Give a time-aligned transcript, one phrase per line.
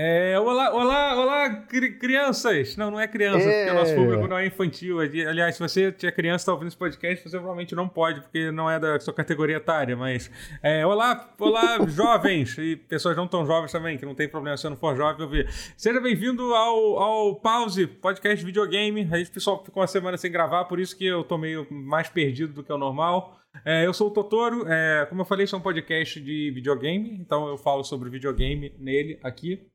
[0.00, 2.76] É, olá, olá, olá, cri crianças!
[2.76, 3.64] Não, não é criança, é.
[3.64, 5.00] porque o nosso público não é infantil.
[5.00, 8.52] Aliás, se você é criança e está ouvindo esse podcast, você provavelmente não pode, porque
[8.52, 9.96] não é da sua categoria etária.
[9.96, 10.30] Mas,
[10.62, 14.64] é, olá, olá, jovens e pessoas não tão jovens também, que não tem problema se
[14.64, 15.50] eu não for jovem ouvir.
[15.76, 19.08] Seja bem-vindo ao, ao Pause, podcast videogame.
[19.10, 22.08] A gente, pessoal, ficou uma semana sem gravar, por isso que eu tô meio mais
[22.08, 23.36] perdido do que o normal.
[23.64, 27.18] É, eu sou o Totoro, é, como eu falei, isso é um podcast de videogame,
[27.20, 29.66] então eu falo sobre videogame nele aqui.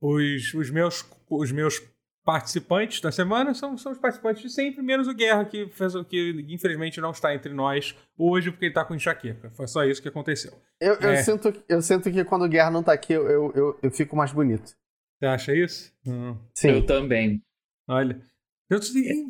[0.00, 1.80] Os, os, meus, os meus
[2.24, 6.46] participantes da semana são, são os participantes de sempre, menos o Guerra, que, fez, que
[6.48, 9.50] infelizmente não está entre nós hoje porque ele está com enxaqueca.
[9.50, 10.52] Foi só isso que aconteceu.
[10.80, 11.22] Eu, eu, é...
[11.22, 14.32] sinto, eu sinto que quando o Guerra não está aqui, eu, eu, eu fico mais
[14.32, 14.74] bonito.
[15.18, 15.92] Você acha isso?
[16.06, 16.36] Hum.
[16.54, 16.70] Sim.
[16.70, 17.42] Eu também.
[17.88, 18.20] Olha.
[18.68, 18.80] Eu,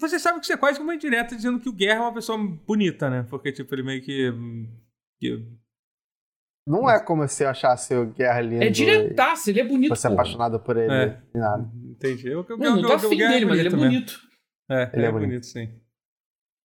[0.01, 2.15] você sabe que você é quase como uma indireta dizendo que o Guerra é uma
[2.15, 3.26] pessoa bonita, né?
[3.28, 4.32] Porque, tipo, ele meio que.
[5.18, 5.46] que...
[6.66, 8.64] Não é como se eu achasse o Guerra lindo.
[8.64, 9.95] É diretaço, ele é bonito.
[9.95, 11.18] Você é apaixonado por ele é.
[11.34, 11.70] nada.
[11.90, 12.29] Entendi.
[12.29, 14.18] Eu, eu, não, não tô afim dele, mas ele é bonito.
[14.70, 15.29] É, ele é, é bonito.
[15.29, 15.68] bonito, sim.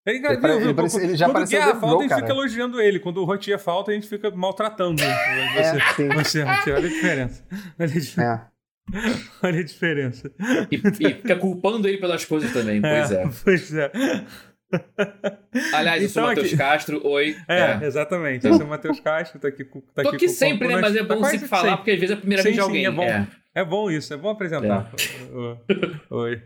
[0.05, 2.21] Ele, ele, viu, ele, parece, ele já quando o Guerra falta, a gente cara.
[2.21, 2.99] fica elogiando ele.
[2.99, 6.03] Quando o Rotia falta, a gente fica maltratando você.
[6.03, 6.43] É, você.
[6.71, 7.43] Olha a diferença.
[7.51, 8.21] Olha a diferença.
[8.21, 8.59] É.
[9.43, 10.31] Olha a diferença.
[10.71, 13.21] E, e, fica culpando ele pelas coisas também, pois é.
[13.21, 13.29] é.
[13.43, 13.91] Pois é.
[15.73, 17.35] Aliás, então, eu sou o Matheus Castro, oi.
[17.47, 17.85] É, é.
[17.85, 18.45] exatamente.
[18.47, 20.77] Eu sou o Matheus Castro, tô aqui Tá tô aqui, aqui sempre, né?
[20.77, 21.77] Mas é bom tá sempre falar, sempre.
[21.77, 22.81] porque às vezes é a primeira sim, vez de alguém.
[22.81, 23.27] Sim, é, bom, é.
[23.55, 24.91] é bom isso, é bom apresentar.
[24.93, 26.05] É.
[26.13, 26.43] oi.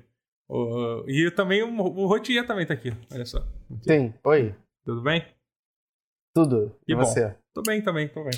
[0.47, 3.45] O, e também o, o Rotier também tá aqui, olha só.
[3.81, 4.55] Sim, oi.
[4.85, 5.25] Tudo bem?
[6.33, 6.77] Tudo.
[6.87, 7.35] E, e você?
[7.53, 8.33] Tô bem também, tô bem.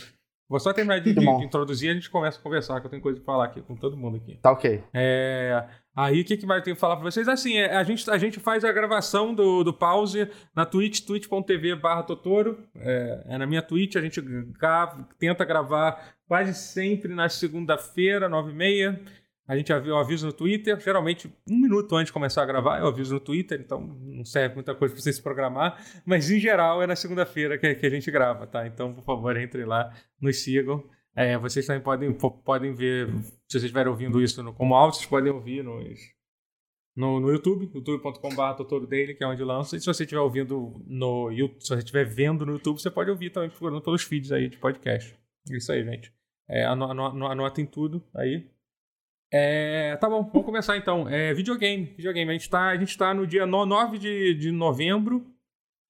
[0.48, 2.92] Vou só terminar de, de, de, introduzir e a gente começa a conversar, que eu
[2.92, 4.38] tenho coisa pra falar aqui com todo mundo aqui.
[4.38, 4.84] Tá ok.
[4.94, 7.28] É, aí o que, que mais tenho que falar pra vocês?
[7.28, 11.76] Assim, é, a, gente, a gente faz a gravação do, do pause na Twitch, twitch.tv
[11.76, 12.60] barra Totoro.
[12.76, 18.52] É, é, na minha Twitch, a gente grava, tenta gravar quase sempre na segunda-feira, nove
[18.52, 19.02] e meia.
[19.48, 22.88] A gente eu aviso no Twitter, geralmente um minuto antes de começar a gravar, eu
[22.88, 26.82] aviso no Twitter, então não serve muita coisa para você se programar, mas em geral
[26.82, 28.66] é na segunda-feira que, que, a gente grava, tá?
[28.66, 30.84] Então, por favor, entre lá, nos sigam.
[31.16, 35.10] É, vocês também podem, podem ver, se vocês estiverem ouvindo isso no, como áudio, vocês
[35.10, 35.98] podem ouvir nos,
[36.96, 39.78] no, no YouTube, youtube.com.br que é onde lança.
[39.78, 43.30] E se você estiver ouvindo no se você estiver vendo no YouTube, você pode ouvir
[43.30, 45.18] também procurando pelos feeds aí de podcast.
[45.50, 46.14] Isso aí, gente.
[46.50, 48.50] É, anotem tudo aí.
[49.32, 51.08] É, tá bom, vamos começar então.
[51.10, 52.30] É, videogame, videogame.
[52.30, 55.26] A gente tá, a gente tá no dia 9 de, de novembro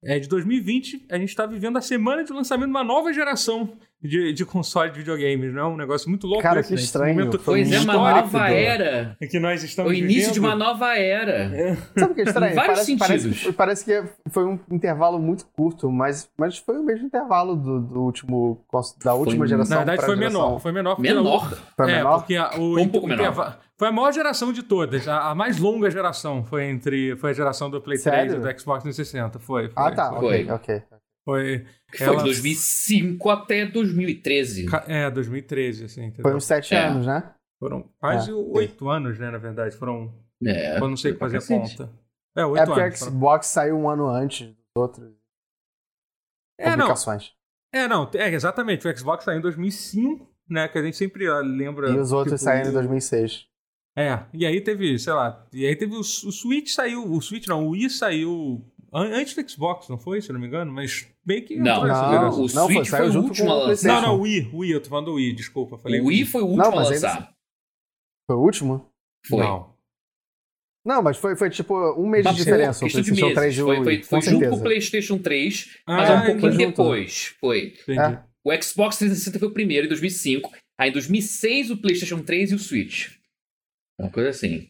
[0.05, 1.07] é, de 2020.
[1.09, 4.91] A gente está vivendo a semana de lançamento de uma nova geração de, de console
[4.91, 6.43] de videogames, não é um negócio muito louco.
[6.43, 7.15] Cara, esse, que estranho.
[7.15, 9.17] Momento pois é, uma nova era.
[9.19, 10.33] Que nós estamos O início vivendo.
[10.33, 11.31] de uma nova era.
[11.31, 11.75] É.
[11.97, 12.55] Sabe o que é estranho?
[12.55, 13.43] vários parece, sentidos.
[13.43, 17.81] Parece, parece, que foi um intervalo muito curto, mas, mas foi o mesmo intervalo do,
[17.81, 18.63] do último,
[19.03, 19.79] da última foi, geração.
[19.79, 20.59] Na verdade, foi menor.
[20.59, 20.99] Foi menor.
[20.99, 21.57] Menor?
[21.75, 22.19] Foi é, menor?
[22.19, 23.59] porque a, o, um pouco menor.
[23.77, 25.07] Foi a maior geração de todas.
[25.07, 28.31] A, a, mais longa geração foi entre foi a geração do Play Sério?
[28.31, 29.39] 3 e do Xbox 360.
[29.39, 29.73] Foi, foi.
[29.75, 30.09] Ah, tá.
[30.11, 30.49] Foi.
[30.49, 30.83] Ok, ok.
[31.25, 31.65] Foi.
[31.97, 32.17] Foi ela...
[32.17, 34.67] de 2005 até 2013.
[34.87, 36.05] É, 2013, assim.
[36.05, 36.21] Entendeu?
[36.21, 36.85] Foi uns sete é.
[36.85, 37.33] anos, né?
[37.59, 38.33] Foram quase é.
[38.33, 38.95] oito é.
[38.95, 39.75] anos, né, na verdade.
[39.75, 40.13] Foram.
[40.45, 40.77] É.
[40.77, 41.91] Eu não sei fazer a conta.
[42.37, 43.01] É, oito é porque anos.
[43.01, 43.53] o Xbox foram...
[43.53, 45.11] saiu um ano antes dos outros.
[46.57, 47.33] É, publicações.
[47.73, 47.81] não.
[47.81, 48.09] É, não.
[48.13, 48.87] É, exatamente.
[48.87, 50.67] O Xbox saiu em 2005, né?
[50.69, 51.89] Que a gente sempre lembra.
[51.89, 53.47] E os outros tipo, saíram em 2006.
[53.97, 57.47] É, e aí teve, sei lá, e aí teve o, o Switch saiu, o Switch
[57.47, 58.61] não, o Wii saiu
[58.93, 62.29] antes do Xbox, não foi, se eu não me engano, mas bem que não, não,
[62.29, 63.87] o Switch não, foi, foi o último a lançar.
[63.87, 66.01] Não, não, o Wii, o Wii, eu tô falando do Wii, desculpa, falei.
[66.01, 67.15] O Wii foi o último não, a lançar.
[67.15, 67.29] Ainda...
[68.27, 68.89] Foi o último?
[69.25, 69.43] Foi.
[69.43, 69.75] Não.
[70.85, 72.85] Não, mas foi, foi tipo um mês mas de diferença.
[72.85, 76.25] O PlayStation de 3 foi, foi, foi junto com o PlayStation 3, ah, mas um
[76.25, 77.35] pouquinho depois.
[77.39, 77.73] Foi.
[77.89, 78.19] É.
[78.43, 80.51] O Xbox 360 foi o primeiro, em 2005.
[80.77, 83.15] Aí em 2006 o PlayStation 3 e o Switch.
[83.99, 84.69] Uma coisa assim.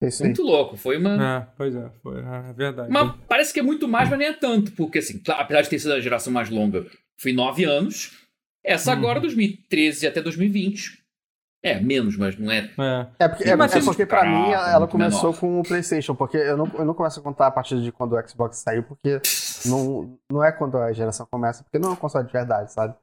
[0.00, 1.38] Esse muito louco, foi uma.
[1.38, 2.90] É, pois é, foi é verdade.
[2.90, 5.78] Mas parece que é muito mais, mas nem é tanto, porque assim, apesar de ter
[5.78, 6.86] sido a geração mais longa,
[7.16, 8.18] foi nove anos.
[8.64, 8.98] Essa uhum.
[8.98, 11.02] agora, 2013 até 2020.
[11.64, 12.68] É, menos, mas não é.
[12.76, 15.38] É, é porque, é, é porque pra mim ela começou menor.
[15.38, 18.16] com o PlayStation, porque eu não, eu não começo a contar a partir de quando
[18.16, 19.20] o Xbox saiu, porque
[19.66, 22.96] não, não é quando a geração começa, porque não é um console de verdade, sabe?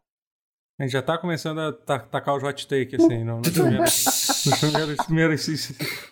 [0.80, 4.60] A gente já tá começando a tacar os hot take, assim, no, nos, primeiros, nos,
[4.60, 5.48] primeiros, primeiros,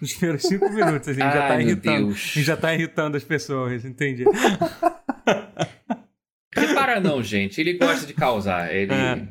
[0.02, 1.08] nos primeiros cinco minutos.
[1.08, 4.26] Assim, a, gente já tá irritando, a gente já tá irritando as pessoas, entendi.
[6.54, 7.62] Repara não, gente.
[7.62, 8.76] Ele gosta de causar.
[8.76, 8.92] Ele...
[8.94, 9.28] É.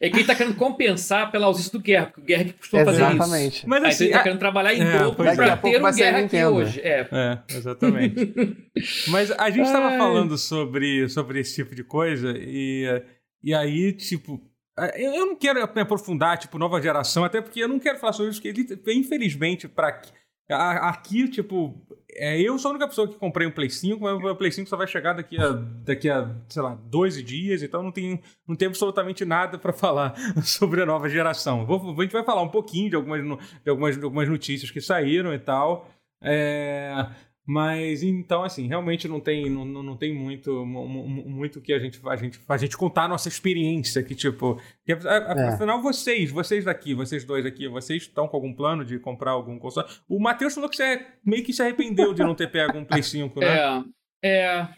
[0.00, 2.84] É que ele tá querendo compensar pela ausência do Guerra, porque o Guerra que costuma
[2.84, 3.12] fazer isso.
[3.12, 3.68] Exatamente.
[3.68, 6.44] Mas assim, Aí ele tá querendo trabalhar em é, dobro pra ter um Guerra aqui
[6.44, 6.80] hoje.
[6.80, 8.34] É, é exatamente.
[9.08, 9.72] Mas a gente Ai.
[9.72, 13.02] tava falando sobre, sobre esse tipo de coisa e
[13.44, 14.40] e aí, tipo,
[14.78, 18.14] é, eu não quero me aprofundar, tipo, nova geração, até porque eu não quero falar
[18.14, 20.00] sobre isso, porque infelizmente, para
[20.48, 24.34] aqui, tipo, é, eu sou a única pessoa que comprei um Play 5, mas o
[24.34, 25.50] Play 5 só vai chegar daqui a,
[25.84, 28.18] daqui a sei lá, 12 dias, então não tem,
[28.48, 31.66] não tem absolutamente nada para falar sobre a nova geração.
[31.66, 34.80] Vou, a gente vai falar um pouquinho de algumas, de algumas, de algumas notícias que
[34.80, 35.86] saíram e tal.
[36.22, 36.94] É,
[37.46, 42.16] mas então, assim, realmente não tem, não, não tem muito muito que a gente, a,
[42.16, 44.02] gente, a gente contar a nossa experiência.
[44.02, 45.48] Que, tipo, que, é.
[45.48, 49.58] afinal, vocês, vocês daqui, vocês dois aqui, vocês estão com algum plano de comprar algum
[49.58, 49.88] console?
[50.08, 53.02] O Matheus falou que você meio que se arrependeu de não ter pego um Play
[53.04, 53.46] 5, né?
[53.46, 53.84] É.
[54.26, 54.68] É.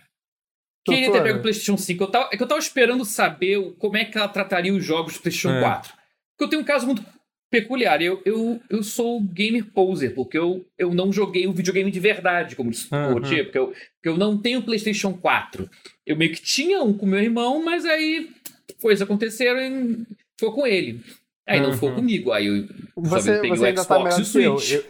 [0.84, 2.02] Queria ter pego o PlayStation 5.
[2.02, 5.14] Eu tava, é que eu tava esperando saber como é que ela trataria os jogos
[5.14, 5.60] do PlayStation é.
[5.60, 5.92] 4.
[6.36, 7.04] Porque eu tenho um caso muito
[7.50, 8.02] peculiar.
[8.02, 12.56] Eu, eu, eu sou gamer poser, porque eu, eu não joguei o videogame de verdade,
[12.56, 13.16] como disse uhum.
[13.16, 15.68] o porque eu, porque eu não tenho PlayStation 4.
[16.06, 18.30] Eu meio que tinha um com meu irmão, mas aí
[18.80, 20.06] coisas aconteceram e
[20.38, 21.00] ficou com ele.
[21.48, 21.66] Aí uhum.
[21.66, 22.32] não ficou comigo.
[22.32, 24.72] Aí eu você, peguei você o tá Xbox tá e o Switch.
[24.72, 24.86] Eu, eu,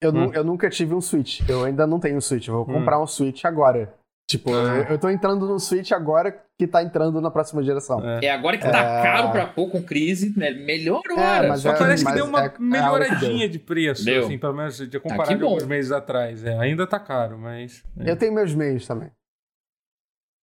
[0.00, 0.32] eu, hum.
[0.34, 1.40] eu, nunca tive um Switch.
[1.48, 2.48] Eu ainda não tenho um Switch.
[2.48, 2.78] Eu vou hum.
[2.78, 3.94] comprar um Switch agora.
[4.28, 4.86] Tipo, ah.
[4.88, 8.00] eu tô entrando no Switch agora que tá entrando na próxima geração.
[8.02, 9.02] É, é agora que tá é...
[9.02, 10.50] caro pra pôr com crise, né?
[10.52, 11.46] melhor hora.
[11.46, 14.24] É, mas Só é, parece que deu uma é, melhoradinha de preço, deu.
[14.24, 16.44] assim, pelo menos de comparar ah, com alguns meses atrás.
[16.44, 17.82] É, ainda tá caro, mas.
[17.98, 18.10] É.
[18.10, 19.10] Eu tenho meus meios também.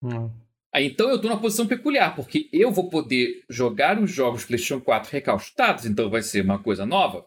[0.00, 0.30] Hum.
[0.76, 5.10] então eu tô numa posição peculiar, porque eu vou poder jogar os jogos PlayStation 4
[5.10, 7.26] recaustados, então vai ser uma coisa nova.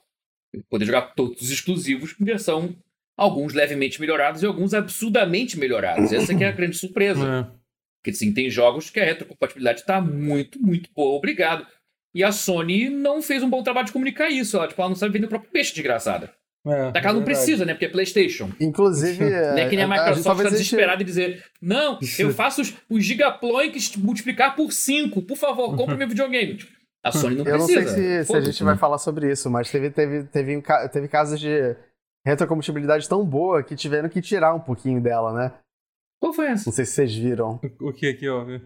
[0.54, 2.76] Eu vou poder jogar todos os exclusivos em versão
[3.22, 6.12] alguns levemente melhorados e alguns absurdamente melhorados.
[6.12, 7.24] Essa que é a grande surpresa.
[7.24, 7.62] É.
[8.02, 11.68] Porque sim, tem jogos que a retrocompatibilidade está muito, muito boa, obrigado.
[12.16, 14.58] E a Sony não fez um bom trabalho de comunicar isso.
[14.58, 16.34] Ela, tipo, ela não sabe vender o próprio peixe, desgraçada.
[16.66, 17.74] É, Daqui ela não precisa, né?
[17.74, 18.52] Porque é PlayStation.
[18.60, 19.24] Inclusive.
[19.30, 23.06] não é que nem a Microsoft está desesperada e dizer: Não, eu faço os, os
[23.06, 25.22] gigaploinks multiplicar por 5.
[25.22, 26.60] Por favor, compre meu videogame.
[27.04, 27.80] A Sony não eu precisa.
[27.80, 30.62] Eu não sei se, se a gente vai falar sobre isso, mas teve, teve, teve,
[30.92, 31.76] teve casos de
[32.26, 35.54] retrocompatibilidade tão boa que tiveram que tirar um pouquinho dela, né?
[36.20, 36.70] Qual foi essa?
[36.70, 37.60] Não sei se vocês viram.
[37.80, 38.62] O que que houve?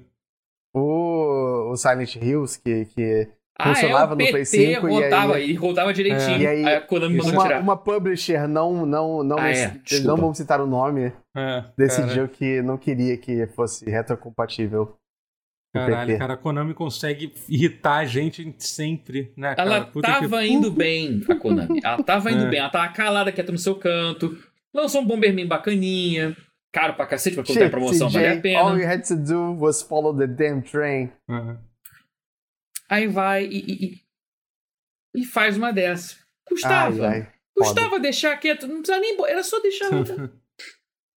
[0.73, 5.51] O, o Silent Hills, que, que ah, funcionava é, no Play 5 rodava, e aí...
[5.51, 6.35] e rodava direitinho.
[6.35, 6.41] É.
[6.41, 7.61] E aí, a Konami mandou uma, tirar.
[7.61, 9.79] Uma publisher, não, não, não, ah, é.
[10.03, 14.97] não vamos citar o nome, é, decidiu que não queria que fosse retrocompatível.
[15.75, 19.53] Caralho, cara, a Konami consegue irritar a gente sempre, né?
[19.55, 19.69] Cara?
[19.69, 20.47] Ela Puta tava que...
[20.47, 21.81] indo bem, a Konami.
[21.83, 22.49] Ela tava indo é.
[22.49, 24.37] bem, ela tava calada, quieta no seu canto.
[24.73, 26.35] Lançou um Bomberman bacaninha.
[26.71, 28.59] Caro pra cacete, mas quando tem promoção, vale a pena.
[28.59, 31.11] All you had to do was follow the damn train.
[31.27, 31.57] Uhum.
[32.89, 33.59] Aí vai e,
[35.13, 36.15] e, e, faz uma dessa.
[36.45, 37.07] Custava.
[37.07, 38.01] Ai, ai, Custava foda.
[38.01, 39.17] deixar quieto, não precisa nem.
[39.25, 39.89] Era só deixar.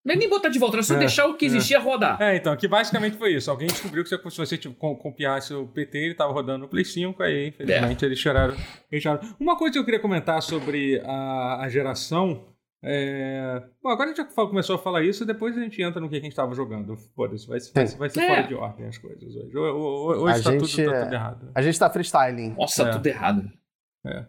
[0.08, 1.80] Não é nem botar de volta, era só é, deixar o que existia é.
[1.80, 2.16] rodar.
[2.18, 3.50] É, então, que basicamente foi isso.
[3.50, 7.22] Alguém descobriu que se você tipo, copiasse o PT, ele estava rodando no Play 5,
[7.22, 8.08] aí, infelizmente, é.
[8.08, 8.56] eles, tiraram,
[8.90, 9.20] eles tiraram.
[9.38, 12.46] Uma coisa que eu queria comentar sobre a, a geração.
[12.82, 13.62] É...
[13.82, 16.16] Bom, agora a gente já começou a falar isso, depois a gente entra no que
[16.16, 16.96] a gente estava jogando.
[17.14, 19.58] Foda-se, vai, vai, vai ser fora de ordem as coisas hoje.
[19.58, 21.52] Hoje está tudo, tá tudo errado.
[21.54, 22.54] A gente está freestyling.
[22.54, 22.90] Nossa, é.
[22.92, 23.52] tudo errado.
[24.06, 24.24] É.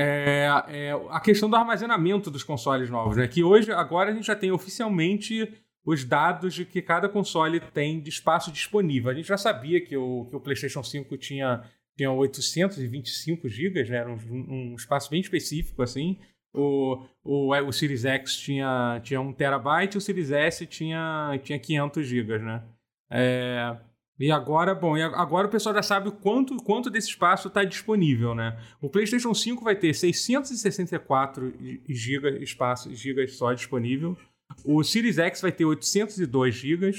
[0.00, 3.26] É, é, a questão do armazenamento dos consoles novos, né?
[3.26, 5.52] Que hoje, agora a gente já tem oficialmente
[5.84, 9.10] os dados de que cada console tem de espaço disponível.
[9.10, 11.64] A gente já sabia que o, que o PlayStation 5 tinha,
[11.96, 13.96] tinha 825 GB, né?
[13.96, 16.16] Era um, um, espaço bem específico, assim.
[16.54, 22.06] O, o, o Series X tinha, tinha 1 terabyte, o Series S tinha, tinha 500
[22.06, 22.62] GB, né?
[23.10, 23.76] É,
[24.18, 28.34] e agora, bom, agora o pessoal já sabe o quanto, quanto desse espaço está disponível,
[28.34, 28.58] né?
[28.80, 31.54] O PlayStation 5 vai ter 664
[31.88, 34.16] GB espaço, gigas só disponível.
[34.64, 36.90] O Series X vai ter 802 GB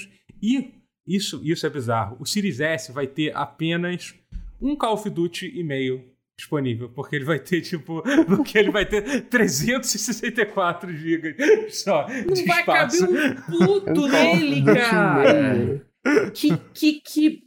[0.42, 0.72] e
[1.06, 2.16] isso, isso é bizarro.
[2.20, 4.14] O Series S vai ter apenas
[4.62, 6.06] um Call of Duty e meio
[6.38, 12.60] disponível, porque ele vai ter tipo, porque ele vai ter 364 GB só Não vai
[12.62, 13.08] espaço.
[13.08, 15.89] caber um puto nele, cara.
[16.34, 17.44] Que, que, que.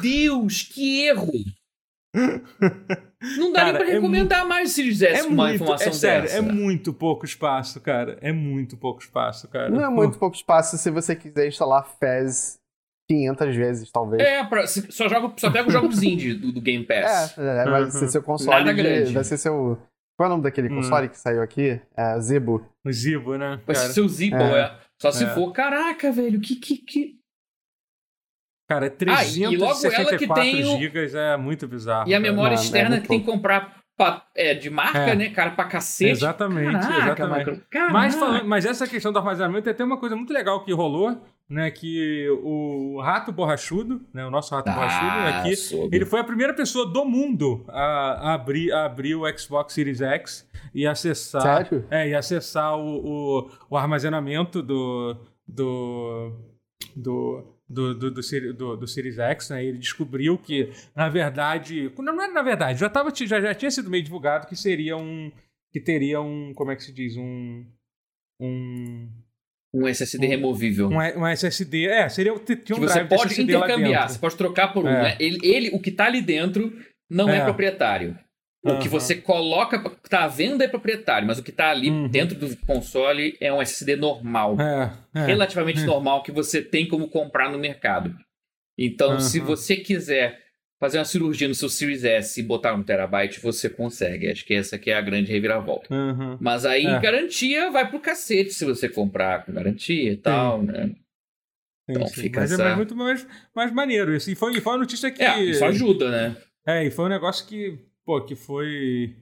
[0.00, 1.32] Deus, que erro!
[3.38, 5.88] Não dá cara, nem pra é recomendar muito, mais se eles é uma muito, informação
[5.88, 6.36] é sério, dessa.
[6.36, 8.18] É muito pouco espaço, cara.
[8.20, 9.68] É muito pouco espaço, cara.
[9.68, 12.58] Não é muito pouco espaço se você quiser instalar Fez
[13.08, 14.22] 500 vezes, talvez.
[14.22, 17.38] É, pra, só, joga, só pega os jogos indie do, do, Game Pass.
[17.38, 17.90] É, é vai uhum.
[17.90, 18.58] ser seu console.
[18.58, 19.12] Nada de, grande.
[19.12, 19.78] Vai ser seu.
[20.18, 20.76] Qual é o nome daquele hum.
[20.76, 21.80] console que saiu aqui?
[21.96, 22.66] É, Zibo.
[22.84, 23.60] O Zibo, né?
[23.66, 24.60] Vai ser seu Zibo, é.
[24.60, 24.85] é.
[25.00, 25.28] Só se é.
[25.28, 26.56] for, caraca, velho, que.
[26.56, 27.16] que, que...
[28.68, 31.18] Cara, 364 ah, tem gigas o...
[31.18, 32.08] é muito bizarro.
[32.08, 32.64] E a memória cara.
[32.64, 35.14] externa é que tem que comprar pra, é, de marca, é.
[35.14, 36.10] né, cara, pra cacete.
[36.10, 37.62] Exatamente, Caraca, exatamente.
[37.92, 41.20] Mas, falando, mas essa questão do armazenamento é até uma coisa muito legal que rolou,
[41.48, 45.96] né, que o Rato Borrachudo, né, o nosso Rato Ah, Borrachudo aqui, soube.
[45.96, 50.00] ele foi a primeira pessoa do mundo a, a abrir, a abrir o Xbox Series
[50.00, 51.86] X e acessar, Sério?
[51.90, 52.98] é, e acessar o,
[53.44, 56.32] o, o armazenamento do do
[56.96, 58.20] do do, do, do,
[58.54, 59.64] do- do Series X, né?
[59.64, 63.90] Ele descobriu que, na verdade, não é na verdade, já, tava, já, já tinha sido
[63.90, 65.30] meio divulgado que seria um,
[65.72, 67.64] que teria um, como é que se diz, um,
[68.40, 69.08] um,
[69.78, 70.88] Um SSD removível.
[70.88, 74.18] um, um SSD, é, seria, tinha que um você drive de pode SSD intercambiar, você
[74.18, 74.88] pode trocar por um.
[74.88, 75.02] É.
[75.02, 75.16] né?
[75.20, 76.72] Ele, ele, o que tá ali dentro,
[77.10, 77.44] não é, É.
[77.44, 78.18] proprietário.
[78.64, 78.98] O que Aham.
[78.98, 79.78] você coloca,
[80.10, 82.08] tá à venda é proprietário, mas o que tá ali Uhum.
[82.08, 84.56] dentro do console é um SSD normal.
[84.60, 85.26] É, é.
[85.26, 85.84] relativamente É.
[85.86, 88.12] normal que você tem como comprar no mercado.
[88.78, 89.20] Então, Aham.
[89.20, 90.40] se você quiser
[90.78, 94.30] fazer uma cirurgia no seu Series S e botar um terabyte, você consegue.
[94.30, 95.92] Acho que essa aqui é a grande reviravolta.
[95.94, 96.36] Uhum.
[96.40, 97.00] Mas aí, É.
[97.00, 100.86] garantia vai pro cacete se você comprar com garantia e tal, né?
[100.86, 100.96] Sim,
[101.88, 102.20] Então sim.
[102.22, 104.30] fica mas é essa- mais- muito mais, mais maneiro isso.
[104.30, 105.22] E foi, e foi uma notícia que.
[105.22, 106.36] É, isso ajuda, né?
[106.66, 109.14] É, e foi um negócio que, pô, que foi.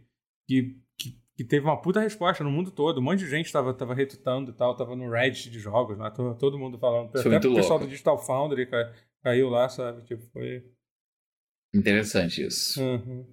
[0.49, 2.99] Que, que, que teve uma puta resposta no mundo todo.
[2.99, 6.11] Um monte de gente tava, tava retutando e tal, tava no Reddit de jogos, lá,
[6.11, 7.08] todo, todo mundo falando.
[7.11, 8.92] Isso Até é muito o pessoal do Digital Foundry ca-
[9.23, 10.02] caiu lá, sabe?
[10.04, 10.64] Tipo, foi.
[11.75, 12.81] Interessante isso.
[12.81, 13.26] Uhum.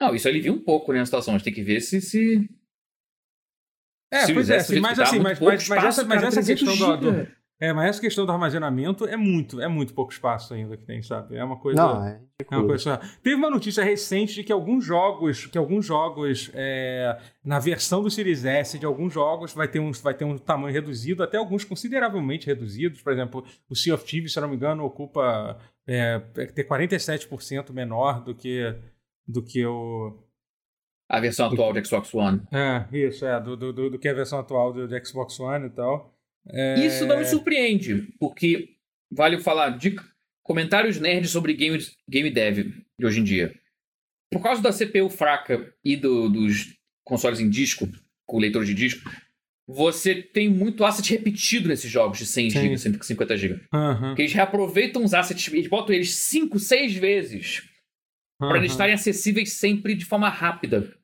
[0.00, 1.34] Não, isso alivia um pouco né, a situação.
[1.34, 2.00] A gente tem que ver se.
[2.00, 2.48] se...
[4.10, 6.96] É, se pois é, assim, mas assim, mas, mas, mas essa, mas essa 300 questão
[6.98, 7.37] do, do-.
[7.60, 11.02] É, mas essa questão do armazenamento é muito, é muito pouco espaço ainda que tem,
[11.02, 11.36] sabe?
[11.36, 11.80] É uma coisa.
[11.80, 13.00] Não, é É uma coisa.
[13.20, 18.10] Teve uma notícia recente de que alguns jogos, que alguns jogos é, na versão do
[18.10, 21.64] Series S de alguns jogos vai ter, um, vai ter um tamanho reduzido, até alguns
[21.64, 23.02] consideravelmente reduzidos.
[23.02, 26.64] Por exemplo, o Sea of Thieves, se eu não me engano, ocupa é, é ter
[26.64, 28.72] 47% menor do que
[29.26, 30.16] do que o
[31.08, 32.42] A versão atual do Xbox One.
[32.52, 35.66] é isso é do, do, do, do que a versão atual do, do Xbox One
[35.66, 36.17] e tal.
[36.50, 38.70] É, Isso não me surpreende, porque
[39.10, 39.96] vale falar de
[40.42, 41.78] comentários nerds sobre game,
[42.08, 43.54] game dev de hoje em dia.
[44.30, 46.74] Por causa da CPU fraca e do- dos
[47.04, 47.88] consoles em disco,
[48.26, 49.10] com leitor de disco,
[49.66, 52.60] você tem muito asset repetido nesses jogos de 100 Sim.
[52.60, 53.60] GB, 150 GB.
[53.72, 57.62] Aham, Porque eles reaproveitam os assets, eles botam eles 5, 6 vezes
[58.38, 60.94] para eles estarem acessíveis sempre de forma rápida.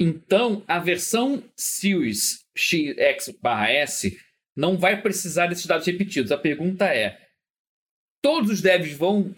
[0.00, 4.18] Então, a versão Series X/S
[4.56, 6.32] não vai precisar desses dados repetidos.
[6.32, 7.20] A pergunta é:
[8.22, 9.34] todos os devs vão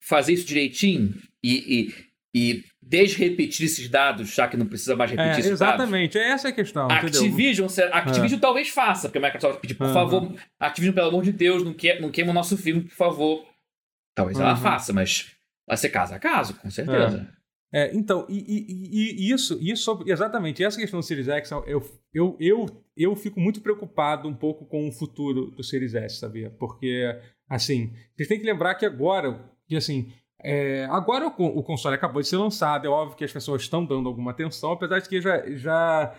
[0.00, 1.92] fazer isso direitinho e,
[2.34, 5.74] e, e desrepetir esses dados, já que não precisa mais repetir É, esses dados?
[5.74, 6.88] exatamente, é essa a questão.
[6.90, 7.20] A entendeu?
[7.22, 9.92] Activision, a Activision talvez faça, porque a Microsoft pedir, por Aham.
[9.94, 13.46] favor, Activision, pelo amor de Deus, não, que, não queima o nosso filme, por favor.
[14.14, 14.62] Talvez ela Aham.
[14.62, 15.32] faça, mas
[15.66, 17.28] vai ser caso a caso, com certeza.
[17.30, 17.35] É,
[17.92, 21.82] então, e, e- e- isso, isso exatamente, essa questão do Series X, eu,
[22.14, 26.50] eu, eu, eu fico muito preocupado um pouco com o futuro do Series S, sabia?
[26.50, 27.04] Porque,
[27.48, 30.10] assim, vocês têm que lembrar que agora, que assim,
[30.42, 33.84] é, agora o, o console acabou de ser lançado, é óbvio que as pessoas estão
[33.84, 36.14] dando alguma atenção, apesar de que já, já,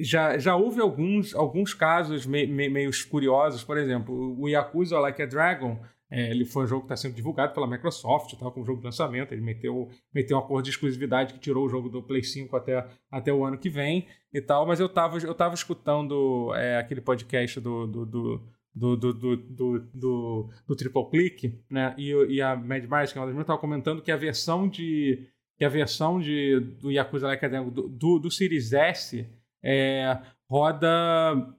[0.00, 5.22] já, já houve alguns, alguns casos me, me- meio curiosos, por exemplo, o Yakuza Like
[5.22, 5.78] a Dragon,
[6.14, 8.84] é, ele foi um jogo que está sendo divulgado pela Microsoft, tal, como jogo de
[8.84, 9.32] lançamento.
[9.32, 12.86] Ele meteu, meteu um acordo de exclusividade que tirou o jogo do Play 5 até,
[13.10, 14.64] até o ano que vem e tal.
[14.64, 18.42] Mas eu estava eu tava escutando é, aquele podcast do, do, do
[18.76, 21.94] do, do, do, do, do, do, Triple Click, né?
[21.98, 25.28] E, e a Mad Mars, que é uma das estava comentando que a versão de.
[25.56, 29.28] que a versão de, do Yakuza Like do, do, do Series S
[29.64, 30.16] é,
[30.48, 31.56] roda.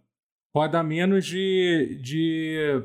[0.53, 1.99] roda menos de.
[2.01, 2.83] de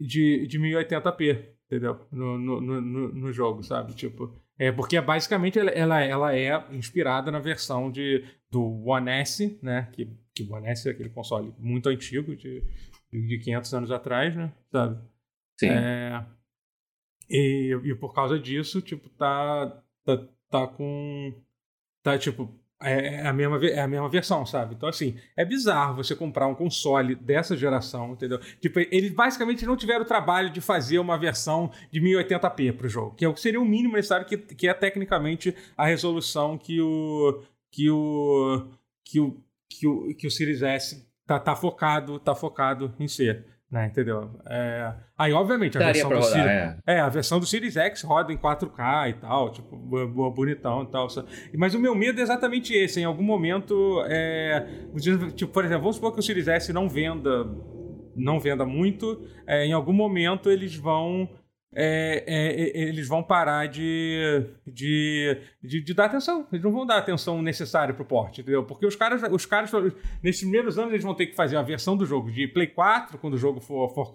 [0.00, 2.06] de, de 1080p, entendeu?
[2.10, 2.80] No, no, no,
[3.12, 3.94] no- jogo, sabe?
[3.94, 9.58] Tipo, é porque basicamente ela, ela, ela é inspirada na versão de, do One S,
[9.62, 9.88] né?
[9.92, 12.62] Que, que o One S é aquele console muito antigo, de,
[13.12, 14.52] de 500 anos atrás, né?
[14.70, 15.00] Sabe?
[15.58, 15.68] Sim.
[15.68, 16.24] É,
[17.30, 21.34] e, e por causa disso, tipo, tá, tá, tá com.
[22.02, 24.74] Tá, tipo, é é a, mesma, é a mesma versão, sabe?
[24.74, 28.38] Então, assim, é bizarro você comprar um console dessa geração, entendeu?
[28.60, 33.14] Tipo, eles basicamente não tiveram o trabalho de fazer uma versão de 1080p pro jogo,
[33.14, 36.80] que é o que seria o mínimo necessário, que, que é tecnicamente a resolução que
[36.80, 37.42] o.
[37.70, 38.68] que o.
[39.04, 39.36] que o.
[39.68, 43.46] que o, que o Series S tá, tá focado, tá focado em ser.
[43.72, 44.28] Né, entendeu?
[44.46, 46.76] É, aí, obviamente, a Daria versão do rodar, Series, é.
[46.86, 50.82] é, a versão do Series X roda em 4K e tal, tipo, bo- bo- bonitão
[50.82, 51.06] e tal.
[51.56, 53.00] Mas o meu medo é exatamente esse.
[53.00, 54.66] Em algum momento, é,
[55.34, 57.48] tipo, por exemplo, vamos supor que o Series S não venda,
[58.14, 59.26] não venda muito.
[59.46, 61.26] é, em algum momento eles vão
[61.74, 66.46] é, é, eles vão parar de, de, de, de, dar atenção.
[66.52, 68.64] Eles não vão dar atenção necessária pro porte, entendeu?
[68.64, 69.70] Porque os caras, os caras,
[70.22, 73.18] nesses primeiros anos, eles vão ter que fazer a versão do jogo de Play 4,
[73.18, 74.12] quando o jogo for, for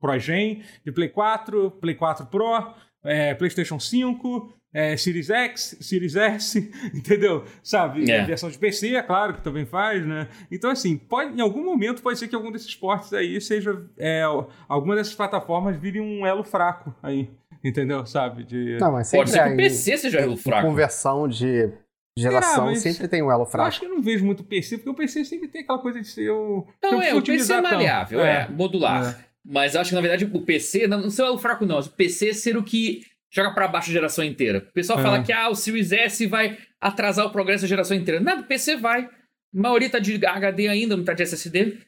[0.00, 6.70] Pro-Gen, de Play 4, Play 4 Pro, é, PlayStation 5, é, Series X, Series S,
[6.92, 7.44] entendeu?
[7.62, 8.10] Sabe?
[8.10, 8.24] É.
[8.24, 10.26] Versão de PC, é claro que também faz, né?
[10.50, 13.86] Então, assim, pode, em algum momento pode ser que algum desses portes aí seja.
[13.96, 14.24] É,
[14.68, 17.30] alguma dessas plataformas vire um elo fraco aí.
[17.62, 18.04] Entendeu?
[18.04, 18.44] Sabe?
[18.44, 18.76] De...
[18.78, 20.66] Não, mas pode ser que o PC seja elo fraco.
[20.66, 21.70] Conversão de
[22.18, 23.64] geração Será, sempre tem um elo fraco.
[23.64, 26.00] Eu acho que eu não vejo muito PC, porque o PC sempre tem aquela coisa
[26.00, 26.66] de ser o.
[26.82, 29.18] Não, é, o PC é maleável, é, é modular.
[29.18, 29.24] É.
[29.46, 31.78] Mas acho que, na verdade, o PC, não, não ser o elo fraco, não.
[31.78, 33.04] O PC ser o que
[33.34, 34.58] joga para baixo a geração inteira.
[34.58, 38.20] O pessoal fala que ah, o Series S vai atrasar o progresso da geração inteira.
[38.20, 39.04] Nada, o PC vai.
[39.04, 39.10] A
[39.52, 41.78] maioria tá de HD ainda, não tá de SSD.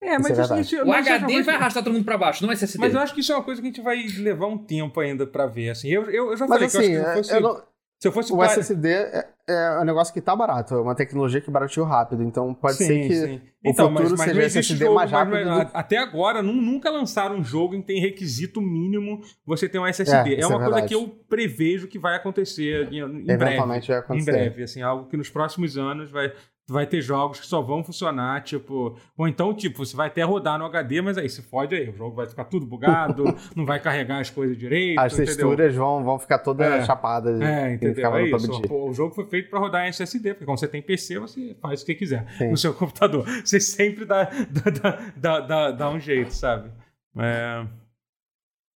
[0.00, 2.54] É, mas isso, é isso, o HD vai arrastar todo mundo para baixo, não é
[2.54, 2.78] SSD.
[2.78, 4.98] Mas eu acho que isso é uma coisa que a gente vai levar um tempo
[4.98, 5.70] ainda para ver.
[5.70, 7.34] Assim, eu, eu, eu já mas falei assim, que eu acho que fosse...
[7.34, 7.62] eu não,
[8.00, 11.40] se eu fosse o SSD é, é um negócio que tá barato, é uma tecnologia
[11.40, 13.36] que barateou rápido, então pode sim, ser que sim.
[13.36, 15.32] o então, futuro mas, mas seja SSD jogo, mais rápido.
[15.32, 15.76] Mas, do...
[15.76, 20.36] Até agora, nunca lançaram um jogo em que tem requisito mínimo você ter um SSD.
[20.36, 23.88] É, é uma é coisa que eu prevejo que vai acontecer em, em Eventualmente breve.
[23.88, 24.30] vai acontecer.
[24.30, 26.32] Em breve, assim, algo que nos próximos anos vai,
[26.68, 28.96] vai ter jogos que só vão funcionar, tipo.
[29.16, 31.96] Ou então, tipo, você vai até rodar no HD, mas aí se fode aí, o
[31.96, 34.98] jogo vai ficar tudo bugado, não vai carregar as coisas direito.
[34.98, 37.40] As texturas vão, vão ficar todas é, chapadas.
[37.40, 38.14] É, entendeu?
[38.14, 38.62] É isso.
[38.62, 41.56] Pô, o jogo foi feito para rodar em SSD, porque quando você tem PC, você
[41.60, 42.50] faz o que quiser Sim.
[42.50, 43.24] no seu computador.
[43.44, 46.70] Você sempre dá, dá, dá, dá, dá um jeito, sabe?
[47.16, 47.66] É.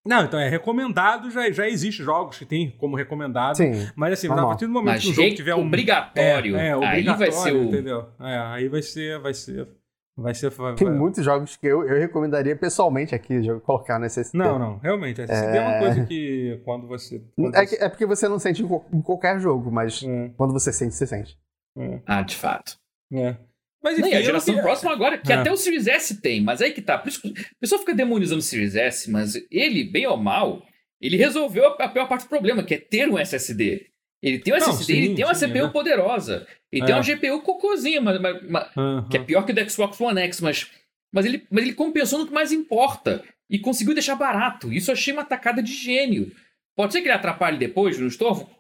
[0.07, 3.57] Não, então é recomendado, já, já existe jogos que tem como recomendado.
[3.57, 5.67] Sim, mas assim, a partir do momento mas que o jogo tiver um.
[5.67, 6.57] Obrigatório.
[6.57, 7.63] É, é obrigatório, aí vai ser o...
[7.65, 8.07] entendeu?
[8.21, 9.69] É, aí vai ser, vai ser.
[10.19, 10.51] Vai ser.
[10.51, 14.39] Vai, tem muitos jogos que eu, eu recomendaria pessoalmente aqui, colocar nesse SSD.
[14.39, 15.21] Não, não, realmente.
[15.21, 17.23] SSD é, é uma coisa que quando você.
[17.37, 17.85] Quando é, você...
[17.85, 20.31] é, porque você não sente em qualquer jogo, mas é.
[20.37, 21.39] quando você sente, você sente.
[21.77, 22.01] É.
[22.07, 22.79] Ah, de fato.
[23.13, 23.37] É.
[23.83, 25.37] Mas enfim, a geração próxima agora, que é.
[25.37, 26.99] até o Series S tem, mas aí que tá.
[26.99, 30.67] Por isso que o pessoal fica demonizando o Series S, mas ele, bem ou mal,
[31.01, 33.87] ele resolveu a pior parte do problema, que é ter um SSD.
[34.23, 35.69] Ele tem um Não, SSD, sim, ele tem uma sim, CPU é.
[35.69, 36.47] poderosa.
[36.73, 36.87] Ele é.
[36.87, 39.09] tem uma GPU cocôzinha, mas, mas, mas uhum.
[39.09, 40.71] que é pior que o do Xbox One X, mas,
[41.13, 43.23] mas, ele, mas ele compensou no que mais importa.
[43.49, 44.73] E conseguiu deixar barato.
[44.73, 46.33] Isso eu achei uma tacada de gênio.
[46.75, 48.51] Pode ser que ele atrapalhe depois no estorvo?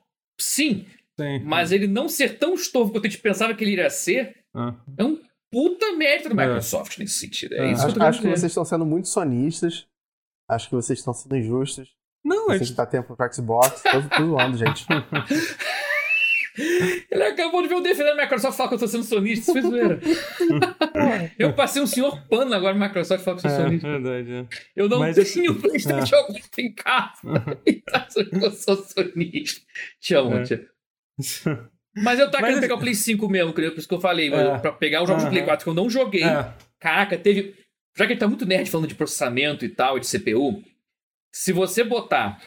[0.40, 0.86] Sim.
[1.18, 1.40] sim.
[1.44, 4.94] Mas ele não ser tão estorvo quanto a gente pensava que ele iria ser, uhum.
[4.96, 6.46] é um puta mérito da é.
[6.46, 7.02] Microsoft é.
[7.02, 7.54] nesse sentido.
[7.54, 9.86] É, isso acho, que, acho que vocês estão sendo muito sonistas.
[10.48, 11.88] Acho que vocês estão sendo injustos.
[12.24, 12.58] Não, é.
[12.58, 13.82] Tem que dar tempo pro Xbox.
[13.82, 14.86] Tô, tô zoando, gente.
[17.10, 19.52] Ele acabou de ver o defendendo a Microsoft falar que eu tô sendo sonista.
[19.52, 20.00] Isso foi zoeira.
[21.38, 23.88] eu passei um senhor pano agora na Microsoft falar que eu sou é, sonista.
[23.88, 24.46] Verdade, é.
[24.74, 25.60] Eu não Mas tenho esse...
[25.60, 26.60] PlayStation é.
[26.62, 27.60] em casa.
[27.66, 29.60] e tá que eu sou sonista.
[30.00, 30.42] Te amo, é.
[30.44, 30.68] tia.
[31.96, 34.58] Mas eu tava querendo pegar o Play 5 mesmo, por isso que eu falei, é.
[34.58, 35.30] pra pegar os jogos uhum.
[35.30, 36.24] do Play 4 que eu não joguei.
[36.24, 36.52] É.
[36.78, 37.54] Caraca, teve.
[37.96, 40.62] Já que ele tá muito nerd falando de processamento e tal, de CPU,
[41.32, 42.40] se você botar.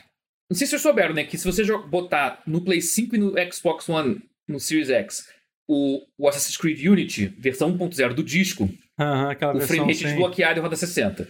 [0.49, 1.23] Não sei se vocês souberam, né?
[1.23, 5.27] Que se você botar no Play 5 e no Xbox One, no Series X,
[5.67, 10.61] o, o Assassin's Creed Unity, versão 1.0 do disco, uhum, o frame rate desbloqueado e
[10.61, 11.27] roda 60.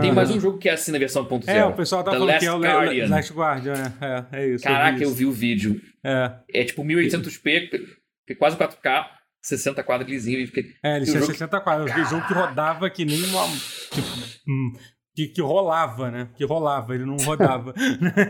[0.00, 1.48] Tem mais um jogo que é assim na versão 1.0.
[1.48, 3.08] É, o pessoal tá The falando Last que é o Guardian.
[3.08, 4.64] Last Guardian, é, é, é isso.
[4.64, 5.80] Caraca, eu vi, eu vi o vídeo.
[6.04, 6.32] É.
[6.52, 7.70] É tipo 1800p,
[8.38, 9.06] quase 4K,
[9.42, 10.38] 60 quadros lisinho.
[10.82, 11.32] É, ele tinha jogo...
[11.32, 11.90] 60 quadros.
[11.90, 13.46] Eu vi jogo que rodava que nem uma.
[13.90, 14.08] Tipo,
[14.48, 14.72] hum,
[15.14, 16.28] que, que rolava, né?
[16.36, 17.72] Que rolava, ele não rodava.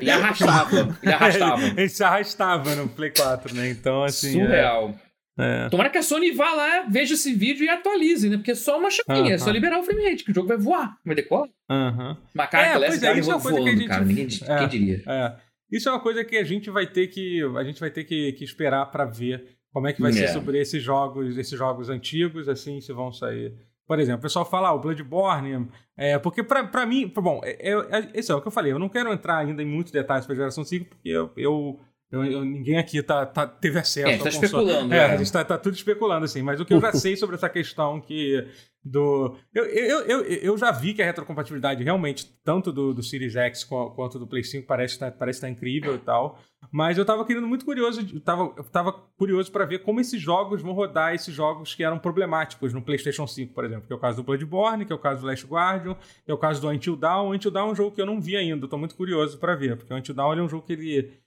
[0.00, 0.98] ele arrastava.
[1.03, 1.62] Ele arrastava.
[1.62, 3.70] ele, ele se arrastava no Play 4, né?
[3.70, 4.33] Então, assim.
[4.33, 4.90] Surreal.
[4.90, 5.03] É...
[5.37, 5.68] É.
[5.68, 8.37] Tomara que a Sony vá lá, veja esse vídeo e atualize, né?
[8.37, 9.35] Porque é só uma chavinha, uh -huh.
[9.35, 11.49] é só liberar o frame rate, que o jogo vai voar, vai decolar.
[11.68, 12.11] Aham.
[12.11, 12.18] Uh -huh.
[12.35, 13.88] Mas, cara, é, pois é, isso é uma coisa voando, que a gente...
[13.88, 15.03] cara, ninguém, é, quem diria.
[15.07, 15.37] É.
[15.73, 18.33] Isso é uma coisa que a gente vai ter que, a gente vai ter que,
[18.35, 20.29] que esperar para ver como é que vai ser é.
[20.29, 23.53] sobre esses jogos, esses jogos antigos, assim, se vão sair.
[23.87, 28.11] Por exemplo, o pessoal fala, ah, o Bloodborne, é, porque para mim, bom, é, é,
[28.14, 30.35] esse é o que eu falei, eu não quero entrar ainda em muitos detalhes para
[30.35, 31.81] a geração 5, porque eu, eu
[32.14, 34.94] eu, eu, ninguém aqui tá, tá, teve acesso é, tá especulando.
[34.94, 36.42] É, é, a gente tá, tá, tudo especulando, assim.
[36.42, 38.46] Mas o que eu já sei sobre essa questão que
[38.85, 39.35] do...
[39.55, 43.64] Eu, eu, eu, eu já vi que a retrocompatibilidade realmente, tanto do, do Series X
[43.64, 46.38] quanto do Play 5, parece estar tá, parece tá incrível e tal.
[46.70, 50.20] Mas eu tava querendo muito curioso, eu tava, eu tava curioso para ver como esses
[50.20, 53.87] jogos vão rodar esses jogos que eram problemáticos no PlayStation 5, por exemplo.
[53.87, 56.35] Que é o caso do Bloodborne, que é o caso do Last Guardian, que é
[56.35, 57.29] o caso do Until Dawn.
[57.29, 59.55] O Until Dawn é um jogo que eu não vi ainda, tô muito curioso para
[59.55, 61.23] ver, porque o Until Dawn é um jogo que ele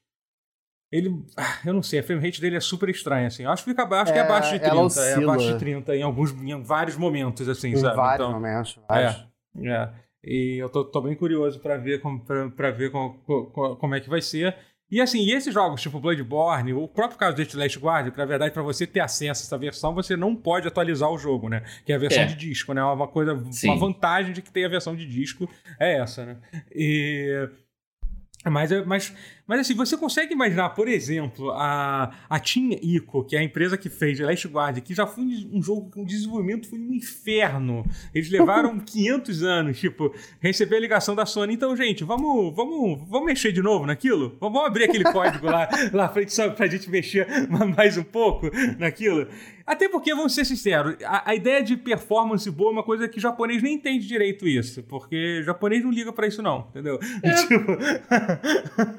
[0.92, 1.26] ele.
[1.36, 3.44] Ah, eu não sei, a frame rate dele é super estranha, assim.
[3.44, 5.02] Eu acho que fica abaixo, é, que é abaixo de 30.
[5.02, 7.96] É abaixo de 30 em alguns em vários momentos, assim, em sabe?
[7.96, 9.28] Vários então, momentos, vários.
[9.64, 9.90] É, é.
[10.24, 13.14] E eu tô, tô bem curioso para ver, como, pra, pra ver como,
[13.80, 14.56] como é que vai ser.
[14.90, 18.26] E assim, e esses jogos tipo Bloodborne, o próprio caso de Last Guard, que na
[18.26, 21.62] verdade para você ter acesso a essa versão, você não pode atualizar o jogo, né?
[21.86, 22.26] Que é a versão é.
[22.26, 22.82] de disco, né?
[22.82, 23.70] Uma coisa, Sim.
[23.70, 26.38] uma vantagem de que tem a versão de disco é essa, né?
[26.74, 27.50] E
[28.50, 29.14] mas, mas,
[29.48, 33.78] mas assim, você consegue imaginar, por exemplo, a, a Team Ico, que é a empresa
[33.78, 37.86] que fez Last Guard, que já foi um jogo que o desenvolvimento foi um inferno.
[38.14, 41.54] Eles levaram 500 anos, tipo, receber a ligação da Sony.
[41.54, 44.36] Então, gente, vamos, vamos, vamos mexer de novo naquilo?
[44.42, 47.26] Vamos abrir aquele código lá, lá frente só pra gente mexer
[47.76, 49.28] mais um pouco naquilo?
[49.66, 53.18] Até porque, vamos ser sinceros, a, a, ideia de performance boa é uma coisa que
[53.18, 54.82] o japonês nem entende direito isso.
[54.84, 56.98] Porque o japonês não liga pra isso, não, entendeu?
[57.22, 57.34] É.
[57.34, 57.78] Tipo...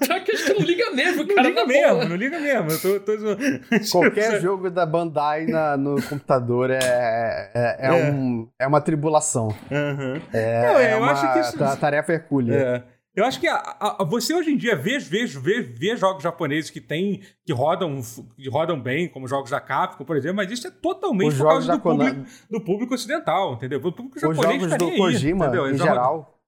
[0.04, 1.42] Só que acho que não liga mesmo, cara.
[1.42, 2.70] Não liga mesmo, não liga mesmo.
[2.70, 3.16] Eu tô, tô...
[3.92, 7.92] Qualquer jogo da Bandai na, no computador é, é, é, é.
[7.92, 9.48] Um, é uma tribulação.
[9.70, 10.20] Uhum.
[10.32, 11.78] É, não, é eu uma acho que isso...
[11.78, 12.54] tarefa hercúlea.
[12.54, 12.98] É.
[13.18, 16.70] Eu acho que a, a, você hoje em dia vê, vê, vê, vê jogos japoneses
[16.70, 18.00] que tem, que rodam,
[18.36, 21.48] que rodam bem, como jogos da Capcom, por exemplo, mas isso é totalmente Os por
[21.48, 23.80] causa do público, do público, ocidental, entendeu?
[23.80, 25.68] O público japonês Os jogos do Kojima, entendeu?
[25.68, 26.38] em geral.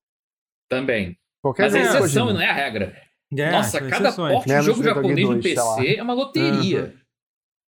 [0.68, 1.18] Também.
[1.42, 2.94] Qualquer mas é exceção, não é a regra.
[3.36, 6.82] É, Nossa, cada porte de jogo japonês no PC é uma loteria.
[6.82, 6.92] Uhum.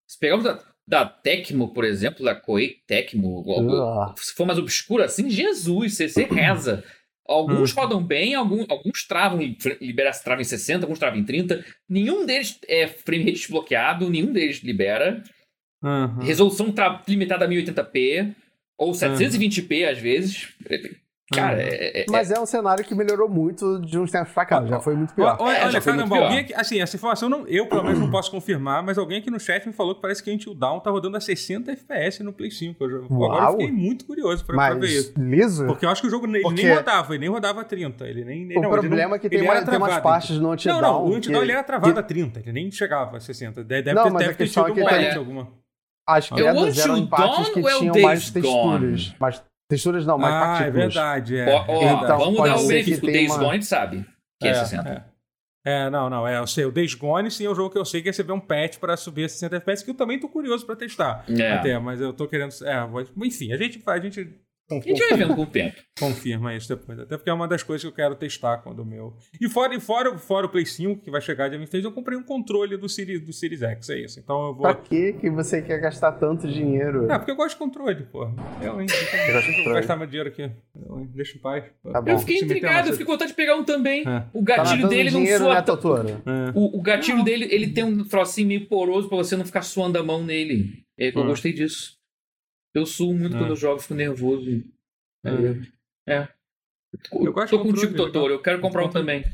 [0.08, 4.14] Se pegarmos da, da Tecmo, por exemplo, da Koei Tecmo, uh.
[4.16, 6.84] se for mais obscuro assim, Jesus, você, você reza.
[7.26, 7.80] Alguns hum.
[7.80, 9.38] rodam bem, alguns, alguns travam,
[9.80, 11.64] libera, travam em 60, alguns travam em 30.
[11.88, 15.22] Nenhum deles é frame rate desbloqueado, nenhum deles libera.
[15.82, 16.18] Uhum.
[16.18, 16.74] Resolução
[17.06, 18.34] limitada a 1080p,
[18.76, 20.48] ou 720p às vezes.
[21.34, 21.60] Cara, uhum.
[21.60, 24.80] é, é, Mas é um cenário que melhorou muito de uns tempos pra cá, já
[24.80, 25.36] foi muito pior.
[25.40, 28.30] Olha, é, olha caramba, alguém aqui, assim, essa informação não, eu pelo menos não posso
[28.30, 30.90] confirmar, mas alguém aqui no chat me falou que parece que a Until Down tá
[30.90, 32.84] rodando a 60 FPS no Play 5.
[32.84, 35.14] Eu, agora eu fiquei muito curioso pra, pra ver isso.
[35.16, 35.66] liso?
[35.66, 36.62] Porque eu acho que o jogo ele Porque...
[36.62, 38.06] nem rodava, ele nem rodava a 30.
[38.06, 40.52] Ele nem, nem o não, problema não, é que tem, mais, tem umas partes no
[40.52, 40.82] Until Down.
[40.82, 42.00] Não, não, o Until Down ele era travado que...
[42.00, 43.64] a 30, ele nem chegava a 60.
[43.64, 45.62] Deve, não, ter, mas deve a ter tido uma é alguma.
[46.06, 49.14] Acho que é, eram em partes que tinham mais texturas.
[49.72, 50.76] Texturas não, mais ah, partículas.
[50.76, 51.38] é verdade.
[51.38, 51.48] É.
[51.50, 53.02] Ó, ó, então, vamos dar o benefício.
[53.02, 53.42] O Days uma...
[53.42, 54.06] Gone sabe
[54.38, 55.06] que é, é 60.
[55.64, 55.72] É.
[55.86, 55.90] é.
[55.90, 56.28] não, não.
[56.28, 58.34] É, eu sei, o Days Gone sim é um jogo que eu sei que receber
[58.34, 61.24] um patch para subir a 60 FPS, que eu também tô curioso para testar.
[61.26, 61.52] É.
[61.52, 62.52] Até, mas eu tô querendo.
[62.66, 62.86] É,
[63.24, 64.38] enfim, a gente, a gente
[64.78, 65.76] a gente vai vendo com o tempo.
[65.98, 66.98] Confirma isso depois.
[66.98, 69.14] Até porque é uma das coisas que eu quero testar quando o meu.
[69.40, 72.16] E fora, e fora, fora o Play 5, que vai chegar de 23, eu comprei
[72.16, 74.20] um controle do Series, do Series X, é isso.
[74.20, 74.62] Então eu vou.
[74.62, 77.10] Pra que, que você quer gastar tanto dinheiro?
[77.10, 78.24] É, porque eu gosto de controle, pô.
[78.60, 78.86] Eu, hein?
[79.28, 80.42] Eu vou gastar meu dinheiro aqui.
[80.42, 81.10] Eu, hein?
[81.14, 81.64] Deixa em paz.
[81.92, 84.06] Tá eu fiquei intrigado, eu fiquei com vontade de pegar um também.
[84.06, 84.24] É.
[84.32, 86.02] O gatilho tá dele não soa.
[86.02, 86.52] Né, é.
[86.54, 87.24] o, o, gatilho não.
[87.24, 90.84] dele, ele tem um trocinho meio poroso pra você não ficar suando a mão nele.
[90.96, 91.26] Eu hum.
[91.26, 92.01] gostei disso.
[92.74, 93.38] Eu suo muito é.
[93.38, 94.62] quando eu jogo, fico nervoso.
[95.24, 96.12] É.
[96.14, 96.28] é.
[97.12, 98.34] Eu gosto Tô contigo, Totoro.
[98.34, 99.24] Eu quero comprar um também.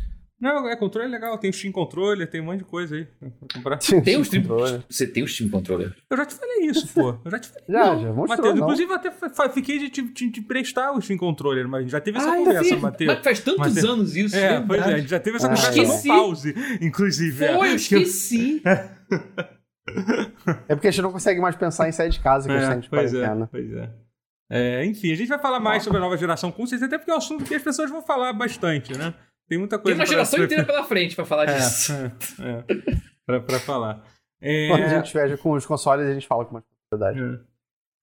[0.40, 1.36] Não, é controle legal.
[1.36, 3.78] Tem o Steam Controller, tem um monte de coisa aí pra comprar.
[4.04, 4.84] Tem o Steam Controller.
[4.88, 5.92] Você tem o Steam Controller?
[6.08, 7.18] Eu já te falei isso, pô.
[7.24, 7.64] Eu já te falei.
[7.68, 9.10] já, não, já mostrou, Mateus, Inclusive, até
[9.52, 13.14] fiquei de te, de prestar o Steam Controller, mas já teve essa ah, conversa, Matheus.
[13.14, 13.84] Mas faz tantos Mateus.
[13.84, 14.36] anos isso.
[14.36, 16.08] É, pois é, já teve essa ah, conversa esqueci.
[16.08, 17.44] no pause, inclusive.
[17.44, 17.56] É.
[17.56, 18.62] Foi, eu esqueci.
[20.68, 22.74] é porque a gente não consegue mais pensar em sair de casa com é, a
[22.74, 23.90] gente pois é, pois é.
[24.50, 27.10] É, enfim, a gente vai falar mais sobre a nova geração com certeza, até porque
[27.10, 29.14] é um assunto que as pessoas vão falar bastante, né?
[29.48, 29.96] Tem muita coisa.
[29.96, 30.44] Tem uma geração pra...
[30.46, 31.92] inteira pela frente para falar é, disso.
[31.92, 32.64] É, é,
[33.26, 34.04] pra, pra falar.
[34.40, 34.68] É...
[34.68, 37.20] Quando a gente viaja com os consoles, a gente fala com mais propriedade.
[37.20, 37.48] É.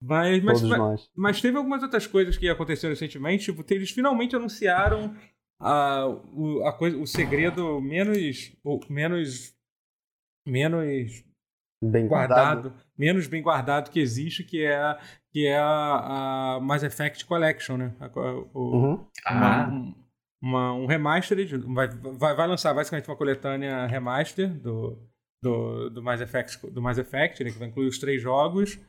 [0.02, 3.46] Mas, mas, mas, mas, teve algumas outras coisas que aconteceram recentemente.
[3.46, 5.16] Tipo, eles finalmente anunciaram
[5.60, 8.52] a, o, a coisa, o segredo menos.
[8.64, 9.56] O, menos.
[10.48, 11.24] Menos.
[11.84, 12.62] Bem guardado.
[12.64, 12.74] guardado.
[12.98, 14.98] Menos bem guardado que existe, que é
[15.36, 17.94] que é a, a Mass Effect Collection, né?
[18.54, 19.06] O, uhum.
[19.30, 19.94] uma, ah.
[20.42, 24.98] uma, um remastered, vai, vai, vai lançar basicamente uma coletânea remaster do,
[25.44, 27.52] do, do, Mass, Effect, do Mass Effect, né?
[27.52, 28.80] que vai incluir os três jogos.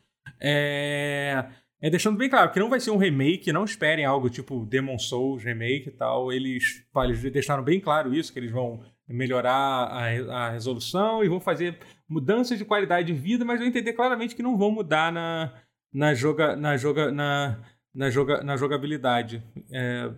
[0.40, 1.46] É,
[1.82, 5.00] é deixando bem claro que não vai ser um remake, não esperem algo tipo Demon
[5.00, 6.32] Souls remake e tal.
[6.32, 11.40] Eles, eles deixaram bem claro isso, que eles vão melhorar a, a resolução e vão
[11.40, 15.52] fazer mudanças de qualidade de vida, mas eu entender claramente que não vão mudar na,
[15.92, 17.58] na, joga, na, joga, na,
[17.94, 20.10] na, joga, na jogabilidade é,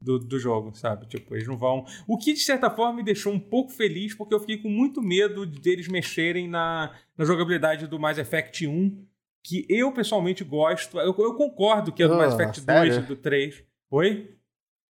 [0.00, 1.06] do, do jogo, sabe?
[1.06, 1.84] Tipo, eles não vão.
[2.06, 5.02] O que de certa forma me deixou um pouco feliz, porque eu fiquei com muito
[5.02, 9.06] medo deles mexerem na, na jogabilidade do Mass Effect 1,
[9.42, 10.98] que eu pessoalmente gosto.
[10.98, 12.92] Eu, eu concordo que é do oh, Mass Effect sério?
[12.92, 13.64] 2 e do 3.
[13.90, 14.34] Oi?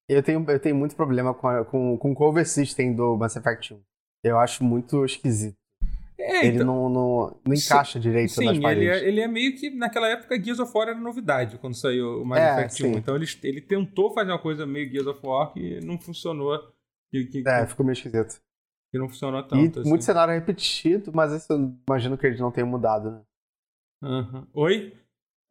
[0.07, 3.35] Eu tenho, eu tenho muito problema com, a, com, com o cover system do Mass
[3.35, 3.81] Effect 1.
[4.23, 5.58] Eu acho muito esquisito.
[6.19, 8.97] É, ele então, não, não, não, encaixa sim, direito sim, nas paredes.
[8.97, 12.21] Ele é, ele é meio que, naquela época, Gears of War era novidade quando saiu
[12.21, 12.97] o Mass é, Effect 1.
[12.97, 16.59] Então ele, ele tentou fazer uma coisa meio Gears of War que não funcionou.
[17.09, 18.41] Que, que, é, ficou meio esquisito.
[18.91, 19.77] Que não funcionou tanto.
[19.77, 19.89] E assim.
[19.89, 23.21] muito cenário repetido, mas isso eu imagino que eles não tenham mudado, né?
[24.01, 24.47] Uhum.
[24.53, 24.93] Oi?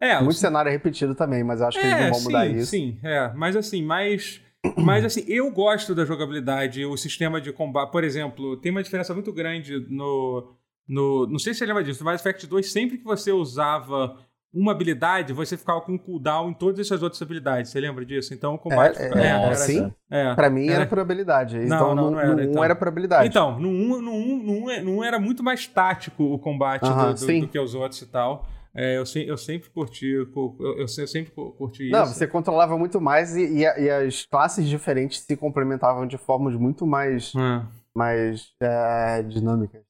[0.01, 2.57] É, muito cenário repetido também, mas eu acho que é, eles não vão mudar sim,
[2.57, 2.71] isso.
[2.71, 3.33] Sim, é.
[3.35, 4.41] Mas assim, mais.
[4.77, 7.91] Mas assim, eu gosto da jogabilidade, o sistema de combate.
[7.91, 10.58] Por exemplo, tem uma diferença muito grande no.
[10.89, 14.17] No não sei se você lembra disso, no Mass Effect 2, sempre que você usava
[14.53, 17.71] uma habilidade, você ficava com cooldown em todas essas outras habilidades.
[17.71, 18.33] Você lembra disso?
[18.33, 18.99] Então o combate.
[18.99, 19.93] É, é, é, era, sim?
[20.11, 21.59] É, pra mim era, era por habilidade.
[21.59, 22.35] Não, então, não, não era.
[22.35, 22.65] No 1 então.
[22.65, 23.29] era por habilidade.
[23.29, 26.85] Então, no 1, no 1, no 1, no 1 era muito mais tático o combate
[26.85, 28.47] uh -huh, do, do, do, que os outros e tal.
[28.75, 30.29] É, eu, se, eu sempre curti, eu,
[30.61, 31.93] eu, eu sempre curti isso.
[31.93, 36.55] Não, você controlava muito mais e, e, e, as classes diferentes se complementavam de formas
[36.55, 37.63] muito mais, é.
[37.95, 39.88] mais é, dinâmicas.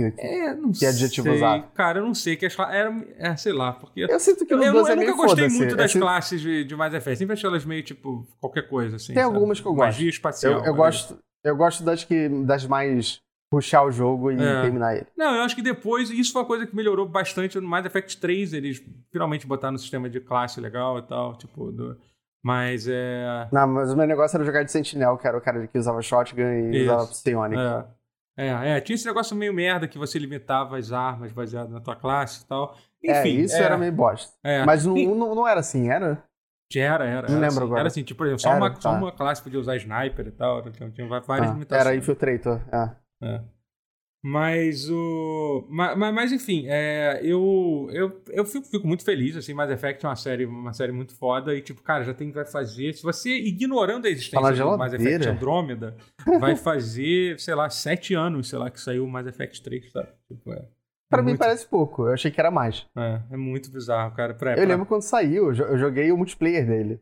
[0.00, 0.14] Sei.
[0.18, 1.36] É, não que adjetivo sei.
[1.36, 1.62] usar?
[1.74, 2.36] Cara, eu não sei.
[2.36, 4.06] Que as era, é, sei lá, porque.
[4.08, 6.76] Eu sinto que no eu, 12 eu, é nunca gostei muito das classes de, de
[6.76, 7.18] Mass Effect.
[7.18, 9.14] Sempre achei elas meio tipo qualquer coisa, assim.
[9.14, 9.34] Tem sabe?
[9.34, 9.86] algumas que eu gosto.
[9.86, 10.52] Magia espacial.
[10.52, 14.62] Eu, eu gosto, eu gosto das, que, das mais puxar o jogo e é.
[14.62, 15.06] terminar ele.
[15.16, 18.16] Não, eu acho que depois, isso foi uma coisa que melhorou bastante no Mass Effect
[18.18, 21.98] 3, eles finalmente botaram no sistema de classe legal e tal, tipo, do...
[22.42, 23.48] mas é...
[23.52, 26.00] Não, mas o meu negócio era jogar de Sentinel, que era o cara que usava
[26.00, 26.92] shotgun e isso.
[26.92, 27.60] usava psionic.
[27.60, 27.99] É.
[28.40, 31.94] É, é, tinha esse negócio meio merda que você limitava as armas baseado na tua
[31.94, 32.74] classe e tal.
[33.04, 34.32] É, Enfim, é, isso é, era meio bosta.
[34.42, 34.64] É.
[34.64, 36.22] Mas não, não, não era assim, era?
[36.74, 37.28] Era, era.
[37.28, 37.80] Não era lembro assim, agora.
[37.80, 38.80] Era assim, tipo, por exemplo, só, era, uma, tá.
[38.80, 40.62] só uma classe podia usar sniper e tal.
[40.70, 41.86] Tinha, tinha várias ah, limitações.
[41.86, 42.90] Era infiltrator, é.
[43.22, 43.40] é.
[44.22, 45.66] Mas o.
[45.70, 50.08] Mas, mas enfim, é, eu, eu, eu fico, fico, muito feliz, assim, Mass Effect é
[50.08, 52.92] uma série, uma série muito foda e, tipo, cara, já tem vai fazer.
[52.92, 55.96] Se você, ignorando a existência do Mass Effect Andrômeda,
[56.38, 60.08] vai fazer, sei lá, sete anos, sei lá, que saiu o Mass Effect 3, sabe?
[60.28, 60.68] Tipo, é,
[61.08, 61.38] pra é mim muito...
[61.38, 62.86] parece pouco, eu achei que era mais.
[62.94, 64.34] É, é muito bizarro, cara.
[64.34, 64.66] Pra, eu pra...
[64.66, 67.00] lembro quando saiu, eu joguei o multiplayer dele.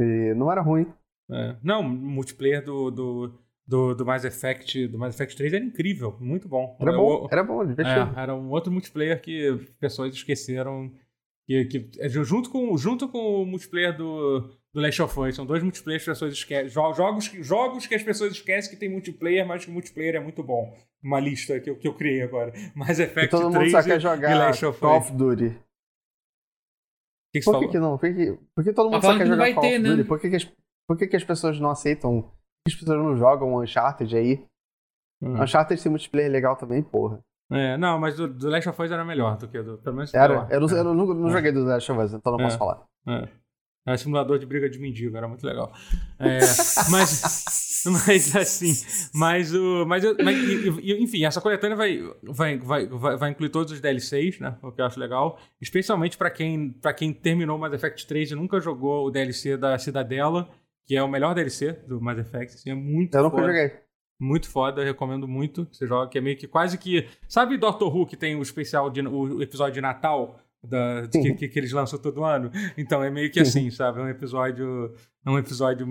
[0.00, 0.86] E não era ruim.
[1.32, 1.56] É.
[1.64, 2.92] Não, multiplayer do...
[2.92, 6.74] do do, do Mass Effect, do Mass Effect 3 era incrível, muito bom.
[6.80, 8.18] Era bom, era bom, divertido.
[8.18, 10.90] É, era um outro multiplayer que pessoas esqueceram.
[11.46, 14.40] Que, que, é, junto, com, junto com o multiplayer do,
[14.72, 16.68] do Last of Us, são dois multiplayers que as pessoas esquecem.
[16.70, 20.42] Jogos, jogos que as pessoas esquecem que tem multiplayer, mas que o multiplayer é muito
[20.42, 20.74] bom.
[21.02, 22.52] Uma lista que eu, que eu criei agora.
[22.74, 25.58] Mass Effect e todo 3 mundo só quer jogar e Last of Call of Duty.
[27.30, 27.98] Que que por que, que, não?
[27.98, 29.96] Por que, por que todo mundo só quer jogar Call of Duty?
[29.96, 30.04] Né?
[30.04, 30.44] Por, que, que, as,
[30.86, 32.32] por que, que as pessoas não aceitam
[32.68, 34.44] as pessoas não jogam Uncharted aí.
[35.20, 35.42] Hum.
[35.42, 37.20] Uncharted tem multiplayer legal também, porra.
[37.50, 39.78] É, não, mas do, do Last of Us era melhor do que do.
[39.78, 40.46] Pelo menos era.
[40.50, 41.32] Eu, não, eu não, não é.
[41.32, 42.44] joguei do Last of Us, então não é.
[42.44, 42.82] posso falar.
[43.06, 43.28] É.
[43.86, 45.72] Era simulador de briga de mendigo, era muito legal.
[46.18, 46.40] É,
[46.90, 48.74] mas, mas assim,
[49.14, 49.86] mas o.
[49.86, 50.36] Mas, mas,
[51.00, 54.58] enfim, essa coletânea vai, vai, vai, vai, incluir todos os DLCs, né?
[54.62, 55.38] O que eu acho legal.
[55.58, 59.56] Especialmente para quem, pra quem terminou o Mass Effect 3 e nunca jogou o DLC
[59.56, 60.50] da Cidadela
[60.88, 62.54] que é o melhor DLC do Mass Effect.
[62.54, 63.72] Assim, é muito Eu nunca joguei.
[64.18, 67.06] Muito foda, recomendo muito que você jogue, que é meio que quase que.
[67.28, 70.40] Sabe Doctor Who que tem o especial de, o episódio de Natal?
[70.60, 72.50] Da, que, que, que, eles lançam todo ano.
[72.76, 74.00] Então é meio que assim, sabe?
[74.00, 74.92] É um episódio.
[75.24, 75.86] É um episódio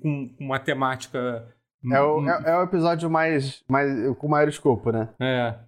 [0.00, 1.48] com, com uma temática.
[1.90, 4.16] É o, é, é, o episódio mais, mais.
[4.16, 5.08] com maior escopo, né?
[5.18, 5.58] É.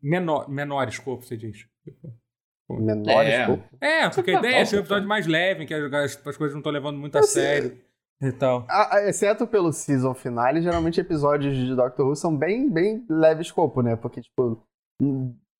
[0.00, 1.66] Menor, menor escopo, você diz.
[2.70, 3.40] Menor é.
[3.40, 3.76] escopo?
[3.80, 5.92] É, porque a ideia é ser um episódio mais leve, em que as,
[6.24, 7.76] as coisas não estão levando muito a sério
[8.22, 8.66] e tal.
[9.06, 13.96] Exceto pelo season finale, geralmente episódios de Doctor Who são bem, bem leve escopo, né?
[13.96, 14.62] Porque, tipo,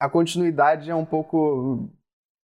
[0.00, 1.90] a continuidade é um pouco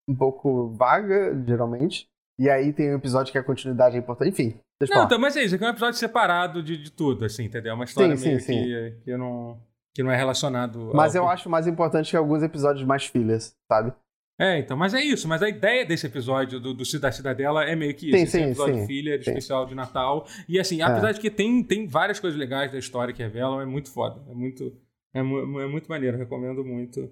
[0.07, 2.07] um pouco vaga, geralmente.
[2.39, 4.29] E aí tem um episódio que a continuidade é importante.
[4.29, 5.55] Enfim, deixa Não, então, mas é isso.
[5.55, 7.71] Aqui é um episódio separado de, de tudo, assim, entendeu?
[7.71, 9.01] É uma história sim, meio sim, que, sim.
[9.03, 9.59] que, não,
[9.93, 11.29] que não é relacionado Mas eu que...
[11.29, 13.93] acho mais importante que alguns episódios mais filhas, sabe?
[14.39, 15.27] É, então, mas é isso.
[15.27, 18.17] Mas a ideia desse episódio do, do da Cidadela é meio que isso.
[18.19, 20.25] Sim, sim, um episódio sim, filha, especial de Natal.
[20.47, 21.13] E assim, apesar é.
[21.13, 24.23] de que tem, tem várias coisas legais da história que revelam, é muito foda.
[24.29, 24.73] É muito,
[25.13, 26.17] é, é muito maneiro.
[26.17, 27.11] Recomendo muito.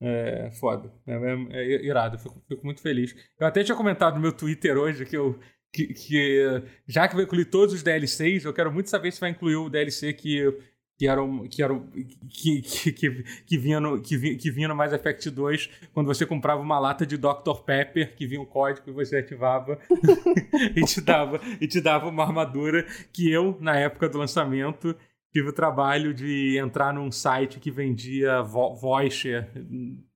[0.00, 0.92] É foda.
[1.04, 2.18] É, é, é irado.
[2.18, 3.16] Fico, fico, muito feliz.
[3.38, 5.36] Eu até tinha comentado no meu Twitter hoje que eu.
[5.72, 9.30] Que, que já que vai incluir todos os DLCs, eu quero muito saber se vai
[9.30, 10.56] incluir o DLC que
[10.96, 11.86] que eram que eram
[12.28, 16.06] que, que, que, que, vinha no, que, vinha, que vinha no Mass Effect 2 quando
[16.06, 19.78] você comprava uma lata de Dr Pepper que vinha um código e você ativava
[20.76, 24.96] e te dava e te dava uma armadura que eu na época do lançamento
[25.32, 29.50] tive o trabalho de entrar num site que vendia vo voucher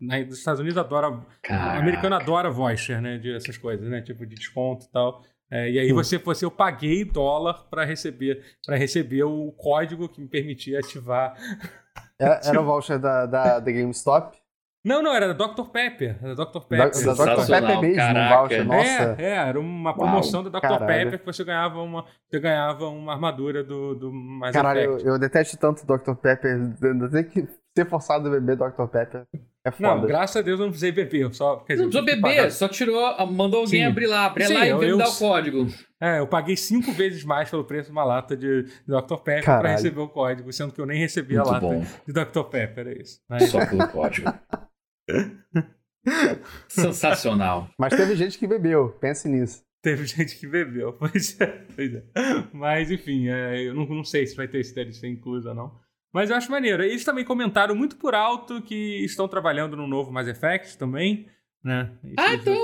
[0.01, 4.25] na, nos Estados Unidos adora o americano adora voucher né de essas coisas né tipo
[4.25, 8.77] de desconto e tal é, e aí você, você eu paguei dólar para receber para
[8.77, 11.35] receber o código que me permitia ativar
[12.19, 14.37] Era, era o voucher da, da, da GameStop?
[14.85, 15.65] Não, não, era da Dr.
[15.71, 16.19] Pepper.
[16.23, 16.61] Era da Dr.
[16.61, 17.05] Pepper.
[17.05, 17.47] Da, da Dr.
[17.47, 18.35] Pepper mesmo, caraca.
[18.35, 19.17] um voucher, nossa.
[19.19, 20.63] É, é, era uma promoção Uau, da Dr.
[20.63, 20.87] caralho.
[20.87, 25.19] Pepper que você ganhava uma, você ganhava uma armadura do, do Mass Caralho, eu, eu
[25.19, 26.15] detesto tanto Dr.
[26.15, 26.59] Pepper.
[27.11, 27.49] Tem que
[27.83, 28.87] ser forçado a beber Dr.
[28.91, 29.27] Pepper.
[29.65, 30.07] É Não, foda.
[30.07, 31.21] graças a Deus eu não precisei beber.
[31.23, 33.87] eu Só, quer dizer, Não precisou beber, só tirou, mandou alguém Sim.
[33.87, 35.67] abrir lá, abre Sim, lá e eu- dar o código.
[36.01, 39.17] É, eu paguei cinco vezes mais pelo preço de uma lata de, de Dr.
[39.17, 39.63] Pepper Caralho.
[39.63, 41.85] pra receber o código, sendo que eu nem recebi a Muito lata bom.
[42.07, 42.43] de Dr.
[42.51, 43.21] Pepper, é isso.
[43.29, 44.33] Mas, Só pelo código.
[46.69, 47.69] Sensacional.
[47.79, 49.63] Mas teve gente que bebeu, pense nisso.
[49.83, 51.47] Teve gente que bebeu, pois é.
[51.75, 52.03] Pois é.
[52.53, 55.73] Mas, enfim, é, eu não, não sei se vai ter esse DLC incluso ou não.
[56.13, 56.83] Mas eu acho maneiro.
[56.83, 61.29] Eles também comentaram muito por alto que estão trabalhando no novo Mass Effect também,
[61.63, 61.93] né?
[62.05, 62.55] Isso Ah, então.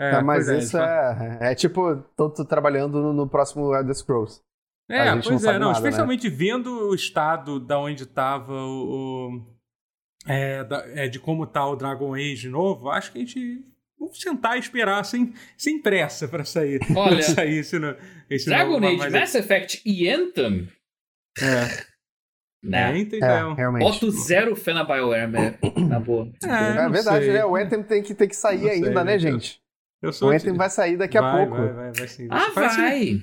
[0.00, 3.28] É, É, mas pois é, isso eles é, é tipo, tô, tô trabalhando no, no
[3.28, 4.40] próximo Elder Scrolls.
[4.88, 5.88] É, A gente não pois é, não, nada, né?
[5.88, 9.28] especialmente vendo o estado da onde estava o.
[9.28, 9.58] o-
[10.26, 13.64] é, da- é, de como tá o Dragon Age novo, acho que a gente.
[13.98, 16.78] Vamos sentar e esperar sem, sem pressa pra sair.
[16.96, 17.76] Olha, pra sair esse,
[18.30, 20.68] esse Dragon novo, Age, mas- Mass Effect e Anthem?
[21.40, 21.84] É,
[22.62, 22.92] Né?
[22.92, 23.82] é, então, É, realmente.
[23.84, 25.58] Boto zero fé na BioWare, né?
[25.88, 26.28] na boa.
[26.44, 27.34] É, É verdade, sei.
[27.34, 27.44] né?
[27.44, 29.18] O Anthem tem que, tem que sair Não sei, ainda, né, né?
[29.18, 29.60] gente?
[30.02, 31.62] Eu sou O Anthem vai sair daqui a vai, pouco.
[31.62, 32.26] Vai, vai, vai, sim.
[32.30, 33.22] Ah, Parece- vai!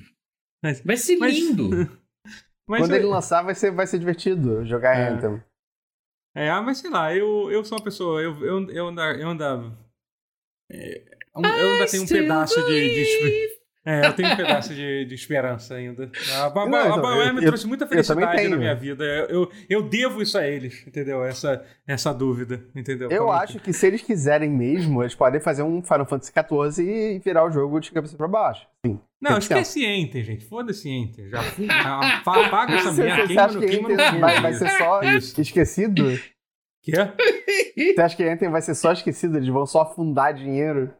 [0.62, 1.68] Mas- Vai ser lindo!
[2.68, 5.08] mas Quando ele lançar, vai ser, vai ser divertido jogar É.
[5.10, 5.42] Anthem.
[6.34, 9.02] É, ah, mas sei lá, eu, eu sou uma pessoa, eu, eu, eu ainda.
[9.14, 9.72] Eu ainda,
[10.70, 12.94] é, eu ainda tenho um pedaço de.
[12.94, 13.55] de.
[13.86, 16.10] é, eu tenho um pedaço de, de esperança ainda.
[16.36, 19.04] A, Ba- Não, a então, me eu- trouxe muita felicidade na minha vida.
[19.30, 21.24] Eu, eu devo isso a eles, entendeu?
[21.24, 23.08] Essa, essa dúvida, entendeu?
[23.10, 26.82] Eu Como- acho que se eles quiserem mesmo, eles podem fazer um Final Fantasy XIV
[26.84, 28.66] e virar o jogo de cabeça pra baixo.
[28.84, 28.98] Sim.
[29.20, 30.44] Não, Tem esquece Enter, gente.
[30.44, 31.30] Foda-se Enter.
[31.30, 33.22] Já fui, ah, pa- paga essa merda.
[33.22, 34.26] você Queima acha no que queima no Anthem queima.
[34.26, 35.40] vai, vai ser só Isso.
[35.40, 36.04] esquecido?
[36.82, 36.92] Quê?
[37.94, 39.36] Você acha que Anthem vai ser só esquecido?
[39.38, 40.92] Eles vão só afundar dinheiro?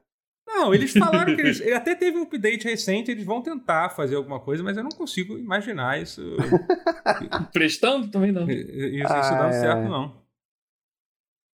[0.58, 1.60] Não, eles falaram que eles.
[1.72, 5.36] Até teve um update recente, eles vão tentar fazer alguma coisa, mas eu não consigo
[5.36, 6.22] imaginar isso.
[7.52, 8.48] Prestando também não.
[8.48, 9.60] Isso, isso Ah, dando é.
[9.60, 10.22] certo, não.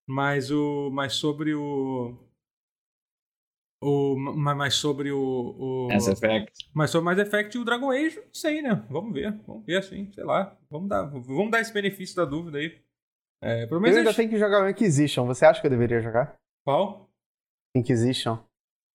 [0.08, 0.90] Mas o.
[0.92, 2.16] Mas sobre o.
[3.84, 5.18] O, ma- mas sobre o.
[5.18, 6.70] o Mass Effect.
[6.72, 8.84] mas sobre Mass Effect e o Dragon Age, não sei, né?
[8.88, 9.32] Vamos ver.
[9.46, 10.56] Vamos ver assim, sei lá.
[10.70, 12.80] Vamos dar, vamos dar esse benefício da dúvida aí.
[13.42, 15.26] É, pelo Eu menos ainda eles- tenho que jogar o Inquisition.
[15.26, 16.36] Você acha que eu deveria jogar?
[16.64, 17.10] Qual?
[17.74, 18.38] Inquisition.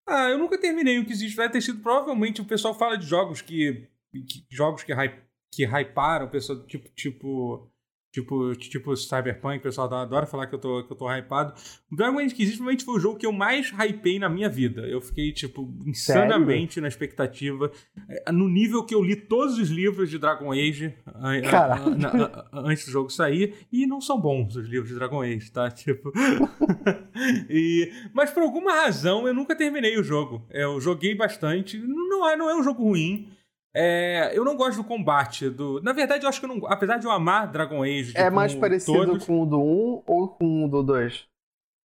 [0.08, 1.36] Ah, eu nunca terminei o que existe.
[1.36, 3.88] Vai ter sido provavelmente o pessoal fala de jogos que.
[4.12, 5.22] que- jogos que, hype,
[5.54, 7.70] que hyparam, pessoal, tipo, tipo.
[8.18, 11.54] Tipo, tipo Cyberpunk, o pessoal adora falar que eu tô, que eu tô hypado.
[11.92, 14.82] O Dragon Age Inquisition provavelmente foi o jogo que eu mais hypei na minha vida.
[14.88, 17.72] Eu fiquei, tipo, insanamente na expectativa.
[18.10, 22.62] É, No nível que eu li todos os livros de Dragon Age a- a- a-
[22.70, 23.54] antes do jogo sair.
[23.72, 25.70] E não são bons os livros de Dragon Age, tá?
[25.70, 26.12] Tipo.
[27.50, 30.46] e, mas por alguma razão eu nunca terminei o jogo.
[30.50, 31.78] Eu joguei bastante.
[31.78, 33.30] Não é, não é um jogo ruim.
[33.80, 35.50] É, eu não gosto do combate.
[35.50, 35.80] Do...
[35.82, 36.66] Na verdade, eu acho que eu não.
[36.68, 38.14] Apesar de eu amar Dragon Age.
[38.18, 41.28] É tipo, mais parecido todos- com o do 1 ou com o do 2?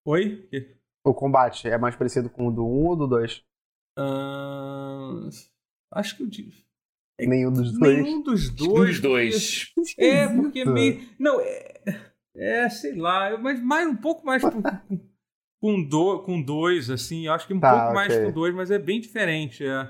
[0.08, 0.47] Oi?
[1.06, 3.43] O combate é mais parecido com o do 1 ou do 2?
[3.97, 5.30] Ahn,
[5.93, 6.51] Acho que eu digo.
[7.19, 8.01] Nenhum dos dois.
[8.04, 8.89] Nenhum dos Um dois.
[8.89, 9.73] dos dois.
[9.97, 11.01] É, porque meio.
[11.19, 11.73] Não, é.
[12.36, 14.62] É, sei lá, mas mais, um pouco mais com,
[15.62, 17.27] com, do, com dois, assim.
[17.27, 18.25] Eu acho que um Tá, pouco mais ok.
[18.25, 19.63] com dois, mas é bem diferente.
[19.65, 19.88] É.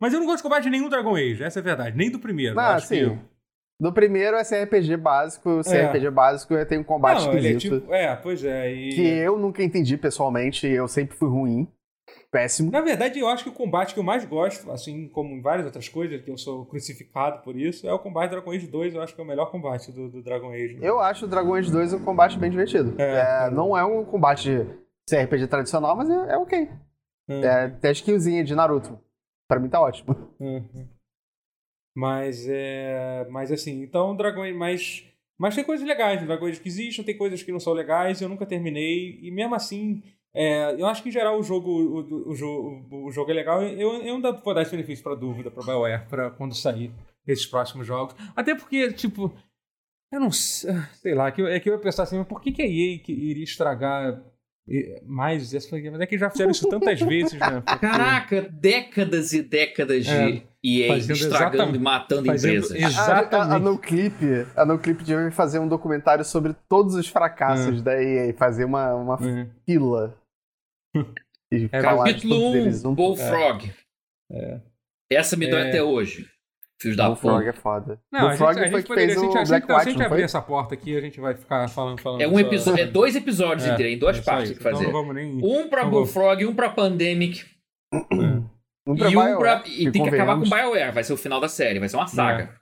[0.00, 1.96] Mas eu não gosto de combate de nenhum Dragon Age, essa é a verdade.
[1.96, 2.58] Nem do primeiro.
[2.58, 3.10] Ah, acho sim.
[3.10, 3.18] que-
[3.80, 5.60] Do primeiro é CRPG básico.
[5.64, 7.80] CRPG básico tem um combate Não, é esquisito.
[7.80, 7.92] tipo.
[7.92, 8.72] É, pois é.
[8.72, 8.88] E...
[8.90, 10.66] Que eu nunca entendi pessoalmente.
[10.66, 11.68] Eu sempre fui ruim.
[12.30, 12.70] Péssimo.
[12.70, 15.64] Na verdade, eu acho que o combate que eu mais gosto, assim como em várias
[15.66, 18.94] outras coisas, que eu sou crucificado por isso, é o combate Dragon Age 2.
[18.94, 20.78] Eu acho que é o melhor combate do, do Dragon Age.
[20.82, 22.94] Eu acho o Dragon Age 2 um combate bem divertido.
[23.00, 23.46] É.
[23.46, 24.66] É, não é um combate
[25.08, 26.68] CRPG tradicional, mas é, é ok.
[27.28, 27.44] Uhum.
[27.44, 28.98] É até skillzinha de Naruto.
[29.48, 30.14] Pra mim tá ótimo.
[30.40, 30.88] Uhum.
[31.94, 33.26] Mas é.
[33.30, 34.52] Mas assim, então Dragon Age.
[34.54, 35.04] Mas,
[35.38, 38.28] mas tem coisas legais no Dragon Age Inquisition, tem coisas que não são legais, eu
[38.28, 39.18] nunca terminei.
[39.22, 40.02] E mesmo assim,
[40.34, 43.62] é, eu acho que em geral o jogo, o, o, jogo, o jogo é legal.
[43.62, 46.90] Eu, eu ainda vou dar esse benefício pra dúvida, pra BioWare, pra quando sair
[47.26, 48.16] esses próximos jogos.
[48.34, 49.32] Até porque, tipo.
[50.12, 50.72] Eu não sei.
[50.94, 52.98] Sei lá, que é que eu ia pensar assim, mas por que, que a EA
[52.98, 54.22] que iria estragar
[55.04, 55.90] mais franquia?
[55.90, 57.60] Mas é que já fizeram isso tantas vezes, né?
[57.66, 62.70] Porque- Caraca, décadas e décadas É, de EA fazendo estragando e matando empresas.
[62.70, 63.34] ex- Exatamente.
[63.34, 64.14] A, a, a NoClip,
[64.56, 68.32] a NoClip devia fazer um documentário sobre todos os fracassos da EA.
[68.34, 69.46] Fazer uma, uma É.
[69.66, 70.16] fila.
[71.52, 72.84] E É, Capítulo todos 1, eles.
[72.84, 73.72] Um Bullfrog.
[75.10, 75.68] Essa me dói É.
[75.68, 76.28] até hoje.
[76.80, 78.00] Filhos da Bullfrog é foda.
[78.12, 80.16] Não, a gente, Bullfrog a foi gente poderia, a gente, a White, gente não abrir
[80.18, 80.22] foi?
[80.22, 82.20] essa porta aqui, a gente vai ficar falando, falando.
[82.20, 84.58] É um só- episódio, é dois episódios É, inteiro, em duas é partes isso.
[84.58, 84.88] que fazer.
[84.88, 85.40] Então nem...
[85.42, 87.44] Um pra não vou- Bullfrog, um pra Pandemic
[88.86, 89.62] Um e pra um BioWare, pra.
[89.66, 90.42] E tem que acabar com.
[90.42, 92.54] BioWare, vai ser o final da série, vai ser uma saga.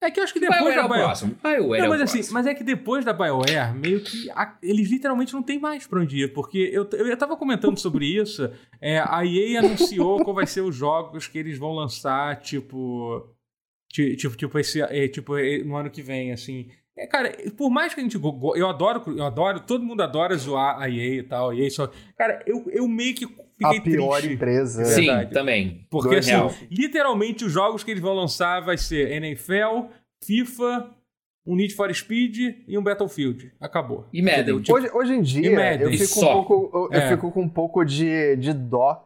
[0.00, 1.04] É que eu acho que depois BioWare é da o BioWare...
[1.06, 1.34] próximo.
[1.42, 2.34] BioWare Não, é mas assim, próximo.
[2.34, 6.00] mas é que depois da BioWare, meio que a- eles literalmente não tem mais pra
[6.00, 8.48] onde ir, porque eu, eu tava comentando sobre isso,
[8.80, 13.28] é, a EA anunciou qual vai ser os jogos que eles vão lançar, tipo,
[13.90, 16.68] ti- tipo, tipo, esse, é, tipo é, no ano que vem, assim.
[16.96, 18.16] É, cara, por mais que a gente.
[18.56, 21.90] Eu adoro, eu adoro, todo mundo adora zoar a EA e tal, a EA só.
[22.16, 23.26] Cara, eu, eu meio que
[23.64, 24.34] A pior triste.
[24.34, 24.84] empresa.
[24.84, 24.94] Sim.
[24.94, 25.32] Sim, verdade.
[25.32, 25.86] também.
[25.90, 26.52] Porque, assim, real.
[26.70, 29.86] literalmente os jogos que eles vão lançar vai ser NFL,
[30.24, 30.90] FIFA,
[31.46, 32.36] um Need for Speed
[32.66, 33.52] e um Battlefield.
[33.60, 34.06] Acabou.
[34.12, 34.60] E Madden.
[34.60, 37.08] Tipo, Hoje, hoje em dia, eu fico, um pouco, eu, eu É.
[37.10, 39.04] fico com um pouco de, de dó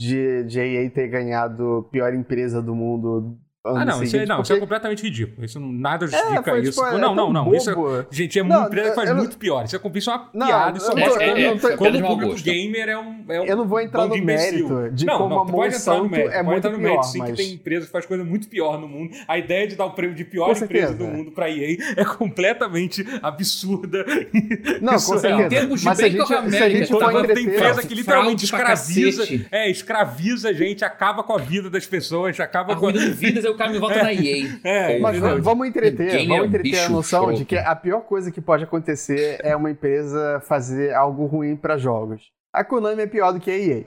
[0.00, 4.42] de, de EA ter ganhado pior empresa do mundo ah, não, isso, é, seguinte, não
[4.42, 5.44] isso é porque- completamente ridículo.
[5.44, 6.72] Isso não, nada É, justifica foi, isso.
[6.72, 7.54] tipo, é não, não, não.
[7.54, 8.06] Isso é, bobo.
[8.10, 9.64] gente, é Não, uma empresa que faz eu muito pior.
[9.64, 10.76] Isso é, isso é uma Não, piada.
[10.78, 11.00] Isso é não
[11.50, 13.44] não tô- é, Como mau público gamer é um, é um.
[13.44, 14.68] Eu não vou entrar no imbecil.
[14.68, 16.58] mérito de não, como não, a tu pode entrar no Monsanto mérito, é pode muito
[16.58, 17.30] entrar no pior, mérito, sim, mas...
[17.30, 19.14] que tem empresa que faz coisa muito pior no mundo.
[19.26, 20.94] A ideia de dar o prêmio de pior Com empresa certeza.
[20.94, 24.04] do mundo pra EA é completamente absurda.
[24.82, 25.42] Não, Isso com é- certeza.
[25.44, 26.04] Em termos de Mas a
[26.64, 31.32] a tá for falando- tem empresa que literalmente escraviza, é, escraviza a gente, acaba com
[31.32, 32.86] a vida das pessoas, acaba A com
[33.16, 34.58] vidas, aí o cara me volta na EA.
[34.64, 35.30] É, Mas entendeu?
[35.30, 38.30] vamos- vamos entreter, vamos é um entreter a bicho noção de que a pior coisa
[38.30, 42.30] que pode acontecer é uma empresa fazer algo ruim pra jogos.
[42.52, 43.84] A Konami é pior do que a EA.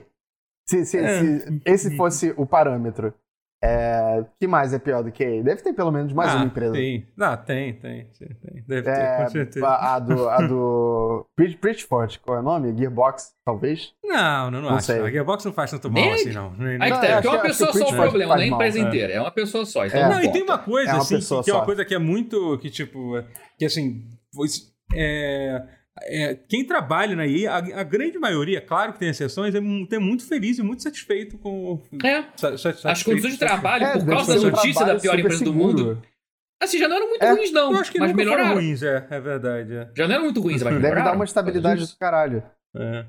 [0.68, 1.20] Se, se- É.
[1.20, 3.14] se esse fosse o parâmetro.
[3.60, 5.42] É, que mais é pior do que EA?
[5.42, 6.72] Deve ter pelo menos mais Ah, uma empresa.
[6.74, 7.06] Tem.
[7.18, 8.64] Ah, tem, tem, tem, tem.
[8.68, 9.66] Deve É, ter, com certeza.
[9.66, 12.72] a, a do, a do Bridge- Bridgeport, qual é o nome?
[12.78, 13.92] Gearbox, talvez?
[14.04, 14.86] Não, não, não, Não acho.
[14.86, 15.00] sei.
[15.00, 16.52] A Gearbox não faz tanto mal Nem- assim, não.
[16.52, 18.48] Nem- Aí Não, tá, eu porque é uma pessoa só o problema, não é a
[18.48, 18.82] empresa é.
[18.82, 19.12] inteira.
[19.14, 19.84] É uma pessoa só.
[19.86, 20.02] Então É.
[20.04, 21.94] não, Não, e tem uma coisa, É uma assim, que, que é uma coisa que
[21.94, 22.58] é muito.
[22.58, 23.14] Que, tipo.
[23.58, 24.04] Que assim.
[24.94, 25.62] É,
[26.02, 29.98] é, quem trabalha na EA, a, a grande maioria, claro que tem exceções, é, é
[29.98, 31.82] muito feliz e muito satisfeito com.
[32.04, 32.24] É.
[32.36, 35.50] sa- sa- As condições de trabalho, É, por causa da notícia da pior empresa do
[35.52, 35.78] seguro.
[35.78, 36.02] mundo,
[36.62, 37.30] assim, já não eram muito É.
[37.30, 37.72] ruins, não.
[37.72, 38.54] Eu acho que mas melhoraram.
[38.54, 39.74] ruins, é, é verdade.
[39.74, 39.88] É.
[39.96, 41.04] Já não eram muito ruins, mas Deve melhoraram.
[41.10, 42.42] dar uma estabilidade do caralho.
[42.76, 43.04] É.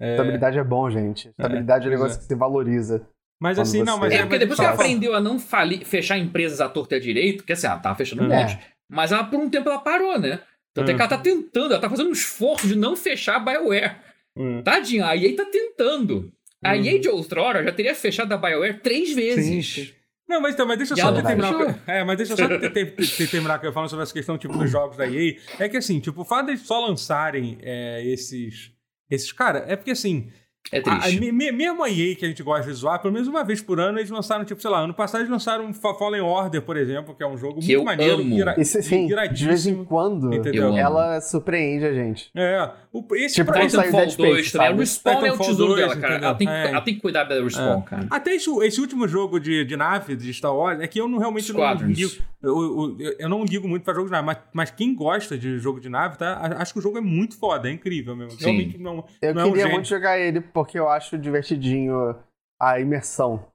[0.00, 0.10] É.
[0.12, 1.28] Estabilidade é bom, gente.
[1.28, 2.20] Estabilidade é, um negócio é.
[2.20, 3.06] que você valoriza.
[3.40, 5.38] Mas assim, não, mas É, é, porque depois que ela aprendeu a não
[5.84, 8.42] fechar empresas à torta e à direito, porque assim, ela tava fechando um É.
[8.42, 8.58] monte.
[8.90, 10.40] Mas ela, por um tempo, ela parou, né?
[10.82, 10.96] Então É.
[10.96, 13.96] que ela tá tentando, ela tá fazendo um esforço de não fechar a BioWare.
[14.36, 14.62] Hum.
[14.62, 16.32] Tadinha, a EA tá tentando.
[16.62, 16.84] A Hum.
[16.84, 19.66] EA de outrora já teria fechado a BioWare três vezes.
[19.74, 19.92] Sim.
[20.28, 21.82] Não, mas então, mas deixa eu só terminar.
[21.86, 24.36] É, mas deixa eu só ter- ter- ter- terminar que eu falo sobre essa questão
[24.36, 25.36] tipo dos jogos da EA.
[25.58, 28.70] É que assim, tipo, o fato de só lançarem é, esses
[29.10, 30.30] esses cara, é porque assim,
[30.70, 31.28] É a- triste.
[31.28, 33.60] a- me- mesmo a EA que a gente gosta de zoar, pelo menos uma vez
[33.62, 36.76] por ano eles lançaram tipo, sei lá, ano passado eles lançaram Fa- Fallen Order, por
[36.76, 38.34] exemplo, que é um jogo Que muito eu maneiro, amo.
[38.38, 40.76] ira- E se- sim, de vez em quando, Entendeu?
[40.76, 42.30] Ela surpreende a gente.
[42.34, 44.66] É, o, esse Tipo, pra- Titanfall Dead Space, 2 também.
[44.66, 44.80] A sabe?
[44.80, 46.12] Respawn é o tesouro 2, dela, cara.
[46.14, 46.28] entendeu?
[46.28, 46.66] Ela tem, que, É.
[46.70, 48.06] ela tem que cuidar da Respawn, cara.
[48.10, 51.18] Até esse, esse último jogo de, de nave de Star Wars é que eu não
[51.18, 51.96] realmente não Squadrons.
[51.98, 52.12] ligo.
[52.40, 55.58] Eu, eu, eu não ligo muito pra jogo de nave, mas, mas quem gosta de
[55.58, 56.34] jogo de nave, tá?
[56.34, 58.38] a- Acho que o jogo é muito foda, é incrível mesmo.
[58.38, 58.44] Sim.
[58.44, 62.16] Realmente não, Eu não é um queria muito jogar ele porque eu acho divertidinho
[62.60, 63.46] a imersão.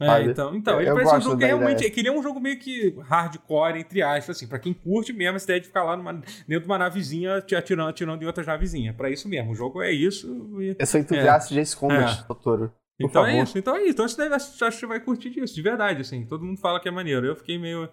[0.00, 0.30] É, sabe?
[0.30, 1.72] então, então ele eu parece um jogo que realmente.
[1.78, 1.88] ideia.
[1.88, 5.12] É que ele é um jogo meio que hardcore, entre aspas, assim, pra quem curte
[5.12, 8.26] mesmo essa ideia de ficar lá numa- dentro de uma navezinha te atirando, atirando em
[8.26, 8.94] outras navezinhas.
[8.94, 9.50] Pra isso mesmo.
[9.50, 10.28] O jogo é isso.
[10.60, 12.26] e- Eu sou entusiasta de Ace Combat, É.
[12.28, 12.68] Totoro.
[13.00, 13.28] Por Então favor.
[13.38, 13.90] é isso, então é isso.
[13.90, 16.24] Então você deve, acho que você vai curtir disso, de verdade, assim.
[16.26, 17.26] Todo mundo fala que é maneiro.
[17.26, 17.88] Eu fiquei meio.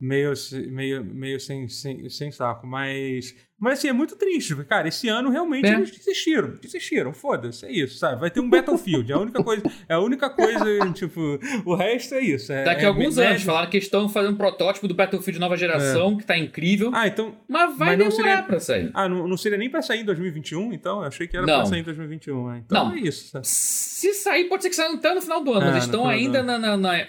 [0.00, 0.32] Meio,
[0.70, 3.34] meio, meio sem, sem, sem saco, mas.
[3.60, 4.54] Mas assim, é muito triste.
[4.64, 5.74] Cara, esse ano realmente É.
[5.74, 6.54] eles desistiram.
[6.58, 8.18] Desistiram, foda-se, é isso, sabe?
[8.18, 9.12] Vai ter um Battlefield.
[9.12, 9.62] É a única coisa.
[9.86, 11.38] É a única coisa, tipo.
[11.66, 12.50] O resto é isso.
[12.50, 13.30] É, Daqui é a alguns médio.
[13.32, 16.90] anos, falaram que estão fazendo um protótipo do Battlefield nova geração, que tá incrível.
[16.94, 17.36] Ah, então.
[17.46, 18.90] mas vai mas não demorar seria- pra sair.
[18.94, 21.00] Ah, não, não seria nem pra sair em 2021, então?
[21.02, 21.56] Eu achei que era Não.
[21.58, 22.48] pra sair em 2021.
[22.48, 22.62] né?
[22.64, 22.94] Então Não.
[22.96, 23.28] é isso.
[23.32, 23.46] sabe?
[23.46, 26.42] Se sair, pode ser que saia até no final do ano, É, mas estão ainda
[26.42, 27.06] na, na- na-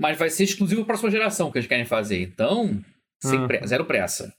[0.00, 2.22] Mas vai ser exclusivo pra próxima geração que eles querem fazer.
[2.22, 2.80] Então,
[3.22, 3.46] sem Ah.
[3.46, 4.32] pre- zero pressa.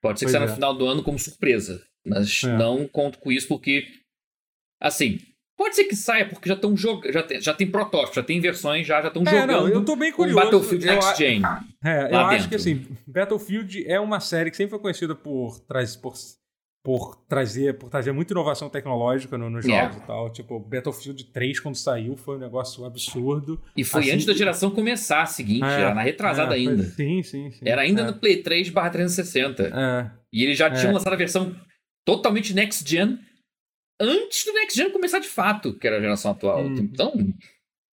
[0.00, 0.54] Pode ser que Pois saia no é.
[0.54, 1.84] final do ano como surpresa.
[2.06, 2.56] Mas É.
[2.56, 3.86] não conto com isso porque.
[4.80, 5.18] Assim.
[5.56, 7.12] Pode ser que saia porque já estão jogando.
[7.12, 9.50] Já tem, já tem protótipo, já tem versões, já já estão É, jogando.
[9.52, 10.40] não, eu tô bem curioso.
[10.40, 11.42] Battlefield Eu Next a- Gen.
[11.84, 15.94] É, eu acho que assim, Battlefield é uma série que sempre foi conhecida por, traz,
[15.94, 16.14] por,
[16.84, 19.68] por trazer por trazer muita inovação tecnológica no- nos É.
[19.68, 20.30] jogos e tal.
[20.30, 23.58] Tipo, Battlefield 3, quando saiu, foi um negócio absurdo.
[23.74, 26.68] E foi Assim- antes da geração começar a seguinte, É, era na retrasada é, foi-
[26.72, 26.84] ainda.
[26.84, 27.60] Sim, sim, sim.
[27.66, 29.62] Era ainda é, no Play 3 barra 360.
[29.74, 30.70] É, E eles já É.
[30.72, 31.56] tinham lançado a versão
[32.04, 33.18] totalmente next gen
[34.00, 36.64] antes do next gen começar de fato, que era a geração atual.
[36.64, 36.74] Hum.
[36.78, 37.12] Então,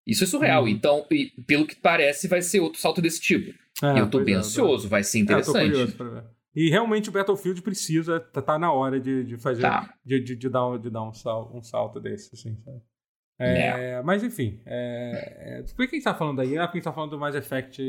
[0.06, 0.64] Isso é surreal.
[0.64, 0.68] Hum.
[0.68, 3.52] Então, e, pelo que parece, vai ser outro salto desse tipo.
[3.82, 5.76] É, eu tô bem é, ansioso, vai ser interessante.
[5.78, 6.24] É,
[6.54, 9.94] e realmente o Battlefield precisa, tá, tá na hora de, de fazer, tá.
[10.04, 12.80] de, de, de, dar, de dar um, sal, um salto desse, assim, sabe?
[13.38, 14.02] É, é.
[14.02, 16.58] Mas enfim, é, é, por que a gente tá falando aí?
[16.58, 17.82] Ah, porque a gente tá falando do Mass Effect.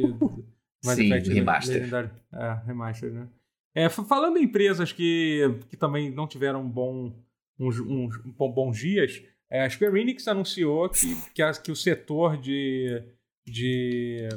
[0.86, 2.12] Mass Sim, Effect Remaster.
[2.34, 3.28] É, Remaster, né?
[3.76, 7.14] É, falando em empresas que, que também não tiveram bom,
[7.60, 12.38] uns, uns, bons dias, é, a Square Enix anunciou que, que, a, que o setor
[12.38, 13.04] de,
[13.46, 14.28] de,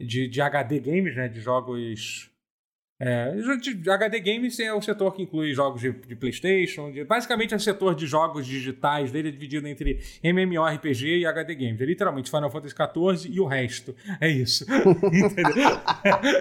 [0.00, 2.30] de, de HD games, né, de jogos
[2.98, 3.34] é,
[3.86, 7.60] HD Games é o setor que inclui jogos de, de PlayStation, de, basicamente é o
[7.60, 11.80] setor de jogos digitais dele é dividido entre MMORPG e HD Games.
[11.80, 13.94] É literalmente Final Fantasy XIV e o resto.
[14.18, 14.64] É isso.
[15.12, 15.68] Entendeu?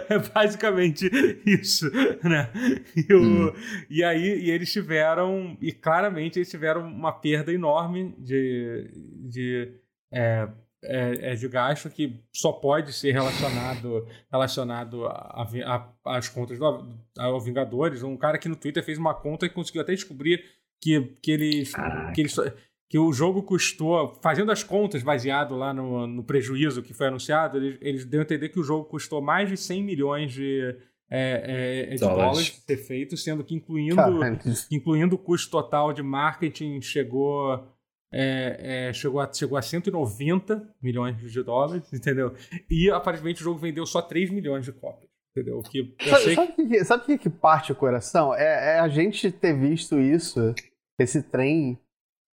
[0.10, 1.10] é, basicamente
[1.46, 1.92] isso.
[2.24, 2.50] Né?
[2.96, 3.54] E, o, hum.
[3.90, 8.90] e aí e eles tiveram, e claramente eles tiveram uma perda enorme de.
[9.30, 9.74] de
[10.12, 10.48] é,
[10.88, 15.04] é, é de gasto que só pode ser relacionado relacionado
[16.04, 18.04] às contas do, ao Vingadores.
[18.04, 20.44] Um cara aqui no Twitter fez uma conta e conseguiu até descobrir
[20.82, 21.74] que, que eles.
[22.14, 22.36] Que eles
[22.88, 27.58] que o jogo custou, fazendo as contas baseado lá no, no prejuízo que foi anunciado,
[27.58, 30.76] eles, eles deu a entender que o jogo custou mais de 100 milhões de,
[31.10, 32.26] é, é, de dólares.
[32.26, 34.02] dólares ser feito, sendo que incluindo,
[34.72, 37.68] incluindo o custo total de marketing chegou
[38.18, 42.34] é, é, chegou, a, chegou a 190 milhões de dólares, entendeu?
[42.70, 45.10] E aparentemente o jogo vendeu só 3 milhões de cópias.
[45.36, 45.62] Entendeu?
[45.64, 48.34] Que sabe, sabe, que, sabe que, que parte o coração?
[48.34, 50.56] É, é a gente ter visto isso,
[50.98, 51.78] esse trem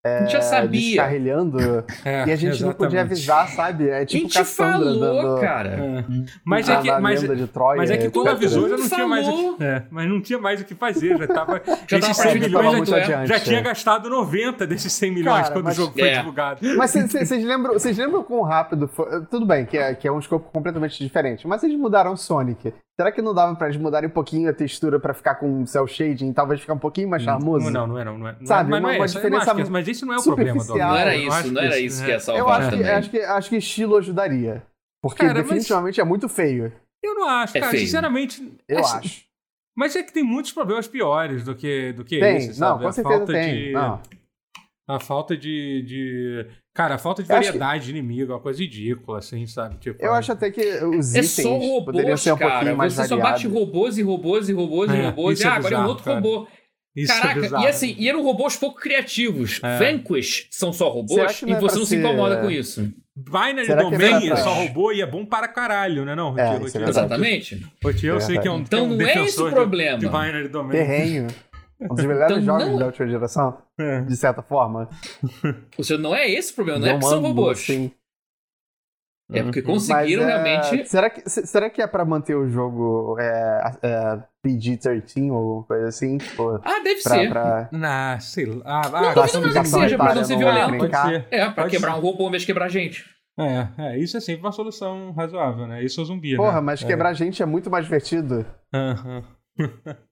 [0.05, 0.81] é, já sabia.
[0.81, 1.59] descarrilhando
[2.05, 2.65] é, e a gente exatamente.
[2.65, 3.89] não podia avisar, sabe?
[3.89, 5.69] É tipo a gente Cassandra falou, dando, cara.
[5.69, 6.05] É.
[6.45, 7.23] Mas, é que, mas,
[7.53, 10.21] Troia, mas é que quando avisou já não tinha mais o que, é, mas não
[10.21, 13.61] tinha mais o que fazer, já tava já esses 100 milhões já, adiante, já tinha
[13.61, 16.19] gastado 90 desses 100 milhões Cara, quando mas, o jogo foi é.
[16.19, 16.61] divulgado.
[16.77, 19.25] Mas vocês lembram, vocês lembram quão rápido foi?
[19.27, 22.75] Tudo bem, que é, que é um escopo completamente diferente, mas eles mudaram Sonic.
[22.99, 25.87] Será que não dava pra eles mudarem um pouquinho a textura pra ficar com cel
[25.87, 27.71] shading, talvez ficar um pouquinho mais charmoso?
[27.71, 28.37] Não, não, não, não é.
[28.45, 29.55] Sabe, mas uma, não é, uma diferença.
[29.55, 32.11] Mas, mas isso não é o problema do Não era isso, não era isso que
[32.11, 32.85] ia salvar eu acho também.
[32.85, 34.63] Que, acho, que, acho que estilo ajudaria.
[35.03, 36.07] Porque cara, definitivamente mas...
[36.07, 36.73] é muito feio.
[37.03, 37.73] Eu não acho, é cara.
[37.73, 37.87] Feio.
[37.87, 38.57] Sinceramente.
[38.69, 39.25] Eu é, acho.
[39.77, 42.81] Mas é que tem muitos problemas piores do que, do que tem, esse, sabe?
[42.81, 43.55] Não, com certeza tem.
[43.55, 43.73] De...
[43.73, 44.01] Não.
[44.89, 47.93] A falta de, de Cara, a falta de variedade que...
[47.93, 49.77] de inimigo é uma coisa ridícula, assim, sabe?
[49.77, 52.51] Tipo, eu acho até que os é itens só robôs, poderiam ser um cara.
[52.51, 53.23] pouquinho mais Você variado.
[53.23, 55.87] só bate robôs e robôs e robôs é, e robôs e ah, agora é um
[55.87, 56.17] outro cara.
[56.17, 56.49] robô.
[56.97, 59.61] Isso é Caraca, é e assim, e eram robôs pouco criativos.
[59.63, 59.79] É.
[59.79, 62.91] Vanquish são só robôs e você não se incomoda com isso.
[63.15, 67.63] Binary Será Domain é, só robô e é bom para caralho, né não, é, Exatamente.
[67.81, 69.99] Porque eu sei que é um Então um não é esse o problema.
[69.99, 70.73] De, de Binary Domain.
[70.73, 71.27] Terrenho.
[71.91, 72.79] Um dos melhores então, jogos não...
[72.79, 74.01] da última geração, é.
[74.03, 74.89] de certa forma.
[75.79, 77.59] Ou seja, não é esse o problema, não, não é que são robôs.
[77.59, 77.93] Sim.
[79.33, 80.43] É porque conseguiram Mas, é...
[80.43, 80.89] realmente.
[80.89, 86.19] Será que, será que é pra manter o jogo é, é, PG-13 ou coisa assim?
[86.19, 87.29] Tipo, ah, deve pra, ser.
[87.31, 87.69] Pra...
[87.73, 88.63] Nah, sei lá.
[88.65, 90.85] Ah, não, ah, não, não, que seja pra não ser violento.
[91.31, 91.99] É, pra Pode quebrar ser.
[91.99, 93.05] um robô ao invés de quebrar gente.
[93.39, 95.83] É, é, isso é sempre uma solução razoável, né?
[95.83, 96.61] Isso é zumbi, Porra, né?
[96.61, 98.45] mas quebrar gente é muito mais divertido.
[98.73, 99.25] Aham.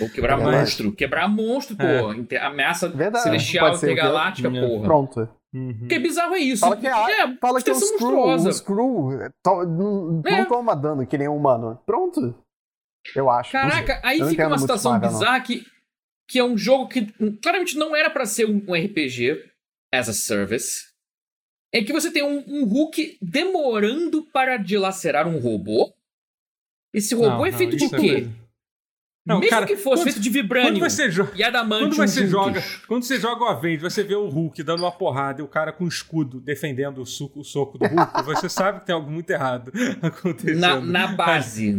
[0.00, 0.92] Ou quebrar é monstro.
[0.92, 1.84] Quebrar monstro, pô.
[1.84, 2.38] É.
[2.38, 3.24] Ameaça Verdade.
[3.24, 4.84] celestial intergaláctica, porra.
[4.84, 5.28] Pronto.
[5.54, 5.88] Uhum.
[5.88, 6.60] Que bizarro é isso?
[6.60, 9.08] Fala que é, é fala que é um screw, um screw
[9.42, 10.38] to, não, é.
[10.38, 11.80] não toma dano que nem um humano.
[11.86, 12.34] Pronto.
[13.14, 13.52] Eu acho.
[13.52, 15.64] Caraca, aí fica uma situação bizarra que,
[16.28, 17.06] que é um jogo que
[17.40, 19.42] claramente não era para ser um RPG
[19.92, 20.86] as a service.
[21.72, 25.92] É que você tem um, um Hulk demorando para dilacerar um robô.
[26.92, 28.28] Esse robô não, é feito não, de quê?
[29.26, 31.90] É não, Mesmo cara, que fosse quando, feito de vibrânio quando você joga, e adamantium
[31.90, 35.40] quando você joga Quando você joga o Avenge, você vê o Hulk dando uma porrada
[35.40, 38.86] e o cara com escudo defendendo o, suco, o soco do Hulk, você sabe que
[38.86, 40.60] tem algo muito errado acontecendo.
[40.60, 41.72] Na, na base,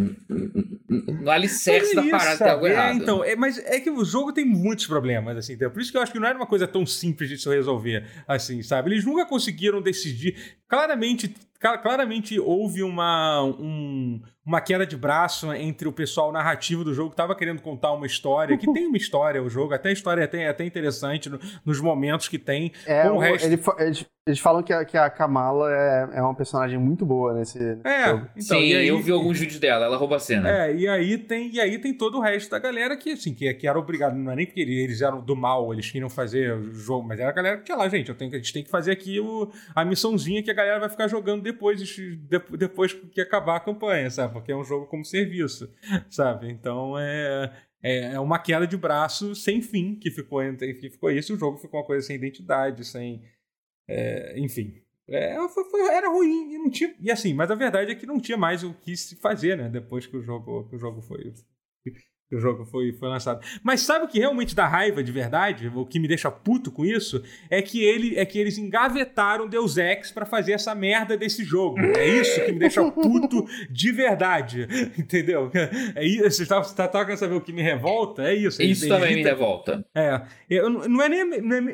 [0.89, 2.95] no alicerce da parada tem algo é, errado.
[2.95, 5.98] Então, é, mas é que o jogo tem muitos problemas, assim, então, por isso que
[5.98, 8.91] eu acho que não era uma coisa tão simples de se resolver, assim, sabe?
[8.91, 10.58] Eles nunca conseguiram decidir.
[10.68, 17.10] Claramente, claramente houve uma, um, uma queda de braço entre o pessoal narrativo do jogo
[17.10, 20.22] que estava querendo contar uma história, que tem uma história o jogo, até a história
[20.22, 22.72] é até, é até interessante no, nos momentos que tem.
[22.86, 23.45] É, o, resto...
[23.45, 27.34] ele, eles, eles, falam que a, que a Kamala é, é uma personagem muito boa
[27.34, 28.28] nesse, é, jogo.
[28.36, 30.50] Então, Sim, aí, eu vi alguns vídeos dela, ela rouba a cena.
[30.50, 33.52] É, e aí tem, e aí tem todo o resto da galera que, assim, que,
[33.54, 36.74] que era obrigado, não é nem porque eles eram do mal, eles queriam fazer o
[36.74, 38.92] jogo, mas era a galera que, lá, gente, eu tenho, a gente tem que fazer
[38.92, 41.82] aqui o, a missãozinha que a galera vai ficar jogando depois,
[42.58, 44.34] depois que acabar a campanha, sabe?
[44.34, 45.70] Porque é um jogo como serviço,
[46.10, 46.50] sabe?
[46.50, 47.52] Então é,
[47.82, 51.34] é, é uma queda de braço sem fim que ficou, que ficou isso.
[51.34, 53.22] O jogo ficou uma coisa sem identidade, sem.
[53.88, 54.82] É, enfim.
[55.08, 56.94] É, foi, foi, era ruim e não tinha.
[57.00, 59.70] E assim, mas a verdade é que não tinha mais o que se fazer, né?
[59.70, 61.34] Depois que o jogo, que o jogo foi,
[62.30, 63.40] que o jogo foi, foi lançado.
[63.64, 65.72] Mas sabe o que realmente dá raiva de verdade?
[65.74, 67.24] O que me deixa puto com isso?
[67.50, 71.80] É que, ele, é que eles engavetaram Deus Ex para fazer essa merda desse jogo.
[71.80, 74.68] É isso que me deixa puto de verdade.
[74.98, 75.50] Entendeu?
[75.96, 76.44] É isso.
[76.44, 78.24] Você tá, tá, tá querendo saber o que me revolta?
[78.24, 78.62] É isso.
[78.62, 79.86] Isso também me revolta.
[79.96, 80.22] É.
[80.50, 81.22] Eu, não é nem,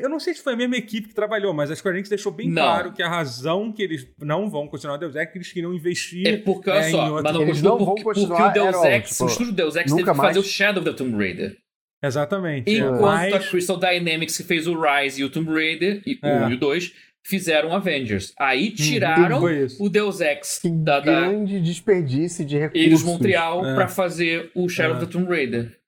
[0.01, 2.31] eu não sei se foi a mesma equipe que trabalhou, mas a Square Enix deixou
[2.31, 2.61] bem não.
[2.61, 5.51] claro que a razão que eles não vão continuar o Deus Ex é que eles
[5.51, 6.27] queriam investir.
[6.27, 8.51] É porque, olha é, só, mas não, eles não vão continuar.
[8.51, 10.91] Porque o Deus Ex, tipo, o estúdio Deus Ex teve que fazer o Shadow of
[10.91, 11.57] the Tomb Raider.
[12.03, 12.69] Exatamente.
[12.69, 13.33] Enquanto Mas...
[13.33, 16.43] a Crystal Dynamics que fez o Rise e o Tomb Raider, e é.
[16.43, 16.93] o 1 e o 2,
[17.25, 18.33] fizeram Avengers.
[18.37, 19.41] Aí hum, tiraram
[19.79, 21.05] o Deus Ex que da, da...
[21.05, 22.85] grande desperdício de recursos.
[22.85, 23.75] Eles Montreal é.
[23.75, 25.79] para fazer o Shadow of the Tomb Raider.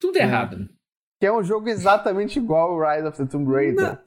[0.00, 0.22] Tudo é.
[0.22, 0.68] errado.
[1.18, 3.84] Que é um jogo exatamente igual ao Rise of the Tomb Raider.
[3.84, 3.98] Não.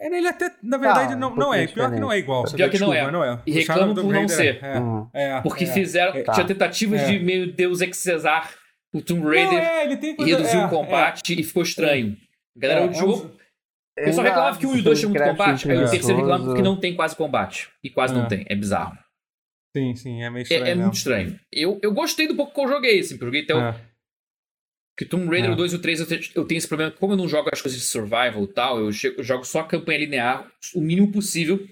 [0.00, 1.66] Ele até, na verdade, ah, não, não é.
[1.66, 2.44] Pior que não é igual.
[2.44, 3.10] Pior que não é.
[3.10, 3.40] não é.
[3.44, 4.60] E reclamam por não ser.
[4.62, 4.78] É,
[5.14, 6.14] é, porque é, fizeram.
[6.14, 6.22] É.
[6.22, 8.48] Tinha tentativas de meio Deus Ex Cesar
[8.92, 11.40] o Tomb Raider não, é, ele tem coisa, reduziu é, o combate é.
[11.40, 12.16] e ficou estranho.
[12.56, 13.30] A galera é, odiou.
[13.96, 16.20] Eu só reclamava que o 1 e o 2 tinham muito combate, aí o terceiro
[16.20, 17.68] reclama porque não tem quase combate.
[17.82, 18.96] E quase não tem, é bizarro.
[19.76, 20.64] Sim, sim, é meio estranho.
[20.64, 21.40] É, é muito estranho.
[21.52, 23.88] Eu, eu gostei do pouco que eu joguei, assim, porque eu joguei até o.
[24.96, 26.90] Que Tomb Raider, o 2 e o 3, eu tenho, eu tenho esse problema.
[26.90, 29.60] Como eu não jogo as coisas de survival e tal, eu, chego, eu jogo só
[29.60, 31.64] a campanha linear, o mínimo possível.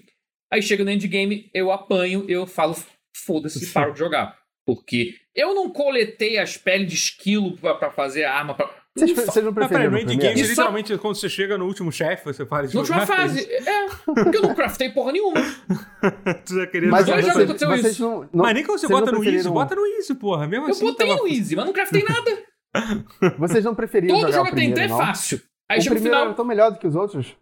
[0.51, 2.73] Aí chega no endgame, eu apanho, eu falo,
[3.13, 4.39] foda-se, e paro de jogar.
[4.67, 8.53] Porque eu não coletei as peles de esquilo pra, fazer a arma.
[8.53, 8.69] Pra...
[8.93, 10.49] Vocês, vocês não preferiram no endgame, só...
[10.49, 13.87] literalmente, quando você chega no último chefe, você fala de Na última fase, é.
[14.03, 15.39] Porque eu não craftei porra nenhuma.
[16.45, 16.89] tu já queria...
[16.89, 18.03] Mas dois jogos aconteceu isso.
[18.03, 20.47] Não, não, mas nem quando você bota no Easy, bota no Easy, porra.
[20.47, 21.21] Mesmo eu assim, botei tava...
[21.21, 22.43] no Easy, mas não craftei nada.
[23.39, 25.41] Vocês não preferiram Todo jogar jogo até então é fácil.
[25.69, 26.29] Aí o chega o final...
[26.29, 27.37] é tão melhor do que os outros?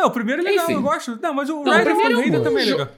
[0.00, 0.74] É, o primeiro é legal, Enfim.
[0.74, 1.18] eu gosto.
[1.20, 2.88] Não, mas o Rise of Tomb Raider também é legal.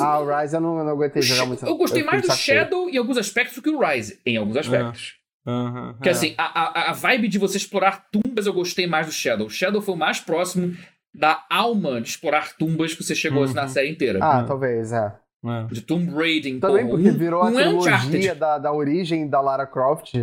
[0.00, 1.64] Ah, o Rise eu não, não aguentei jogar muito.
[1.64, 4.56] Eu gostei eu mais do Shadow em alguns aspectos do que o Rise, em alguns
[4.56, 5.16] aspectos.
[5.44, 9.12] Uhum, que assim, a, a, a vibe de você explorar tumbas eu gostei mais do
[9.12, 9.48] Shadow.
[9.48, 10.76] O Shadow foi o mais próximo
[11.14, 13.52] da alma de explorar tumbas que você chegou uhum.
[13.52, 14.20] na série inteira.
[14.22, 15.14] Ah, talvez, é.
[15.44, 15.64] é.
[15.64, 20.14] De Tomb Raider, Também porque virou um a trilogia da, da origem da Lara Croft.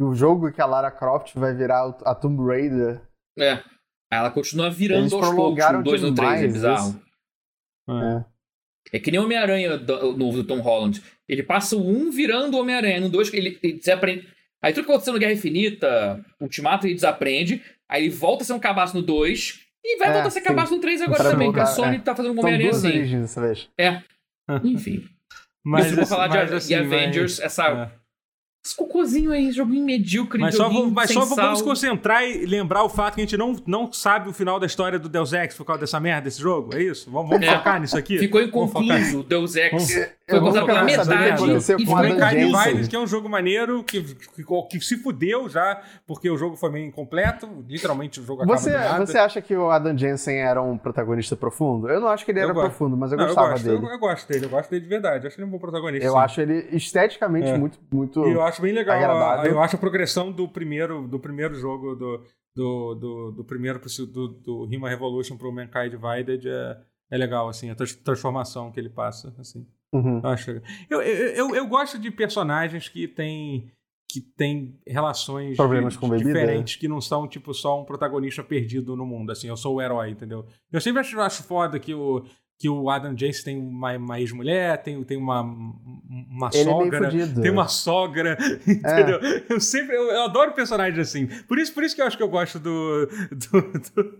[0.00, 3.00] O jogo que a Lara Croft vai virar a Tomb Raider.
[3.38, 3.62] É.
[4.12, 7.00] Ela continua virando Eles aos poucos, no 2 no 3, é bizarro.
[7.88, 8.16] É.
[8.16, 8.33] É
[8.90, 11.02] que nem Homem-Aranha novo do Tom Holland.
[11.28, 13.00] Ele passa o 1 virando Homem-Aranha.
[13.00, 14.28] No 2, ele, ele desaprende.
[14.62, 17.62] Aí tudo que aconteceu no Guerra Infinita, Ultimato, ele desaprende.
[17.88, 19.60] Aí ele volta a ser um cabaço no 2.
[19.84, 20.46] E vai é, voltar a ser sim.
[20.46, 22.00] cabaço no 3 agora pra também, voltar, porque a Sony é.
[22.00, 22.88] tá fazendo um Homem-Aranha assim.
[22.88, 23.36] Origens.
[23.78, 24.02] É.
[24.64, 25.04] Enfim.
[25.64, 27.46] Mas, se for falar de assim, Avengers, mas...
[27.46, 28.03] essa é.
[28.64, 30.40] Esse cocôzinho aí, joguinho medíocre.
[30.40, 33.54] Mas só, vamos, mas só vamos concentrar e lembrar o fato que a gente não,
[33.66, 36.74] não sabe o final da história do Deus Ex por causa dessa merda desse jogo.
[36.74, 37.10] É isso?
[37.10, 37.58] Vamos, vamos é.
[37.58, 38.18] focar nisso aqui?
[38.18, 39.70] Ficou inconcluso o Deus Ex.
[39.70, 39.92] Vamos,
[40.28, 41.56] foi contado pela metade.
[41.56, 45.82] E ficou em Carnival, que é um jogo maneiro, que, que, que, se fudeu já,
[46.06, 47.64] porque o jogo foi meio incompleto.
[47.68, 51.88] Literalmente o jogo acaba você, Você acha que o Adam Jensen era um protagonista profundo?
[51.88, 53.76] Eu não acho que ele era eu profundo, mas eu não, gostava eu gosto, dele.
[53.76, 55.24] Eu, eu, gosto dele, eu gosto dele de verdade.
[55.24, 56.06] Eu acho ele um bom protagonista.
[56.06, 56.18] Eu sim.
[56.18, 57.58] acho ele esteticamente é.
[57.58, 58.24] muito, muito.
[58.24, 58.96] Eu acho bem legal.
[58.96, 59.52] Agradável.
[59.52, 64.28] Eu acho a progressão do primeiro, do primeiro jogo do, do, do, do primeiro do,
[64.28, 66.78] do Rima Revolution pro Mankind Divided é,
[67.10, 69.66] é legal, assim, a transformação que ele passa, assim.
[69.94, 70.20] Uhum.
[70.22, 70.50] Eu, acho,
[70.90, 73.70] eu, eu, eu, gosto de personagens que têm
[74.10, 79.04] que tem relações Problemas com diferentes, que não são tipo só um protagonista perdido no
[79.04, 80.46] mundo, assim, eu sou o herói, entendeu?
[80.70, 82.24] Eu sempre acho, acho foda que o
[82.58, 87.08] que o Adam Jace tem uma, uma ex-mulher, tem, tem uma, uma Ele é sogra,
[87.08, 89.18] é tem uma sogra, entendeu?
[89.20, 89.44] É.
[89.48, 91.26] Eu sempre, eu, eu, adoro personagens assim.
[91.48, 93.60] Por isso, por isso que eu acho que eu gosto do do,
[93.94, 94.18] do,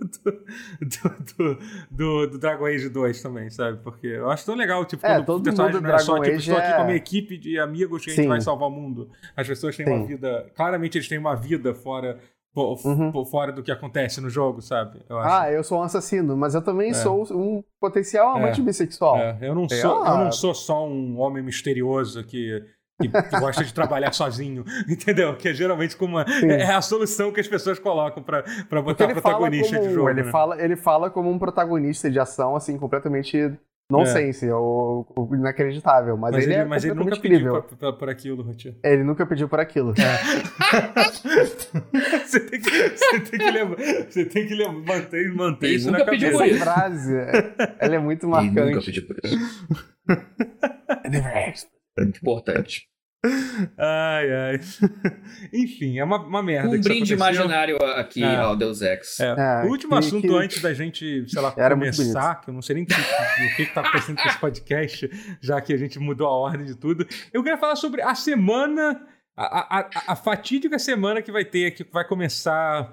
[1.38, 1.58] do,
[1.90, 3.78] do, do Dragon Age 2 também, sabe?
[3.82, 6.56] Porque eu acho tão legal, tipo, é, quando o personagem não é só, tipo, estou
[6.56, 8.20] aqui com a minha é equipe de amigos que Sim.
[8.20, 9.10] a gente vai salvar o mundo.
[9.36, 9.92] As pessoas têm Sim.
[9.92, 12.18] uma vida, claramente eles têm uma vida fora
[12.54, 13.10] por, uhum.
[13.10, 15.00] por, fora do que acontece no jogo, sabe?
[15.08, 16.94] Eu ah, eu sou um assassino, mas eu também é.
[16.94, 18.64] sou um potencial amante é.
[18.64, 19.16] bissexual.
[19.16, 19.38] É.
[19.42, 22.64] Eu, não sou, eu não sou só um homem misterioso que,
[23.02, 25.36] que, que gosta de trabalhar sozinho, entendeu?
[25.36, 29.76] Que é geralmente como uma, é a solução que as pessoas colocam para botar protagonista
[29.76, 30.10] como, de jogo.
[30.10, 30.30] Ele, né?
[30.30, 33.52] fala, ele fala como um protagonista de ação, assim, completamente
[33.90, 34.54] nonsense, é.
[34.54, 36.16] ou, ou inacreditável.
[36.16, 37.62] Mas, mas ele, ele, é mas ele nunca incrível.
[37.62, 38.74] pediu por, por aquilo, Rotier.
[38.82, 39.92] Ele nunca pediu por aquilo.
[39.92, 39.94] É.
[42.24, 43.76] você, tem que, você tem que lembrar.
[44.08, 46.44] Você tem que lembrar, manter, manter ele isso nunca na pediu cabeça.
[46.44, 46.64] Por isso.
[46.64, 47.14] frase,
[47.78, 48.58] ela é muito marcante.
[48.58, 49.36] Ele nunca pediu por isso.
[51.96, 52.88] é muito importante.
[53.78, 54.60] Ai, ai.
[55.52, 56.76] Enfim, é uma, uma merda.
[56.76, 58.36] Um brinde imaginário aqui é.
[58.36, 59.20] ao Deus Ex.
[59.20, 59.34] É.
[59.36, 60.34] É, o último que, assunto que...
[60.34, 63.80] antes da gente, sei lá, começar, que eu não sei nem o que, que tá
[63.80, 65.10] acontecendo com esse podcast,
[65.40, 67.06] já que a gente mudou a ordem de tudo.
[67.32, 69.00] Eu queria falar sobre a semana,
[69.36, 72.92] a, a, a fatídica semana que vai ter, que vai começar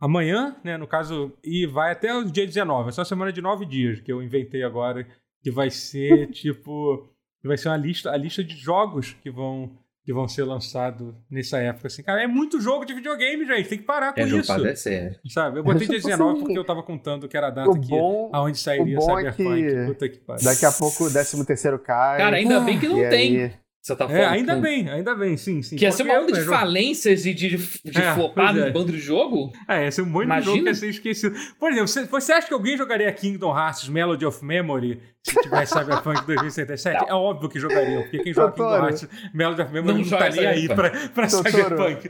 [0.00, 0.76] amanhã, né?
[0.76, 2.88] No caso, e vai até o dia 19.
[2.88, 5.06] É só uma semana de nove dias que eu inventei agora,
[5.42, 7.08] que vai ser tipo
[7.46, 9.70] vai ser uma lista, a lista de jogos que vão
[10.08, 11.88] que vão ser lançados nessa época.
[11.88, 13.68] Assim, cara, é muito jogo de videogame, gente.
[13.68, 14.54] Tem que parar com é isso.
[14.54, 15.20] Jogo ser.
[15.28, 15.58] Sabe?
[15.58, 18.30] Eu botei dia 19 porque eu tava contando que era a data o que, bom,
[18.32, 19.62] aonde sairia o bom Cyberpunk.
[19.62, 20.44] É que Puta que pariu.
[20.46, 22.16] Daqui a pouco o 13 terceiro cai.
[22.16, 23.42] Cara, ainda bem que não tem.
[23.42, 23.52] Aí...
[23.88, 25.76] Você tá é, ainda bem, ainda bem, sim, sim.
[25.76, 28.70] Que ia ser uma onda de falências e de, de é, flopar no é.
[28.70, 29.50] bando de jogo?
[29.66, 30.40] É, ia ser um monte Imagina.
[30.40, 31.36] de jogo que ia ser esquecido.
[31.58, 35.72] Por exemplo, você, você acha que alguém jogaria Kingdom Hearts Melody of Memory se tivesse
[35.72, 37.04] Cyberpunk 2077?
[37.08, 38.70] É óbvio que jogaria, porque quem joga Totoro.
[38.70, 42.08] Kingdom Hearts Melody of Memory não, não tá nem aí pra, pra Cyberpunk.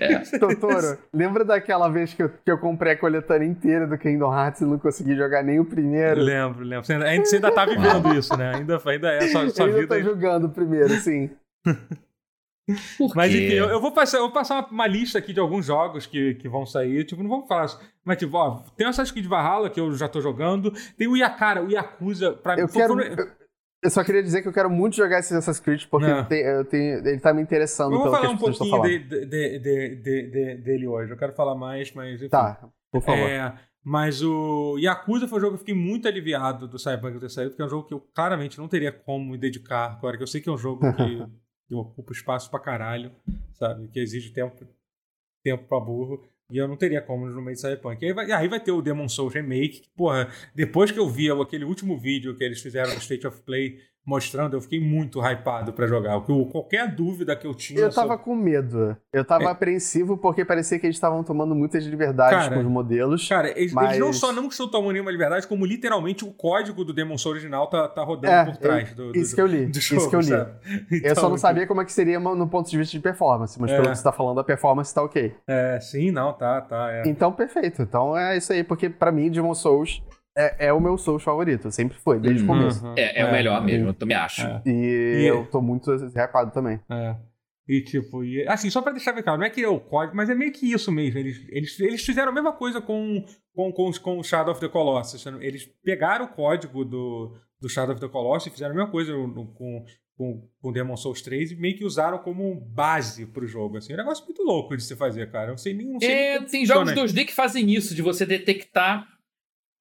[0.00, 0.38] É.
[0.38, 4.60] Totoro, lembra daquela vez que eu, que eu comprei a coletânea inteira do Kingdom Hearts
[4.60, 6.20] e não consegui jogar nem o primeiro?
[6.20, 6.84] Lembro, lembro.
[6.84, 8.54] Você ainda, você ainda tá vivendo isso, né?
[8.56, 9.80] Ainda, ainda é a sua, sua vida.
[9.80, 11.30] Eu tô jogando o primeiro, sim.
[13.14, 15.66] Mas enfim, eu, eu, vou passar, eu vou passar uma, uma, lista aqui de alguns
[15.66, 17.04] jogos que, que vão sair.
[17.04, 17.66] Tipo, não vamos falar.
[18.04, 20.72] Mas, tipo, ó, tem o Assassin's Creed Valhalla, que eu já tô jogando.
[20.96, 22.32] Tem o Yakara, o Yakuza.
[22.32, 23.28] Pra eu, quero, eu,
[23.82, 26.46] eu só queria dizer que eu quero muito jogar esse Assassin's Creed, porque eu tenho,
[26.46, 30.88] eu tenho, ele tá me interessando eu vou falar um pouquinho de, de, de, dele
[30.88, 31.12] hoje.
[31.12, 32.16] Eu quero falar mais, mas.
[32.16, 32.28] Enfim.
[32.28, 33.28] Tá, por favor.
[33.28, 33.54] É,
[33.84, 37.50] mas o Yakuza foi um jogo que eu fiquei muito aliviado do Cyberpunk ter saído,
[37.50, 40.26] porque é um jogo que eu claramente não teria como me dedicar agora, que eu
[40.26, 41.24] sei que é um jogo que
[41.66, 43.12] que ocupa espaço pra caralho,
[43.54, 43.88] sabe?
[43.88, 44.66] Que exige tempo,
[45.42, 46.26] tempo pra burro.
[46.48, 48.02] E eu não teria como no meio de Cyberpunk.
[48.02, 49.80] E aí vai, aí vai ter o Demon Souls Remake.
[49.80, 53.40] Que, porra, depois que eu vi aquele último vídeo que eles fizeram no State of
[53.42, 56.20] Play mostrando, eu fiquei muito hypado para jogar.
[56.20, 57.80] Qualquer dúvida que eu tinha.
[57.80, 58.24] Eu tava sobre...
[58.24, 58.96] com medo.
[59.12, 59.48] Eu tava é.
[59.48, 63.28] apreensivo porque parecia que eles estavam tomando muitas liberdades cara, com os modelos.
[63.28, 63.90] Cara, eles, mas...
[63.90, 67.36] eles, não só não estão tomando nenhuma liberdade, como literalmente o código do Demon Souls
[67.36, 68.94] original tá, tá rodando é, por trás.
[68.94, 69.72] Do, do, isso que eu li.
[69.74, 70.36] Jogo, isso que eu li.
[70.96, 73.60] Então, eu só não sabia como é que seria no ponto de vista de performance,
[73.60, 73.76] mas é.
[73.76, 75.34] pelo que você tá falando, a performance tá ok.
[75.46, 76.92] É, sim, não, tá, tá.
[76.92, 77.02] É.
[77.06, 77.82] Então, perfeito.
[77.82, 80.02] Então é isso aí, porque para mim, Demon Souls
[80.36, 82.86] é, é, o meu Souls favorito, sempre foi, desde uhum, o começo.
[82.96, 84.42] É, é, é, o melhor mesmo, eu também acho.
[84.42, 84.62] É.
[84.66, 84.70] E,
[85.22, 86.78] e, eu tô muito hypado também.
[86.90, 87.16] É.
[87.66, 90.14] E tipo, e, assim, só pra deixar bem claro, não é que é o código,
[90.14, 91.18] mas é meio que isso mesmo.
[91.18, 93.24] Eles, eles, eles fizeram a mesma coisa com,
[93.54, 95.24] com, com, com o Shadow of the Colossus.
[95.40, 99.12] Eles pegaram o código do, do Shadow of the Colossus e fizeram a mesma coisa
[99.12, 99.84] com,
[100.16, 103.78] com, com Demon Souls 3 e meio que usaram como base pro jogo.
[103.78, 103.92] Assim.
[103.92, 105.46] É um negócio muito louco de se fazer, cara.
[105.46, 105.88] Eu não sei nem.
[105.88, 109.15] Não sei é, tem jogos 2D que fazem isso, de você detectar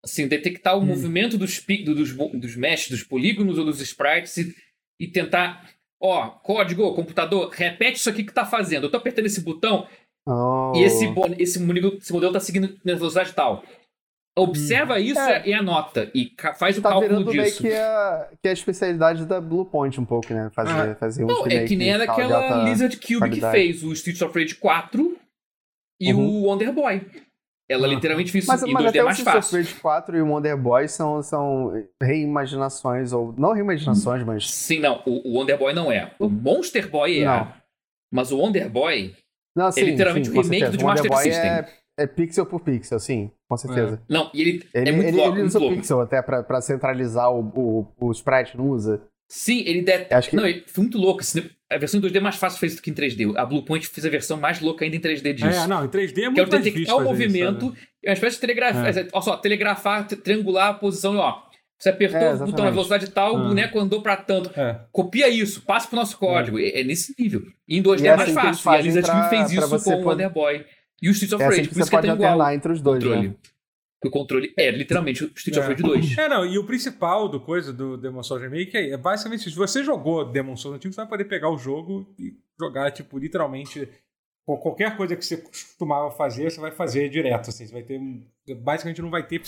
[0.06, 0.86] assim, detectar o hum.
[0.86, 4.56] movimento dos, dos, dos meshes, dos polígonos ou dos sprites e,
[5.00, 5.68] e tentar,
[6.00, 8.86] ó, código, computador, repete isso aqui que tá fazendo.
[8.86, 9.88] Eu tô apertando esse botão
[10.28, 10.74] oh.
[10.76, 11.06] e esse,
[11.40, 13.64] esse, modelo, esse modelo tá seguindo na velocidade tal.
[14.38, 15.00] Observa hum.
[15.00, 15.48] isso é.
[15.48, 16.12] e anota.
[16.14, 17.64] E faz o tá cálculo disso.
[17.64, 20.52] Meio que, a, que a especialidade da Bluepoint um pouco, né?
[20.54, 20.96] Fazer, ah.
[20.96, 23.58] fazer um Não, é que nem aquela Lizard Cube qualidade.
[23.58, 25.18] que fez o Streets of Rage 4
[26.02, 26.28] e uhum.
[26.28, 27.02] o Wonder Boy.
[27.68, 29.58] Ela literalmente fez mas, em mas 2D mais fácil.
[29.58, 34.52] Mas 4 e o Wonder Boy são, são reimaginações, ou não reimaginações, mas...
[34.52, 36.14] Sim, não, o, o Wonder Boy não é.
[36.20, 37.26] O Monster Boy é.
[37.26, 37.52] Não.
[38.14, 39.16] Mas o Wonder Boy
[39.56, 41.50] não, sim, é literalmente sim, o remake do Master System.
[41.50, 41.68] É,
[42.00, 43.96] é pixel por pixel, sim, com certeza.
[43.96, 44.14] É.
[44.14, 45.38] Não, e ele, ele é muito ele, louco.
[45.38, 47.40] Ele usa o pixel até pra, pra centralizar o,
[48.00, 49.02] o, o sprite, não usa?
[49.30, 50.14] Sim, ele deve.
[50.14, 50.36] Acho que...
[50.36, 51.24] Não, ele foi muito louco.
[51.72, 53.36] A versão em 2D é mais fácil fez do que em 3D.
[53.36, 55.48] A Bluepoint fez a versão mais louca ainda em 3D disso.
[55.48, 57.66] É, não, em 3D é muito que é o detectar o movimento.
[57.68, 58.98] Isso, é uma espécie de telegrafar.
[58.98, 59.08] É.
[59.12, 61.44] Olha só, telegrafar, triangular a posição, ó.
[61.78, 64.50] Você apertou é, o botão na velocidade tal, o boneco andou pra tanto.
[64.58, 64.80] É.
[64.92, 66.58] Copia isso, passa pro nosso código.
[66.58, 67.42] É, é nesse nível.
[67.68, 68.72] E em 2D e é, é mais assim fácil.
[68.72, 70.66] E a Lisa pra, fez isso com o Wonder Boy.
[71.02, 72.52] E o Streets of Rage, assim por isso que é igual.
[72.52, 73.28] entre os dois, controle.
[73.30, 73.36] Né?
[74.04, 76.18] O controle é literalmente o Street of Rage 2.
[76.18, 79.56] É, não, e o principal do coisa do Demon Souls Remake é, é basicamente se
[79.56, 83.88] você jogou Demon Souls antigo, você vai poder pegar o jogo e jogar, tipo, literalmente
[84.46, 88.00] qualquer coisa que você costumava fazer, você vai fazer direto, assim, você vai ter
[88.58, 89.42] basicamente não vai ter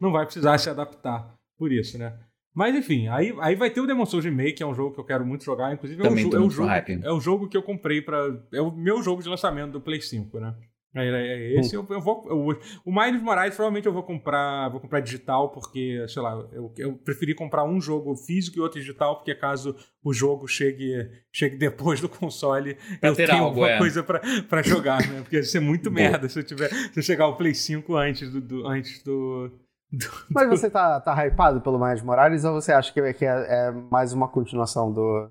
[0.00, 2.16] não vai precisar se adaptar por isso, né?
[2.54, 5.00] Mas enfim, aí, aí vai ter o Demon Souls Remake, que é um jogo que
[5.00, 7.62] eu quero muito jogar, inclusive é, o, é o jogo, é o jogo que eu
[7.64, 8.16] comprei para
[8.52, 10.54] é o meu jogo de lançamento do Play 5, né?
[10.94, 12.24] É, é, é esse eu, eu, vou.
[12.28, 14.68] Eu, o Miles Morales provavelmente eu vou comprar.
[14.70, 18.78] Vou comprar digital, porque, sei lá, eu, eu preferi comprar um jogo físico e outro
[18.78, 19.74] digital, porque caso
[20.04, 23.78] o jogo chegue, chegue depois do console, pra eu tenho alguma é.
[23.78, 25.20] coisa pra, pra jogar, né?
[25.22, 26.68] Porque ia ser muito merda se eu tiver.
[26.68, 28.40] Se eu chegar o Play 5 antes do.
[28.40, 29.48] do antes do,
[29.90, 33.24] do Mas você tá, tá hypado pelo Miles Morales ou você acha que, é, que
[33.24, 35.28] é, é mais uma continuação do,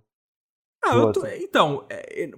[0.83, 2.31] Ah, eu tô, então, é, é,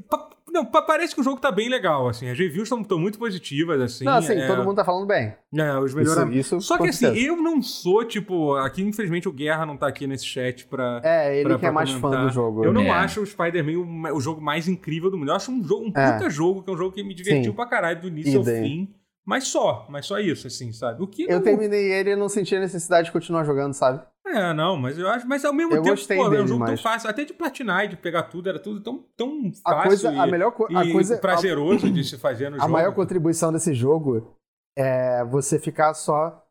[0.55, 2.29] não, parece que o jogo tá bem legal, assim.
[2.29, 4.05] As reviews estão muito positivas, assim.
[4.05, 4.47] Não, assim, é...
[4.47, 5.35] todo mundo tá falando bem.
[5.53, 6.33] É, os melhores.
[6.33, 9.87] Isso, isso, Só que assim, eu não sou, tipo, aqui infelizmente o Guerra não tá
[9.87, 11.01] aqui nesse chat pra.
[11.03, 12.21] É, ele pra, que é mais comentar.
[12.21, 12.63] fã do jogo.
[12.63, 12.89] Eu não é.
[12.89, 15.29] acho o Spider-Man o, o, jogo mais incrível do mundo.
[15.29, 16.13] Eu acho um, jogo, um é.
[16.13, 17.55] puta jogo, que é um jogo que me divertiu Sim.
[17.55, 18.95] pra caralho do início ao fim.
[19.25, 21.03] Mas só, mas só isso, assim, sabe?
[21.03, 21.41] O que eu não...
[21.41, 24.01] terminei ele e não senti a necessidade de continuar jogando, sabe?
[24.27, 26.59] É, não, mas eu acho, mas ao mesmo eu tempo, pô, dele, é um jogo
[26.61, 26.69] mas...
[26.81, 30.13] tão fácil, até de platinar, de pegar tudo, era tudo tão, tão fácil a coisa,
[30.13, 31.89] e, a melhor co a coisa, prazeroso a...
[31.91, 32.69] de se fazer no a jogo.
[32.69, 34.35] A maior contribuição desse jogo
[34.75, 36.43] é você ficar só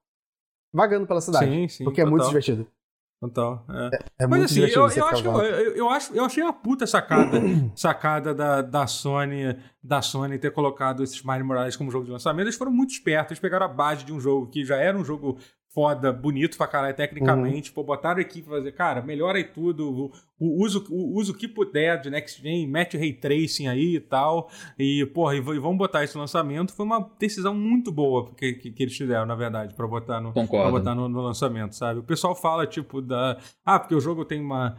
[0.73, 2.09] vagando pela cidade, sim, sim, porque total.
[2.09, 2.67] é muito divertido.
[3.21, 3.97] Total, é.
[3.97, 6.87] É, é Mas muito assim, eu, eu, acho, eu, eu, acho, eu achei uma puta
[6.87, 7.41] sacada,
[7.75, 12.45] sacada da, da Sony, da Sony ter colocado esses Mario Morales como jogo de lançamento.
[12.45, 15.05] Eles foram muito espertos, eles pegaram a base de um jogo que já era um
[15.05, 15.39] jogo
[15.75, 17.75] foda, bonito pra caralho tecnicamente, uhum.
[17.75, 21.49] pô, botaram a equipe pra fazer, cara, melhora aí tudo, o, uso, o, uso que
[21.49, 24.49] puder de Next Gen, mete o Ray Tracing aí e tal,
[24.79, 28.71] e, porra, e, e vamos botar esse lançamento, foi uma decisão muito boa que, que,
[28.71, 31.99] que eles fizeram, na verdade, pra botar, no, pra botar no, no, lançamento, sabe?
[31.99, 33.37] O pessoal fala, tipo, da...
[33.65, 34.77] Ah, porque o jogo tem uma...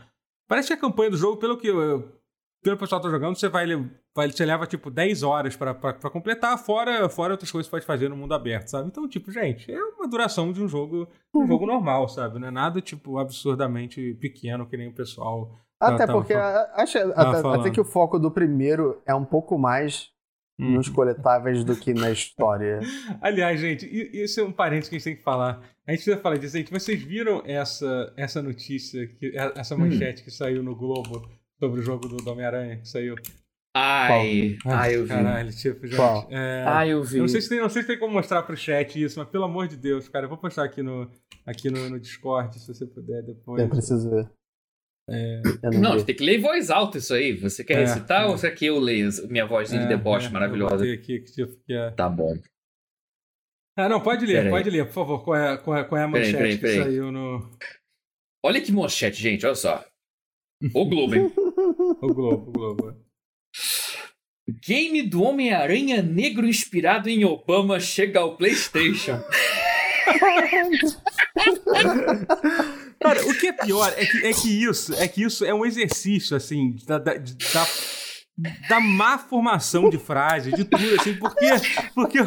[0.48, 2.10] Parece que a campanha do jogo, pelo que eu,
[2.66, 3.68] pelo pessoal tá jogando, você vai,
[4.16, 7.86] vai você leva tipo 10 horas para completar, fora, fora outras coisas que você pode
[7.86, 8.88] fazer no mundo aberto, sabe?
[8.88, 11.47] Então, tipo, gente, é uma duração de um jogo, um uhum.
[11.47, 12.39] jogo normal, sabe?
[12.39, 17.70] Não é nada tipo absurdamente pequeno que nem o pessoal até porque acho, até, até,
[17.70, 20.09] que o foco do primeiro é um pouco mais
[20.59, 20.72] hum.
[20.72, 22.80] nos coletáveis do que na história.
[23.22, 25.61] Aliás, gente, isso é um parênteses que a gente tem que falar.
[25.86, 26.57] A gente precisa falar disso.
[26.57, 30.26] Gente, vocês viram essa, essa notícia, que, essa manchete hum.
[30.26, 31.30] que saiu no Globo
[31.60, 33.16] sobre o jogo do Homem-Aranha que saiu.
[33.78, 35.10] Ai, ai, eu vi.
[35.10, 36.34] Caralho, tipo, gente.
[36.34, 37.20] É, ai, eu vi.
[37.20, 39.43] Não sei, se tem, não sei se tem como mostrar pro chat isso, mas pelo
[39.43, 41.12] amor de Deus, cara, eu vou postar aqui no,
[41.45, 43.62] aqui no, no Discord, se você puder depois.
[43.62, 44.30] Eu preciso ver.
[45.08, 45.41] É...
[45.78, 47.34] não, você tem que ler em voz alta isso aí.
[47.34, 48.26] Você quer é, recitar é.
[48.26, 50.84] ou você quer que eu leia minha voz de é, deboche é, maravilhosa?
[50.86, 51.91] Aqui, que, tipo, que é...
[51.91, 52.34] Tá bom.
[53.78, 55.24] Ah, não, pode ler, pode ler, por favor.
[55.24, 56.78] Qual é, qual é, qual é a manchete peraí, peraí, peraí.
[56.78, 57.51] que saiu no.
[58.43, 59.86] Olha que manchete, gente, olha só.
[60.74, 61.30] O Globo, hein?
[62.01, 62.95] o Globo, o Globo.
[64.67, 69.19] Game do Homem-Aranha Negro inspirado em Obama chega ao PlayStation.
[72.99, 75.65] Cara, o que é pior é que, é que isso é que isso é um
[75.65, 77.67] exercício assim da, da, da,
[78.69, 81.49] da má formação de frase, de tudo assim, porque
[81.93, 82.19] porque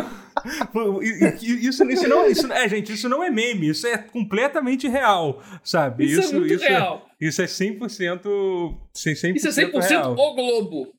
[1.40, 6.04] isso, isso não isso é gente, isso não é meme, isso é completamente real, sabe?
[6.06, 7.06] Isso, isso é muito isso real.
[7.20, 7.78] É, isso é 100%,
[8.94, 10.12] 100% Isso é 100% real.
[10.12, 10.92] o Globo.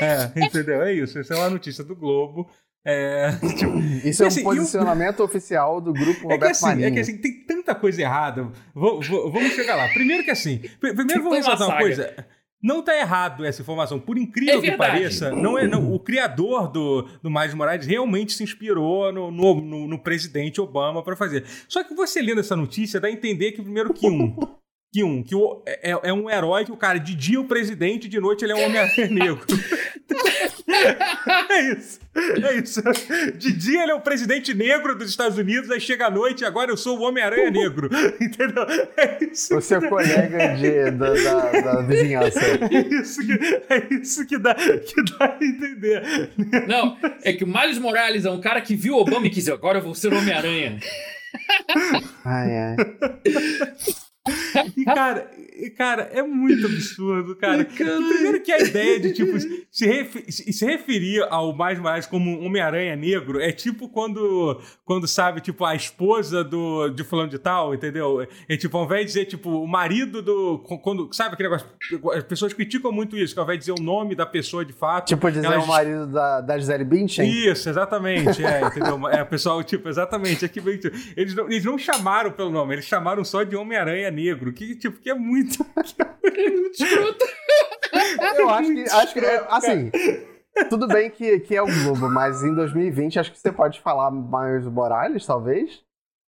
[0.00, 0.82] É, entendeu?
[0.82, 1.18] É isso.
[1.18, 2.48] Isso é uma notícia do Globo.
[2.88, 5.24] É, tipo, Isso é um assim, posicionamento eu...
[5.24, 6.86] oficial do grupo Roberto é que, assim, Marinho.
[6.86, 8.48] É que assim, tem tanta coisa errada.
[8.72, 9.88] Vou, vou, vamos chegar lá.
[9.88, 12.24] Primeiro que assim, primeiro vamos ressaltar uma coisa.
[12.66, 14.00] Não está errado essa informação.
[14.00, 18.32] Por incrível é que pareça, não é, não, o criador do, do Miles Morales realmente
[18.32, 21.44] se inspirou no, no, no, no presidente Obama para fazer.
[21.68, 24.36] Só que você lendo essa notícia dá a entender que, primeiro, que um,
[24.92, 27.44] que um, que o, é, é, um herói que o cara, de dia é o
[27.44, 28.80] presidente, de noite ele é um homem
[29.10, 29.44] negro.
[31.50, 32.00] é isso.
[32.16, 32.82] É isso.
[33.36, 36.44] De dia ele é o presidente negro dos Estados Unidos, aí chega à noite e
[36.46, 37.90] agora eu sou o Homem-Aranha negro.
[38.20, 38.64] Entendeu?
[38.96, 39.56] É isso.
[39.56, 42.40] O seu colega de, da, da, da vizinhança.
[42.76, 43.32] É isso, que,
[43.68, 46.30] é isso que, dá, que dá a entender.
[46.66, 49.78] Não, é que o Miles Morales é um cara que viu Obama e quis agora
[49.78, 50.78] eu vou ser o Homem-Aranha.
[52.24, 52.76] Ai, ai.
[54.76, 55.30] E, cara,
[55.76, 57.64] cara, é muito absurdo, cara.
[57.64, 59.38] Primeiro que a ideia de, tipo,
[59.70, 65.40] se, refer, se referir ao mais mais como Homem-Aranha negro é tipo quando, quando, sabe,
[65.40, 68.26] tipo, a esposa do, de fulano de tal, entendeu?
[68.48, 70.58] É tipo, ao invés de dizer, tipo, o marido do...
[70.82, 71.68] Quando, sabe aquele negócio?
[72.12, 74.72] As pessoas criticam muito isso, que ao invés de dizer o nome da pessoa de
[74.72, 75.08] fato...
[75.08, 75.64] Tipo, dizer elas...
[75.64, 77.28] o marido da, da Gisele Bündchen?
[77.28, 79.08] Isso, exatamente, é, entendeu?
[79.08, 80.60] É, o pessoal, tipo, exatamente, aqui,
[81.16, 85.00] eles não, eles não chamaram pelo nome, eles chamaram só de Homem-Aranha negro, que, tipo,
[85.00, 85.45] que é muito.
[86.32, 87.24] muito escroto.
[88.38, 89.90] Eu acho que, acho que assim.
[90.70, 94.10] Tudo bem que, que é o Globo, mas em 2020 acho que você pode falar
[94.10, 95.82] mais Morales, talvez.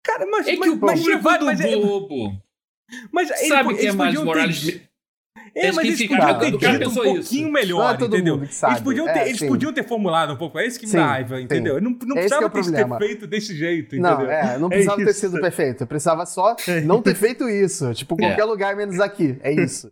[0.04, 0.48] Cara, mas.
[0.48, 2.42] É mas, que o mas, mas, mas, é- Globo.
[3.12, 4.64] Mas Sabe ele, que é mais Morales.
[4.64, 4.90] Ter...
[5.54, 7.50] É, mas eles podiam ter dito um pouquinho isso.
[7.50, 8.36] melhor, é entendeu?
[8.36, 10.58] Eles podiam, ter, é, eles podiam ter formulado um pouco.
[10.58, 11.80] É isso que me dá raiva, entendeu?
[11.80, 14.18] Não, não Esse precisava é ter, ter, feito desse jeito, entendeu?
[14.18, 15.86] Não, é, não precisava ter sido perfeito.
[15.86, 17.92] Precisava só é não ter feito isso.
[17.94, 19.38] Tipo, qualquer lugar menos aqui.
[19.40, 19.90] É isso.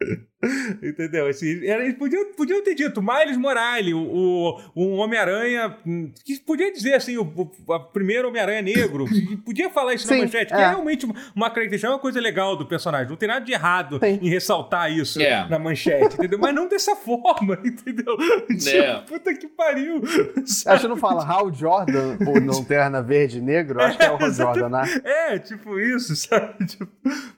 [0.82, 1.26] Entendeu?
[1.26, 5.76] Assim, era, eles podiam, podiam ter dito Miles Morales, o, o, um Homem-Aranha.
[6.24, 9.04] Que podia dizer assim, o, o primeiro Homem-Aranha negro.
[9.44, 10.56] podia falar isso Sim, na manchete, é.
[10.56, 13.08] que é realmente uma característica, é uma coisa legal do personagem.
[13.08, 14.18] Não tem nada de errado Sim.
[14.22, 15.48] em ressaltar isso é.
[15.48, 16.38] na manchete, entendeu?
[16.38, 18.16] Mas não dessa forma, entendeu?
[18.50, 18.54] É.
[18.54, 20.02] Tipo, puta que pariu.
[20.46, 20.74] Sabe?
[20.74, 23.80] Acho que não fala Hal Jordan, o Lanterna Verde Negro?
[23.82, 24.82] Acho que é o Hal Jordan, né?
[25.04, 26.66] É, tipo isso, sabe?
[26.66, 26.88] Tipo,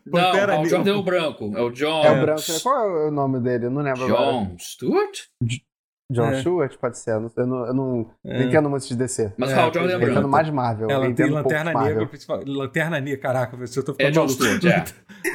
[0.07, 1.53] não, Hal Jordan é o branco.
[1.55, 2.05] É o John.
[2.05, 2.43] É o branco.
[2.63, 3.67] Qual é o nome dele?
[3.67, 4.57] Eu não lembro John agora.
[4.59, 5.19] Stewart?
[6.11, 6.41] John é.
[6.41, 7.13] Stewart, pode ser.
[7.13, 8.45] Eu não, eu não é.
[8.45, 9.33] entendo muito de DC.
[9.37, 10.05] Mas é, Hal Jordan é branco.
[10.05, 10.91] Eu entendo mais Marvel.
[10.91, 12.11] Ela tem Lanterna Negra,
[12.47, 14.85] Lanterna Negra, caraca, eu tô ficando É John Stewart, é.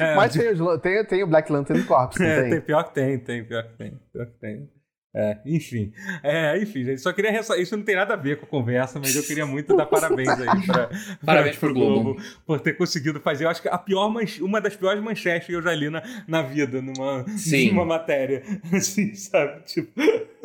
[0.00, 0.14] é.
[0.16, 2.50] Mas tem, tem, tem o Black Lantern Corps, é, tem?
[2.50, 2.60] tem?
[2.62, 4.00] Pior que tem, tem, pior que tem.
[4.12, 4.70] Pior que tem.
[5.14, 5.92] É, enfim.
[6.22, 7.62] É, enfim, gente, só queria ressaltar.
[7.62, 10.28] Isso não tem nada a ver com a conversa, mas eu queria muito dar parabéns
[10.30, 10.90] aí para
[11.24, 13.44] parabéns pro Globo, Globo por ter conseguido fazer.
[13.44, 16.02] Eu acho que a pior manche, uma das piores manchetes que eu já li na,
[16.26, 17.26] na vida, numa,
[17.70, 18.42] numa matéria.
[18.72, 19.62] Assim, sabe?
[19.66, 20.00] Tipo.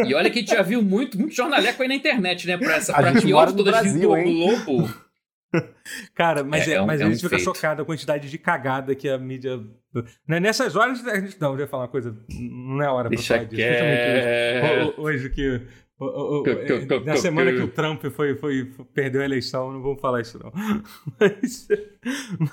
[0.05, 2.57] E olha que a gente já viu muito, muito jornaleco aí na internet, né?
[2.57, 5.06] Pra, essa, pra pior de todas as do Globo.
[6.13, 8.95] Cara, mas, é, é, mas é um, a gente fica chocado a quantidade de cagada
[8.95, 9.59] que a mídia.
[10.27, 11.39] Né, nessas horas, a gente.
[11.39, 12.15] Não, eu ia falar uma coisa.
[12.29, 13.63] Não é hora pra Deixa falar disso.
[14.97, 15.61] Hoje, hoje que.
[15.99, 20.37] É, na semana que o Trump foi, foi, perdeu a eleição, não vamos falar isso
[20.37, 20.51] não.
[21.19, 21.67] Mas,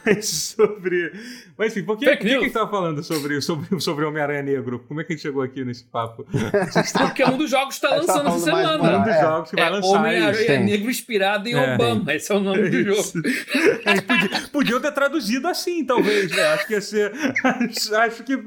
[0.05, 1.13] mas sobre.
[1.57, 4.79] Mas enfim, por que, que, que a gente estava falando sobre, sobre, sobre Homem-Aranha Negro?
[4.89, 6.25] Como é que a gente chegou aqui nesse papo?
[6.99, 8.99] Porque um dos jogos está lançando essa semana.
[8.99, 9.21] Um dos é.
[9.21, 9.89] jogos que vai é lançar.
[9.89, 11.75] Homem-Aranha Negro inspirado em é.
[11.75, 12.15] Obama.
[12.15, 13.23] Esse é o nome do jogo.
[13.85, 16.43] É, podia, podiam ter traduzido assim, talvez, né?
[16.55, 17.13] Acho que ia ser.
[17.45, 18.39] Acho, acho que.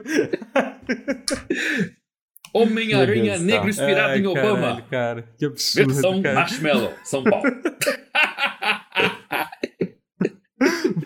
[2.53, 4.61] Homem-Aranha Negro inspirado Ai, em Obama.
[4.61, 5.93] Caralho, cara, que absurdo.
[5.93, 6.35] Versão cara.
[6.35, 7.45] Marshmallow, São Paulo.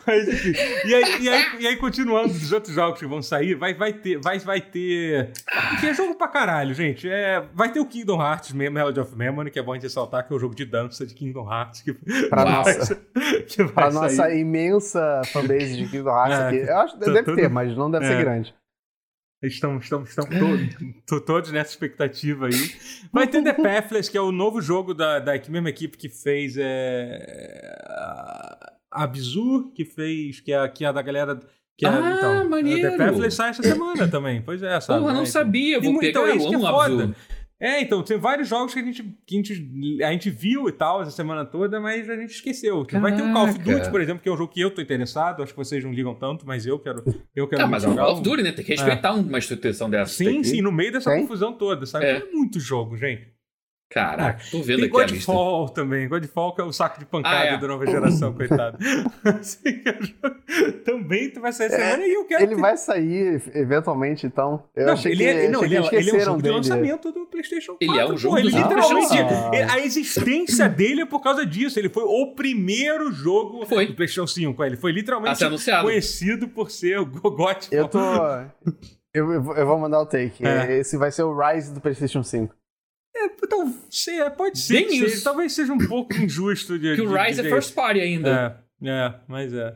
[0.08, 0.54] Mas enfim.
[0.86, 3.94] E aí, e, aí, e aí, continuando dos outros jogos que vão sair, vai, vai
[3.94, 4.20] ter.
[4.20, 5.32] Vai, vai ter.
[5.80, 7.10] Que é jogo pra caralho, gente.
[7.10, 10.26] É, vai ter o Kingdom Hearts Melody of Memory, que é bom a gente ressaltar
[10.26, 11.82] que é o jogo de dança de Kingdom Hearts.
[11.82, 11.94] Que,
[12.30, 12.96] pra vai, nossa,
[13.48, 16.58] que vai pra nossa imensa fanbase de Kingdom Hearts é, aqui.
[16.70, 18.08] Eu acho que deve ter, mas não deve é.
[18.08, 18.56] ser grande.
[19.44, 20.26] Estão, estão, estão
[21.08, 22.72] to, todos nessa expectativa aí.
[23.12, 26.58] Vai ter The Pathless, que é o novo jogo da, da mesma equipe que fez
[26.58, 27.76] é,
[28.92, 31.40] a Bizur, que fez, que é, que é da galera.
[31.78, 32.92] Que é, ah, então, maneiro!
[32.92, 35.00] The Pathless sai essa semana também, pois é, sabe?
[35.00, 35.26] Porra, não né?
[35.26, 37.16] sabia, vou e, pegar, então, é isso que é foda.
[37.62, 40.72] É, então, tem vários jogos que a gente, que a gente, a gente viu e
[40.72, 42.84] tal essa semana toda, mas a gente esqueceu.
[42.84, 44.72] Tipo, vai ter o Call of Duty, por exemplo, que é um jogo que eu
[44.72, 45.44] tô interessado.
[45.44, 47.04] Acho que vocês não ligam tanto, mas eu quero.
[47.36, 48.52] Eu quero ah, mas é o Call of Duty, né?
[48.52, 49.12] Tem que respeitar é.
[49.12, 50.12] uma instituição dessa.
[50.12, 52.06] Sim, sim, no meio dessa confusão toda, sabe?
[52.06, 52.20] É.
[52.20, 53.28] Tem muito jogo, gente.
[53.92, 56.08] Caraca, tô vendo aqui Godfall também.
[56.08, 57.58] Godfall que é o saco de pancada ah, é.
[57.58, 58.78] da nova geração, coitado.
[60.86, 62.42] também tu vai sair essa semana e eu quero...
[62.42, 62.62] Ele que...
[62.62, 64.64] vai sair eventualmente, então.
[64.74, 66.62] Eu não, achei ele que, é, não, ele, é, ele é um jogo dele.
[66.62, 67.78] de lançamento do PlayStation 4.
[67.82, 69.74] Ele é um jogo pô, ele literalmente ah.
[69.74, 71.78] A existência dele é por causa disso.
[71.78, 73.88] Ele foi o primeiro jogo foi.
[73.88, 74.64] do PlayStation 5.
[74.64, 75.44] Ele foi literalmente
[75.82, 77.58] conhecido por ser o Godfall.
[77.72, 78.00] Eu tô...
[79.14, 80.46] Eu, eu vou mandar o take.
[80.46, 80.80] É.
[80.80, 82.56] Esse vai ser o Rise do PlayStation 5.
[83.22, 83.74] É, então,
[84.10, 84.74] é, pode ser.
[84.74, 85.10] Bem isso.
[85.10, 86.96] Seja, talvez seja um pouco injusto de.
[86.96, 88.62] Que o Rise de, é first party ainda.
[88.82, 89.76] É, é, mas é.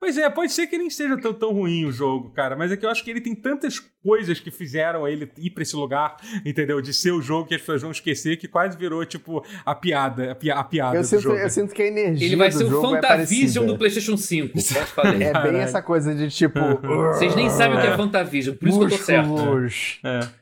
[0.00, 2.76] Pois é, pode ser que nem seja tão, tão ruim o jogo, cara, mas é
[2.76, 6.16] que eu acho que ele tem tantas coisas que fizeram ele ir pra esse lugar,
[6.42, 6.80] entendeu?
[6.80, 10.32] De ser o jogo que as pessoas vão esquecer, que quase virou, tipo, a piada,
[10.32, 11.36] a, pi a piada eu do sinto, jogo.
[11.36, 14.58] Eu sinto que a energia Ele vai ser o Fantavision é do PlayStation 5,
[14.96, 16.58] pode É bem essa coisa de, tipo...
[17.12, 19.34] Vocês nem sabem o que é Fantavision, por isso que eu tô certo.
[20.02, 20.39] É.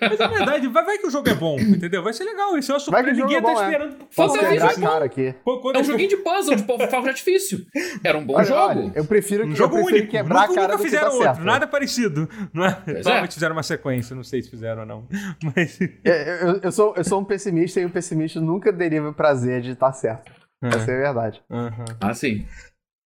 [0.00, 2.02] Mas é verdade, vai, vai que o jogo é bom, entendeu?
[2.02, 2.56] Vai ser legal.
[2.56, 3.12] Isso é uma surpresa.
[3.12, 3.96] Ninguém é bom, tá esperando.
[4.00, 4.56] É.
[4.56, 5.34] É cara aqui.
[5.44, 7.66] Quando, é um joguinho de puzzle, de fogo de artifício.
[8.02, 8.60] Era um bom olha, jogo.
[8.60, 10.10] Olha, eu prefiro, um jogo eu prefiro único.
[10.10, 11.44] quebrar nunca, a cara nunca fizeram tá outro, certo.
[11.44, 12.28] nada parecido.
[12.52, 12.72] Não é?
[12.72, 15.08] Provavelmente fizeram uma sequência, não sei se fizeram ou não.
[15.54, 15.78] Mas...
[16.04, 19.60] É, eu, eu, sou, eu sou um pessimista e um pessimista nunca deriva o prazer
[19.60, 20.32] de estar certo.
[20.62, 20.68] É.
[20.68, 21.42] Essa é a verdade.
[21.48, 21.84] Uhum.
[22.00, 22.46] Ah, sim.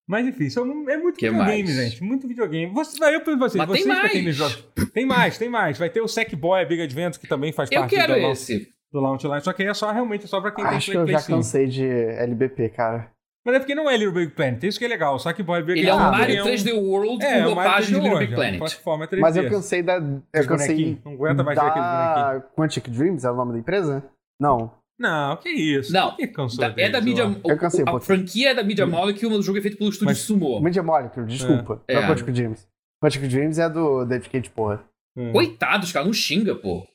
[0.06, 1.76] Mas enfim, isso é muito que videogame, mais?
[1.76, 2.04] gente.
[2.04, 2.72] Muito videogame.
[2.74, 4.12] Você, vai, eu pergunto vocês, Mas vocês tem mais.
[4.12, 4.54] Quem joga,
[4.92, 5.78] tem mais, tem mais.
[5.78, 8.68] Vai ter o Sackboy Big Adventure, que também faz eu parte quero do, esse.
[8.92, 9.40] do Launch Line.
[9.40, 11.26] Só que aí é só realmente só pra quem Acho tem Play que eu já
[11.26, 13.10] cansei de LBP, cara.
[13.46, 15.14] Mas é porque não é Little Big Planet, isso que é legal.
[15.14, 18.34] O Sackboy Big Ele é um Mario 3D World é, com roupagem de Little Big
[18.34, 18.58] Planet.
[18.58, 19.20] Plataforma 3D.
[19.20, 19.96] Mas eu cansei da...
[20.32, 21.64] Eu cansei não aguenta mais da...
[21.64, 22.52] ver aquele bonequinho.
[22.56, 24.02] Quantic Dreams é o nome da empresa?
[24.40, 24.72] Não.
[24.98, 25.92] Não, que isso.
[25.92, 26.26] Não, que
[26.56, 29.58] da, é da Media Eu cansei, A franquia é da Media Molecule, mas o jogo
[29.58, 30.60] é feito pelo estúdio mas, Sumo.
[30.60, 31.82] Media Molecule, desculpa.
[31.88, 31.94] É.
[31.94, 32.68] Não é Quantic Dreams.
[33.02, 34.84] Quantic Dreams é do David Cage, porra.
[35.16, 35.32] Hum.
[35.32, 36.86] Coitados, cara, não xinga, pô.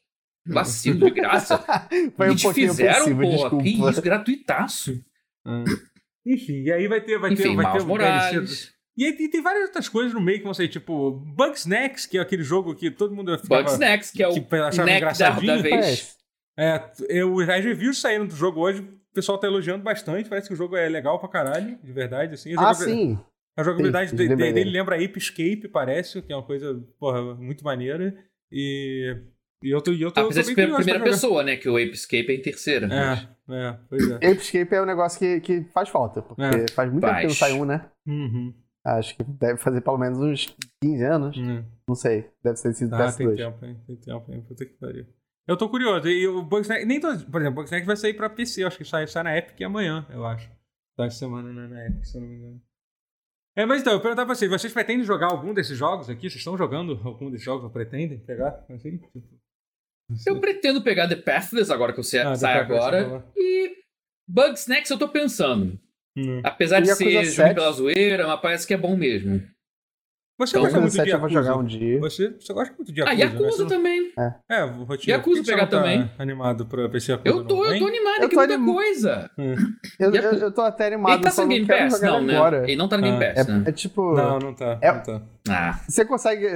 [0.48, 1.64] Vacilo de graça.
[2.16, 3.58] Foi um te fizeram, pô.
[3.58, 5.04] Que isso, gratuitaço.
[5.46, 5.66] Hum.
[6.26, 8.70] Enfim, e aí vai ter, vai Enfim, ter, vai ter um DLC.
[8.98, 12.22] E, e tem várias outras coisas no meio que vão ser, tipo, Bugsnax, que é
[12.22, 13.64] aquele jogo que todo mundo ficava...
[13.64, 15.56] Bugsnax, que é o que achava engraçadinho.
[15.56, 16.19] da vez.
[16.60, 20.54] É, eu, as reviews saíram do jogo hoje, o pessoal tá elogiando bastante, parece que
[20.54, 22.54] o jogo é legal pra caralho, de verdade, assim.
[22.58, 23.18] A Ah, sim.
[23.58, 24.70] A jogabilidade Sim, de- dele dele.
[24.70, 28.16] lembra Ape Escape, parece, que é uma coisa, porra, muito maneira.
[28.52, 29.16] E,
[29.64, 31.58] e eu tô, e eu tô, Apesar tô de bem ser primeira pessoa, né?
[31.58, 32.88] Que o Ape Escape é em terceira.
[32.88, 34.16] É, é, pois é.
[34.16, 36.68] Apescape é um negócio que, que faz falta, porque É.
[36.74, 37.38] faz muito tempo que não Faz.
[37.38, 37.86] sai um, né?
[38.08, 38.54] Uhum.
[38.86, 41.38] Acho que deve fazer pelo menos uns 15 anos.
[41.38, 41.64] Hum.
[41.88, 42.30] Não sei.
[42.42, 43.36] Deve ter sido Ah, tem PS2.
[43.36, 43.78] tempo, hein?
[43.86, 44.42] Tem tempo, hein?
[44.48, 45.06] Puta que pariu.
[45.50, 46.08] Eu tô curioso.
[46.08, 48.78] E o Bugsnax, nem todo, por exemplo, o Bugsnax vai sair pra PC, eu acho
[48.78, 50.48] que sai, sai na Epic amanhã, eu acho.
[51.00, 52.62] Essa semana na, na Epic, se eu não me engano.
[53.58, 56.30] É, mas então, eu perguntar pra vocês, vocês pretendem jogar algum desses jogos aqui?
[56.30, 58.64] Vocês estão jogando algum desses jogos ou pretendem pegar?
[58.70, 58.98] Assim?
[58.98, 59.24] Tipo.
[60.28, 63.04] Eu pretendo pegar The Pathless agora que eu sei, Ah, sai agora.
[63.04, 63.24] falou.
[63.36, 63.76] E
[64.28, 65.80] Bugsnax eu tô pensando.
[66.16, 66.42] Hum.
[66.44, 67.36] Apesar de Yakuza ser 7.
[67.36, 69.42] jogo pela zoeira, mas parece que é bom mesmo.
[70.40, 71.44] Você Então, gosta Yakuza muito de 7 eu vou Yakuza?
[71.50, 72.00] jogar um dia.
[72.00, 73.42] Você, você gosta muito de Ah, Yakuza, né?
[73.44, 74.14] Yakuza não- também.
[74.50, 75.12] É, o Rotinho.
[75.18, 76.12] Yakuza por que você pegar tá também.
[76.18, 78.66] animado pra PC Yakuza Eu tô, não, eu tô animado, Eu que tô muita anim-
[78.74, 79.32] coisa.
[80.00, 82.02] Eu, Yakuza- eu, eu tô até animado, Ele tá sem não Game Pass?
[82.02, 82.36] Não, né?
[82.38, 82.64] agora.
[82.64, 83.64] Ele não tá no Game Ah, Pass, né?
[83.66, 84.16] É, é tipo...
[84.16, 84.78] Não, não tá.
[84.82, 85.22] É- Não tá.
[85.50, 86.48] Ah, Você consegue...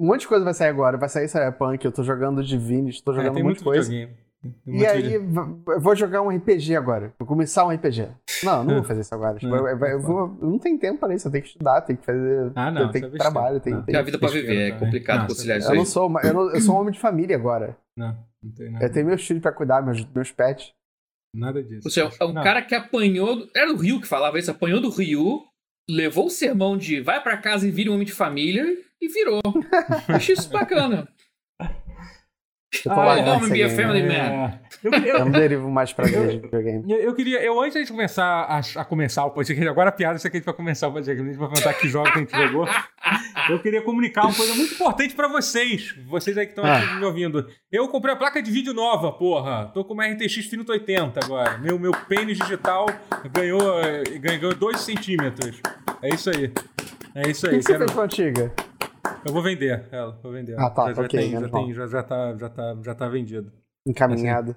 [0.00, 0.96] Um monte de coisa vai sair agora.
[0.96, 3.64] Vai sair Cyberpunk, eu tô jogando Divinity, tô É, jogando tem um monte muito de
[3.64, 3.88] coisa.
[3.88, 4.23] videogame.
[4.66, 7.12] E aí, eu vou jogar um RPG agora.
[7.18, 8.08] Vou começar um RPG.
[8.42, 9.38] Não, não vou fazer isso agora.
[9.40, 11.26] Tipo, É, eu, eu- eu vou- eu não tenho tempo pra isso.
[11.28, 12.52] Eu tenho que estudar, tenho que fazer.
[12.54, 13.84] Ah, não, Eu tenho que é trabalho, tenho, Não.
[13.84, 14.80] tem a vida pra viver, é também.
[14.84, 17.36] complicado Não, conciliar isso Eu não sou, eu, não- eu sou um homem de família
[17.36, 17.76] agora.
[17.96, 18.84] Não, não tem nada.
[18.84, 20.72] Eu tenho meus filhos pra cuidar, meus, meus pets.
[21.34, 21.88] Nada disso.
[21.90, 22.42] Você é um Não.
[22.42, 23.46] cara que apanhou.
[23.56, 25.42] Era o Ryu que falava isso, apanhou do Ryu,
[25.90, 28.64] levou o sermão de vai pra casa e vira um homem de família
[29.02, 29.40] e virou.
[30.08, 31.08] Achei isso bacana.
[32.88, 34.30] Ah, é, be a family É.
[34.30, 34.52] man.
[34.82, 36.84] Eu, eu- Eu não derivo mais pra ver de videogame.
[36.92, 40.16] Eu, eu queria, eu antes de começar a, a começar o podcast, agora a piada
[40.16, 42.18] isso aqui a gente vai começar o podcast, a gente vai perguntar que jogos que
[42.18, 42.68] a gente jogou.
[43.48, 47.04] Eu queria comunicar uma coisa muito importante pra vocês, vocês aí que estão aqui me
[47.04, 47.46] ouvindo.
[47.70, 49.70] Eu comprei a placa de vídeo nova, porra.
[49.74, 51.58] Tô com uma RTX 3080 agora.
[51.58, 52.86] Meu, meu pênis digital
[53.32, 55.60] ganhou, eh, ganhou 2 centímetros.
[56.02, 56.52] É isso aí.
[57.14, 57.56] É isso O aí.
[57.56, 58.52] que, que você quero- fez com a antiga?
[59.24, 60.58] Eu vou vender ela, vou vender.
[60.58, 63.52] Ah, tá, já, ok, tem, já, tem, já, já, tá, já, tá, já tá vendido.
[63.86, 64.56] Encaminhado.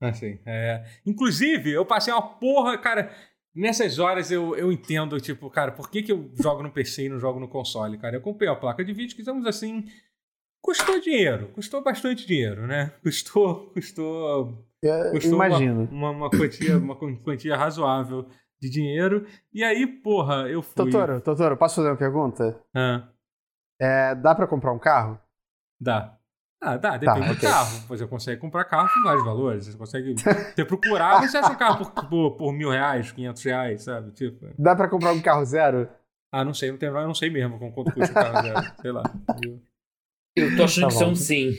[0.00, 0.84] Assim, é.
[1.06, 3.10] Inclusive, eu passei uma porra, cara.
[3.54, 7.08] Nessas horas eu, eu entendo, tipo, cara, por que, que eu jogo no PC e
[7.08, 8.16] não jogo no console, cara?
[8.16, 9.84] Eu comprei a placa de vídeo que, digamos assim,
[10.60, 12.92] custou dinheiro, custou bastante dinheiro, né?
[13.02, 15.88] Custou, custou, Eu custou imagino.
[15.90, 18.26] Uma, uma, uma quantia, uma quantia razoável
[18.60, 19.24] de dinheiro.
[19.52, 20.74] E aí, porra, eu fui.
[20.74, 22.60] Totoro, Totoro, posso fazer uma pergunta?
[22.74, 23.08] Ah,
[23.80, 25.18] É, dá pra comprar um carro?
[25.80, 26.16] dá.
[26.66, 27.46] Ah, dá, depende do ok.
[27.46, 27.78] carro.
[27.88, 29.66] Você consegue comprar carro com vários valores.
[29.66, 30.14] Você consegue.
[30.56, 34.12] Você procurar, você acha um carro por, por, por mil reais, quinhentos reais, sabe?
[34.12, 34.46] Tipo.
[34.58, 35.86] Dá pra comprar um carro zero?
[36.32, 38.72] Ah, não sei, não tem, eu não sei mesmo com quanto custa o carro zero.
[38.80, 39.02] Sei lá.
[39.42, 39.60] Eu-
[40.34, 41.12] Eu tô achando Tá que é bom.
[41.12, 41.52] um sim.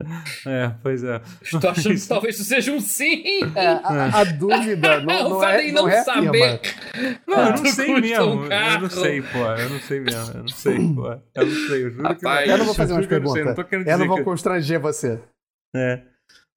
[0.46, 1.20] É, pois é.
[1.42, 3.22] Estou achando que talvez isso seja um sim.
[3.54, 6.60] É, a, a dúvida não, o não fato é, não não é saber.
[7.26, 8.24] Não, eu não Quanto sei mesmo.
[8.24, 9.38] um Eu não sei, pô.
[9.38, 10.32] Eu não sei mesmo.
[10.34, 11.20] Eu não sei, pô.
[11.34, 11.84] Eu não sei.
[11.84, 13.56] Eu juro Rapaz, que Eu não vou fazer umas que eu não sei, perguntas.
[13.56, 14.24] Não tô querendo Eu não vou que...
[14.24, 15.20] constranger você.
[15.74, 16.02] É.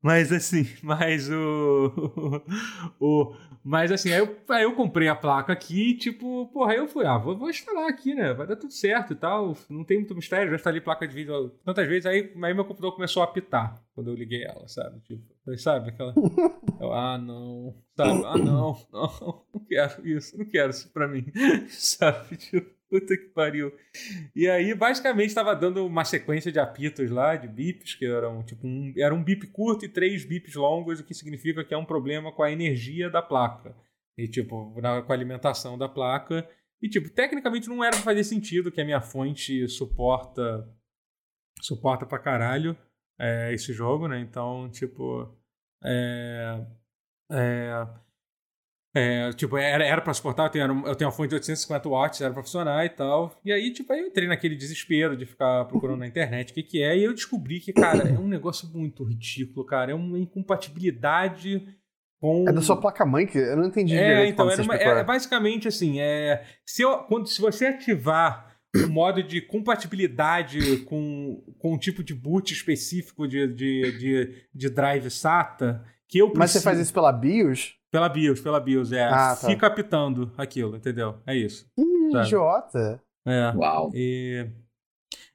[0.01, 2.43] Mas assim, mas o.
[2.99, 6.87] o mas assim, aí eu, aí eu comprei a placa aqui, tipo, porra, aí eu
[6.87, 8.33] fui, ah, vou, vou instalar aqui, né?
[8.33, 9.55] Vai dar tudo certo e tal.
[9.69, 12.93] Não tem muito mistério, já instalei placa de vídeo tantas vezes, aí, aí meu computador
[12.93, 14.99] começou a apitar quando eu liguei ela, sabe?
[15.01, 15.23] Tipo,
[15.57, 16.13] sabe aquela.
[16.79, 18.23] Eu, ah, não, sabe?
[18.25, 21.25] Ah, não, não, não quero isso, não quero isso pra mim,
[21.67, 22.37] sabe?
[22.37, 23.71] Tipo, puta que pariu.
[24.35, 28.65] E aí, basicamente, estava dando uma sequência de apitos lá, de bips, que eram tipo
[28.67, 31.85] um, era um bip curto e três bips longos, o que significa que é um
[31.85, 33.75] problema com a energia da placa.
[34.17, 36.47] E, tipo, na, com a alimentação da placa.
[36.81, 40.67] E, tipo, tecnicamente não era pra fazer sentido que a minha fonte suporta.
[41.61, 42.77] suporta pra caralho
[43.19, 44.19] é, esse jogo, né?
[44.19, 45.37] Então, tipo.
[45.83, 46.65] É.
[47.31, 47.87] É.
[48.95, 52.21] É, tipo, era, era pra suportar, eu tenho, eu tenho uma fonte de 850 watts,
[52.21, 53.39] era pra funcionar e tal.
[53.45, 56.63] E aí, tipo, aí eu entrei naquele desespero de ficar procurando na internet o que
[56.63, 59.91] que é, e eu descobri que, cara, é um negócio muito ridículo, cara.
[59.91, 61.61] É uma incompatibilidade
[62.19, 62.45] com...
[62.47, 64.97] É da sua placa-mãe que eu não entendi É, direito então, era uma- explicou.
[64.97, 71.43] é, basicamente assim, é, se, eu- quando, se você ativar o modo de compatibilidade com,
[71.59, 76.35] com um tipo de boot específico de, de, de, de drive SATA, que eu Mas
[76.51, 77.75] você preciso- faz isso pela BIOS?
[77.91, 79.03] Pela BIOS, pela BIOS, é.
[79.05, 79.47] Ah, tá.
[79.47, 81.15] Fica apitando aquilo, entendeu?
[81.25, 81.65] É isso.
[81.77, 82.25] Ih, Sabe.
[82.27, 83.01] idiota.
[83.25, 83.53] É.
[83.55, 83.91] Uau.
[83.93, 84.47] E,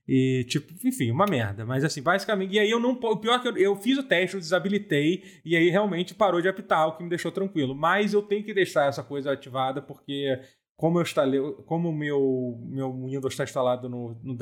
[0.07, 1.65] e, tipo, enfim, uma merda.
[1.65, 2.55] Mas, assim, basicamente.
[2.55, 2.91] E aí eu não.
[2.93, 6.41] O pior é que eu, eu fiz o teste, eu desabilitei, e aí realmente parou
[6.43, 7.75] de apitar, o que me deixou tranquilo.
[7.75, 10.39] Mas eu tenho que deixar essa coisa ativada, porque
[10.77, 14.37] como eu instalei, como o meu, meu Windows está instalado no, no,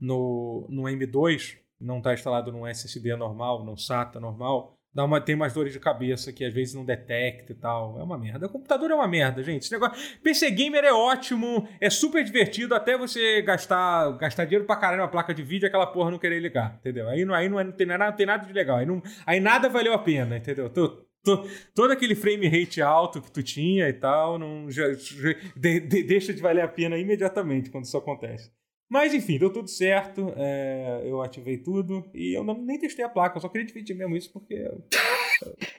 [0.00, 5.34] no, no M2, não está instalado num SSD normal, num SATA normal, dá uma, tem
[5.34, 7.98] mais dores de cabeça que às vezes não detecta e tal.
[7.98, 8.46] É uma merda.
[8.46, 9.62] O computador é uma merda, gente.
[9.62, 10.18] Esse negócio...
[10.22, 15.08] PC Gamer é ótimo, é super divertido até você gastar, gastar dinheiro pra caralho na
[15.08, 17.08] placa de vídeo e aquela porra não querer ligar, entendeu?
[17.08, 18.78] Aí, não, aí não, é, não, tem, nada, não tem nada de legal.
[18.78, 20.70] Aí, não, aí nada valeu a pena, entendeu?
[20.70, 20.88] Tô,
[21.24, 21.44] tô,
[21.74, 26.02] todo aquele frame rate alto que tu tinha e tal, não, já, já de, de,
[26.04, 28.52] deixa de valer a pena imediatamente quando isso acontece.
[28.90, 30.32] Mas enfim, deu tudo certo.
[30.36, 33.96] É, eu ativei tudo e eu não, nem testei a placa, eu só queria dividir
[33.96, 34.70] mesmo isso porque.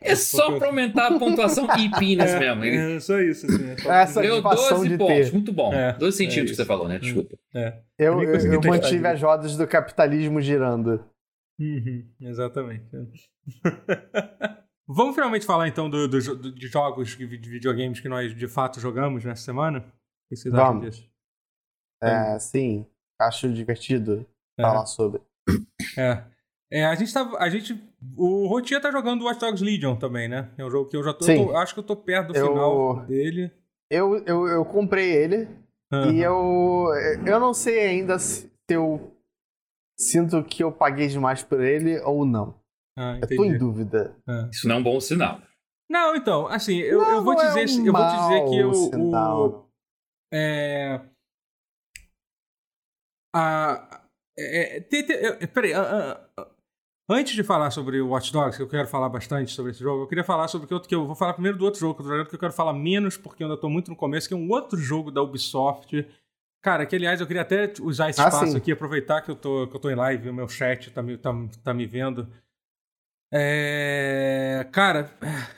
[0.01, 2.63] é só pra aumentar a pontuação e pinas é, mesmo.
[2.63, 3.45] É, só isso.
[3.45, 5.33] Assim, é só Essa Deu 12 pontos, ter.
[5.33, 5.73] muito bom.
[5.73, 6.99] É, 12 centímetros que você falou, né?
[6.99, 7.37] Desculpa.
[7.53, 7.79] É.
[7.97, 11.05] Eu, eu, eu mantive as rodas do capitalismo girando.
[11.59, 12.85] Uhum, exatamente.
[14.87, 18.79] Vamos finalmente falar então do, do, do, de jogos de videogames que nós de fato
[18.79, 19.79] jogamos nessa semana?
[19.79, 19.83] O
[20.29, 20.67] que vocês Vamos.
[20.67, 21.09] acham disso?
[22.03, 22.85] É, sim
[23.19, 24.25] acho divertido
[24.57, 24.61] é.
[24.61, 25.21] falar sobre.
[25.97, 26.23] É.
[26.71, 27.29] É, a gente tá.
[27.37, 27.79] A gente.
[28.17, 30.49] O Rotia tá jogando Watch Dogs Legion também, né?
[30.57, 31.25] É um jogo que eu já tô.
[31.25, 33.51] Eu tô acho que eu tô perto do eu, final dele.
[33.89, 35.47] Eu, eu, eu comprei ele
[35.93, 36.11] uhum.
[36.11, 36.87] e eu.
[37.25, 39.11] Eu não sei ainda se eu
[39.97, 42.55] sinto que eu paguei demais por ele ou não.
[42.97, 44.15] Ah, eu tô em dúvida.
[44.27, 44.49] É.
[44.51, 45.39] Isso não é um bom sinal.
[45.89, 47.69] Não, então, assim, eu, não, eu vou dizer.
[47.69, 48.71] É um eu vou dizer que eu.
[48.71, 49.65] O,
[50.33, 50.99] é,
[53.37, 54.01] ah,
[54.37, 56.45] é, te, te, peraí, uh, uh,
[57.09, 60.03] antes de falar sobre o Watch Dogs, que eu quero falar bastante sobre esse jogo,
[60.03, 61.95] eu queria falar sobre o que eu, que eu vou falar primeiro do outro jogo
[61.95, 63.97] que eu tô jogando, que eu quero falar menos, porque eu ainda tô muito no
[63.97, 66.07] começo, que é um outro jogo da Ubisoft.
[66.61, 68.57] Cara, que aliás eu queria até usar esse ah, espaço sim.
[68.57, 71.17] aqui, aproveitar que eu, tô, que eu tô em live, o meu chat tá me,
[71.17, 71.31] tá,
[71.61, 72.27] tá me vendo.
[73.37, 74.65] É...
[74.71, 75.11] Cara,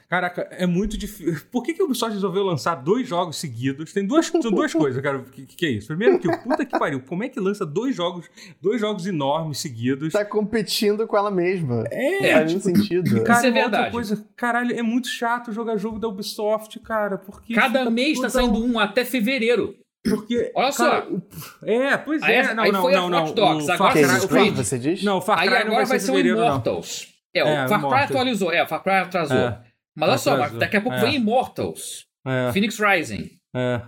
[0.10, 1.40] caraca, é muito difícil.
[1.52, 3.94] Por que, que o Ubisoft resolveu lançar dois jogos seguidos?
[3.94, 5.20] Tem duas, são duas coisas, cara.
[5.20, 5.88] O que, que é isso?
[5.88, 8.28] Primeiro que o puta que pariu, como é que lança dois jogos,
[8.60, 10.12] dois jogos enormes seguidos?
[10.12, 11.84] Tá competindo com ela mesma.
[11.92, 13.24] É, faz tipo, sentido.
[13.24, 13.92] Cara, isso é verdade.
[13.92, 17.20] Coisa, caralho, é muito chato jogar jogo da Ubisoft, cara.
[17.20, 19.76] Porque Cada mês tá saindo um até fevereiro.
[20.10, 21.66] Porque, Olha cara, só.
[21.66, 22.40] é, pois é.
[22.40, 23.70] Aí, não, aí não, foi não, a Watch Dogs.
[23.70, 25.04] Agora Far Cry, você diz?
[25.04, 27.17] Não, Far Cry aí agora vai ser o Immortals.
[27.38, 28.52] É, o é, Far Cry atualizou.
[28.52, 29.38] É, o Far Cry atrasou.
[29.38, 29.64] É.
[29.96, 31.02] Mas olha só, daqui a pouco é.
[31.02, 32.52] vem Immortals, é.
[32.52, 33.82] Phoenix Rising é.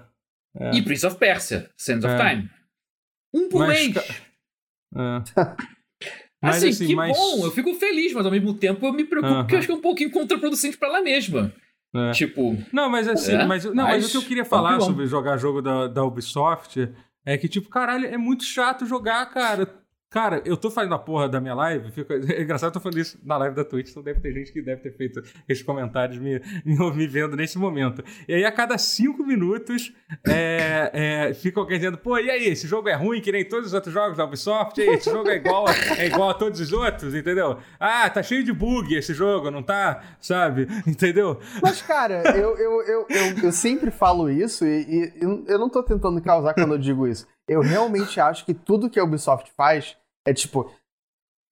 [0.60, 0.72] é.
[0.76, 2.50] e Prince of Persia, Sands of Time.
[3.34, 4.24] Um por mas, mês.
[6.42, 7.18] Mas, assim, assim, que mas...
[7.18, 9.42] bom, eu fico feliz, mas ao mesmo tempo eu me preocupo uh -huh.
[9.42, 11.54] porque eu acho que é um pouquinho contraproducente para ela mesma.
[12.14, 12.56] Tipo.
[12.72, 15.62] Não, mas assim, é, mas, não, mas o que eu queria falar sobre jogar jogo
[15.62, 16.90] da, da Ubisoft
[17.26, 19.68] é que, tipo, caralho, é muito chato jogar, cara.
[20.10, 22.16] Cara, eu tô fazendo a porra da minha live, fica...
[22.34, 24.60] é engraçado, eu tô falando isso na live da Twitch, então deve ter gente que
[24.60, 28.04] deve ter feito esses comentários me, me, me vendo nesse momento.
[28.28, 29.94] E aí, a cada cinco minutos,
[30.28, 33.68] é, é, fica alguém dizendo, pô, e aí, esse jogo é ruim, que nem todos
[33.68, 36.60] os outros jogos da Ubisoft, aí, esse jogo é igual, a, é igual a todos
[36.60, 37.60] os outros, entendeu?
[37.80, 40.02] Ah, tá cheio de bug esse jogo, não tá?
[40.20, 40.68] Sabe?
[40.88, 41.40] Entendeu?
[41.62, 45.84] Mas, cara, eu, eu, eu, eu, eu sempre falo isso e, e eu não tô
[45.84, 47.28] tentando causar quando eu digo isso.
[47.50, 50.72] Eu realmente acho que tudo que a Ubisoft faz é tipo.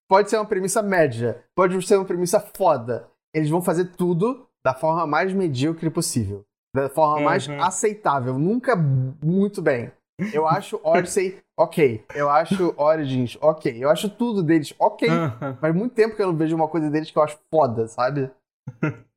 [0.08, 3.10] Pode ser uma premissa média, pode ser uma premissa foda.
[3.34, 6.46] Eles vão fazer tudo da forma mais medíocre possível.
[6.74, 7.24] Da forma uhum.
[7.24, 8.38] mais aceitável.
[8.38, 9.92] Nunca muito bem.
[10.32, 12.04] Eu acho Odyssey ok.
[12.14, 13.76] Eu acho Origins ok.
[13.78, 15.08] Eu acho tudo deles ok.
[15.08, 15.56] Uhum.
[15.60, 18.30] Faz muito tempo que eu não vejo uma coisa deles que eu acho foda, sabe?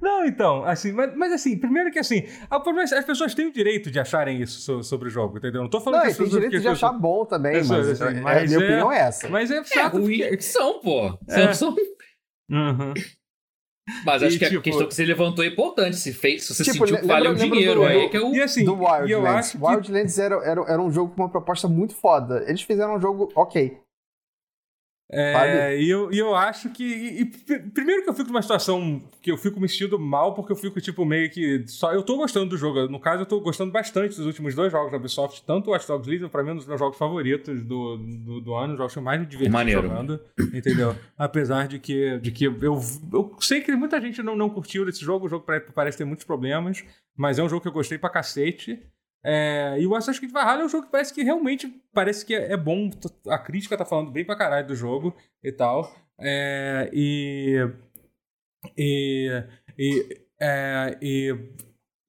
[0.00, 3.98] Não, então, assim, mas, mas assim, primeiro que assim, as pessoas têm o direito de
[3.98, 5.62] acharem isso sobre o jogo, entendeu?
[5.62, 6.30] Não tô falando não, que as pessoas...
[6.30, 9.28] tem direito de achar bom também, mas, assim, mas, a minha é, opinião é essa.
[9.28, 9.98] Mas é chato.
[9.98, 10.40] É, porque...
[10.40, 11.18] são, pô.
[11.28, 11.52] É.
[11.52, 11.74] São,
[12.50, 12.92] Uhum.
[14.04, 15.96] Mas acho e, que tipo, a questão que você levantou é importante.
[15.96, 18.34] Se, fez, se você tipo, sentiu que valeu o dinheiro, do, aí que é o.
[18.34, 19.52] E assim, do Wildlands.
[19.52, 19.58] Que...
[19.58, 22.44] Wildlands era, era, era um jogo com uma proposta muito foda.
[22.46, 23.78] Eles fizeram um jogo ok.
[25.10, 26.82] É, e eu, e eu acho que.
[26.82, 30.50] E, e, primeiro que eu fico numa situação que eu fico me sentindo mal, porque
[30.50, 31.64] eu fico, tipo, meio que.
[31.68, 32.88] Só, eu tô gostando do jogo.
[32.88, 35.86] No caso, eu tô gostando bastante dos últimos dois jogos da Ubisoft, tanto o Watch
[35.86, 38.94] Dogs Legion, pra mim, um dos meus jogos favoritos do, do, do ano, os jogos
[38.94, 39.82] que eu mais me diverti Maneiro.
[39.82, 40.20] jogando.
[40.54, 40.96] Entendeu?
[41.18, 45.04] Apesar de que, de que eu, eu sei que muita gente não, não curtiu esse
[45.04, 45.44] jogo, o jogo
[45.74, 46.82] parece ter muitos problemas,
[47.14, 48.82] mas é um jogo que eu gostei pra cacete.
[49.24, 52.34] É, e o Assassin's Creed Valhalla é um jogo que parece que realmente parece que
[52.34, 52.90] é, é bom.
[53.26, 55.90] A crítica tá falando bem pra caralho do jogo e tal.
[56.20, 57.56] É, e,
[58.76, 59.44] e,
[59.78, 61.34] e, é, e,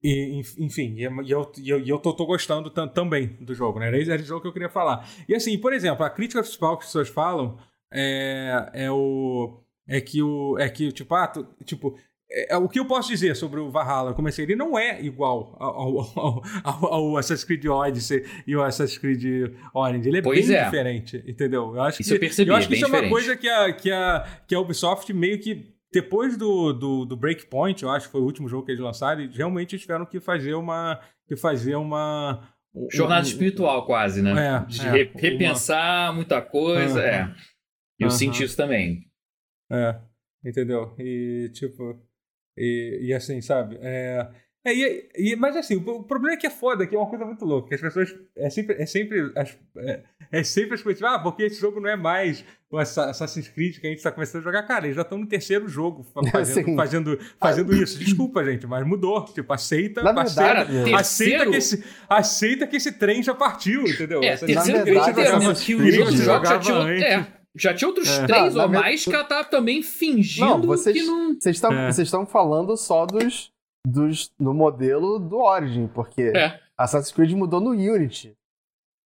[0.02, 3.88] e, enfim, e eu, e eu, eu tô, tô gostando também do jogo, né?
[3.88, 5.08] Era esse jogo que eu queria falar.
[5.26, 7.58] E assim, por exemplo, a crítica principal que as pessoas falam
[7.90, 9.58] é, é o.
[9.88, 10.58] É que o.
[10.58, 11.98] É que, tipo, ah, tu, tipo,
[12.30, 14.12] é, é, o que eu posso dizer sobre o Valhalla?
[14.14, 18.98] Comecei, ele não é igual ao, ao, ao, ao, Assassin's Creed Odyssey e o Assassin's
[18.98, 20.08] Creed Orange.
[20.08, 20.64] Ele é pois bem é.
[20.64, 21.74] diferente, entendeu?
[21.74, 22.50] Eu acho isso que, eu percebi.
[22.50, 23.06] Eu acho é que isso é diferente.
[23.06, 25.74] uma coisa que a, que, a, que a Ubisoft meio que.
[25.92, 29.22] Depois do, do, do Breakpoint, eu acho que foi o último jogo que eles lançaram,
[29.22, 31.00] e realmente tiveram que fazer uma.
[31.28, 32.48] Que fazer uma.
[32.92, 34.32] Jornada um, espiritual, quase, né?
[34.32, 36.98] É, De é, re- repensar muita coisa.
[37.00, 37.06] Uhum.
[37.06, 37.34] É.
[37.98, 38.10] Eu Uhum.
[38.10, 39.06] senti isso também.
[39.70, 39.96] É,
[40.44, 40.94] entendeu?
[40.98, 42.04] E tipo.
[42.56, 43.78] E, e assim, sabe?
[43.82, 44.26] É,
[44.64, 47.08] é, e, e- mas assim, o, o problema é que é foda, que é uma
[47.08, 48.14] coisa muito louca, que as pessoas.
[48.36, 48.76] É sempre.
[48.82, 50.02] É sempre as, é,
[50.32, 53.78] é sempre as coisas, ah, porque esse jogo não é mais o Assa- Assassin's Creed
[53.78, 54.64] que a gente tá começando a jogar.
[54.64, 56.74] Cara, eles já estão no terceiro jogo fa- fazendo, Sim.
[56.76, 57.96] fazendo, fazendo isso.
[57.96, 59.24] Desculpa, gente, mas mudou.
[59.26, 63.82] Tipo, aceita, Na aceita, verdade, aceita, terceiro- que esse, aceita que esse trem já partiu,
[63.86, 64.20] entendeu?
[64.20, 66.92] É, Assassin's terceiro verdade, grande Assassin's termo, que outros jogos já.
[66.92, 67.26] É,
[67.58, 68.26] já tinha outros É.
[68.26, 71.34] três Ah, ou mais que ela tava também fingindo Não, vocês- que não.
[71.34, 71.92] Vocês estão É.
[71.92, 73.50] vocês estão falando só dos,
[73.86, 76.60] dos no modelo do Origin, porque É.
[76.76, 78.34] Assassin's Creed mudou no Unity.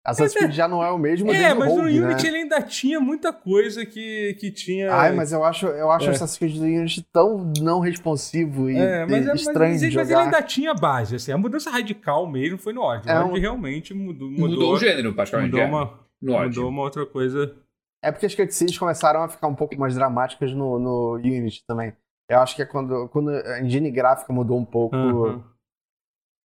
[0.03, 2.29] Assassin's Creed já não é o mesmo É, o mas no Rogue, Unity né?
[2.31, 4.91] ele ainda tinha muita coisa que, que tinha.
[4.91, 6.09] Ai, mas eu acho, eu acho É.
[6.09, 9.81] o Assassin's Creed do Unity tão não responsivo e É, mas, é- mas, estranho mas,
[9.83, 11.33] de mas ele ainda tinha base, assim.
[11.33, 13.07] A mudança radical mesmo foi no Odd.
[13.07, 15.51] O É Odd um- realmente mudou, mudou, Mudou, o gênero, praticamente.
[15.51, 15.69] mudou é.
[15.69, 16.01] uma,
[16.47, 17.55] mudou uma outra coisa.
[18.03, 21.93] É porque as cutscenes começaram a ficar um pouco mais dramáticas no, no Unity também.
[22.29, 24.97] Eu acho que é quando, quando a engine gráfica mudou um pouco.
[24.97, 25.45] Aham.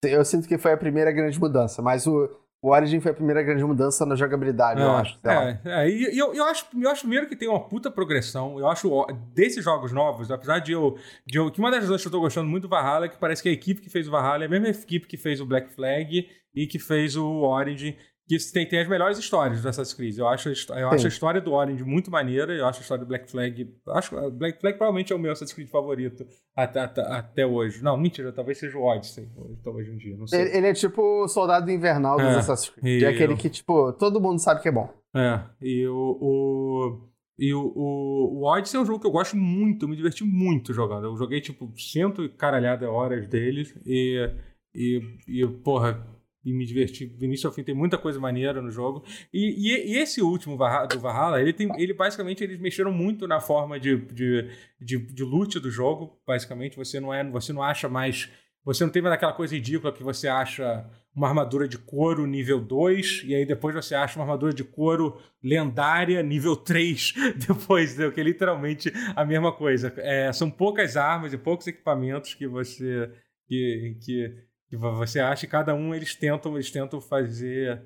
[0.04, 2.30] Eu sinto que foi a primeira grande mudança, mas o,
[2.64, 5.20] o Origin foi a primeira grande mudança na jogabilidade, eu acho.
[5.24, 8.60] É, é, e eu, eu, acho, eu acho primeiro que tem uma puta progressão.
[8.60, 10.96] Eu acho, desses jogos novos, apesar de eu,
[11.26, 11.50] de eu.
[11.50, 13.50] Que uma das razões que eu tô gostando muito do Valhalla é que parece que
[13.50, 16.30] a equipe que fez o Valhalla é a mesma equipe que fez o Black Flag
[16.54, 17.96] e que fez o Origin.
[18.38, 20.18] Que tem, tem as melhores histórias do Assassin's Creed.
[20.18, 20.54] Eu acho, eu
[20.90, 21.06] acho Sim.
[21.06, 22.54] a história do Orange muito maneira.
[22.54, 23.70] Eu acho a história do Black Flag.
[23.90, 26.26] Acho a Black Flag provavelmente é o meu Assassin's Creed favorito
[26.56, 27.84] até, até, até hoje.
[27.84, 29.28] Não, mentira, talvez seja o Odyssey
[29.60, 30.16] até hoje em dia.
[30.18, 30.42] Não sei.
[30.42, 33.04] Ele, ele é tipo o soldado invernal dos É, Assassin's Creed.
[33.04, 34.90] É aquele eu- que, tipo, todo mundo sabe que é bom.
[35.16, 36.18] É, e o.
[36.22, 39.96] o e o, o, o Odyssey é um jogo que eu gosto muito, eu me
[39.96, 41.08] diverti muito jogando.
[41.08, 44.30] Eu joguei, tipo, cento e caralhada horas deles e,
[44.76, 46.06] e, e porra,
[46.44, 47.64] e me diverti do início ao fim.
[47.64, 49.04] Tem muita coisa maneira no jogo.
[49.34, 51.70] E, e, e esse último do Valhalla, ele tem.
[51.78, 54.50] Ele basicamente eles mexeram muito na forma de, de,
[54.80, 56.20] de, de loot do jogo.
[56.26, 57.24] Basicamente, você não é.
[57.30, 58.30] Você não acha mais.
[58.64, 62.60] Você não tem mais aquela coisa ridícula que você acha uma armadura de couro nível
[62.60, 67.14] 2, e aí depois você acha uma armadura de couro lendária nível 3,
[67.48, 68.12] depois, entendeu?
[68.12, 69.94] que é literalmente a mesma coisa.
[69.98, 73.12] É, são poucas armas e poucos equipamentos que você
[73.48, 74.36] que, que
[74.78, 77.82] você acha, e cada um eles tentam, eles tentam fazer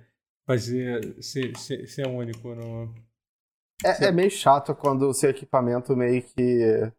[0.48, 2.94] fazer ser, ser, ser único no.
[3.84, 6.92] É, é meio chato quando o seu equipamento meio que.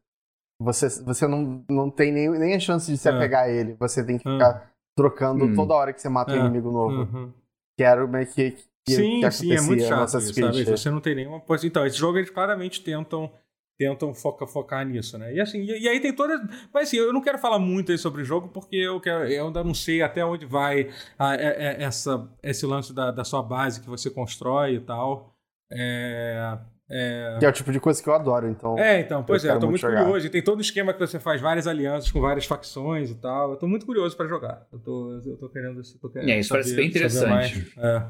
[0.61, 3.13] Você, você não, não tem nem, nem a chance de se É.
[3.13, 3.75] apegar a ele.
[3.75, 4.33] Você tem que É.
[4.33, 5.55] ficar trocando Hum.
[5.55, 6.41] toda hora que você mata um É.
[6.41, 7.03] inimigo novo.
[7.03, 7.33] Uhum.
[7.77, 8.53] Que era meio que.
[8.87, 10.65] que sim, que sim, é muito chato isso, sabe?
[10.65, 11.43] Você não tem nenhuma.
[11.63, 13.31] Então, esse jogo eles claramente tentam
[13.79, 15.35] tentam foca, focar nisso, né?
[15.35, 16.41] E assim, e, e aí tem todas.
[16.73, 19.47] Mas assim, eu não quero falar muito aí sobre o jogo, porque eu, quero, eu
[19.47, 23.43] ainda não sei até onde vai a- é- é- essa, esse lance da, da sua
[23.43, 25.35] base que você constrói e tal.
[25.71, 26.59] É.
[26.89, 28.79] É, Que é o tipo de coisa que eu adoro, então.
[28.79, 30.25] é, então, pois é, quero eu tô muito curioso.
[30.25, 33.51] E tem todo o esquema que você faz várias alianças com várias facções e tal.
[33.51, 34.65] Eu tô muito curioso pra jogar.
[34.73, 35.81] Eu tô, eu tô querendo.
[35.81, 37.73] Eu tô querendo É, isso parece bem saber interessante.
[37.77, 38.03] É,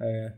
[0.00, 0.32] é.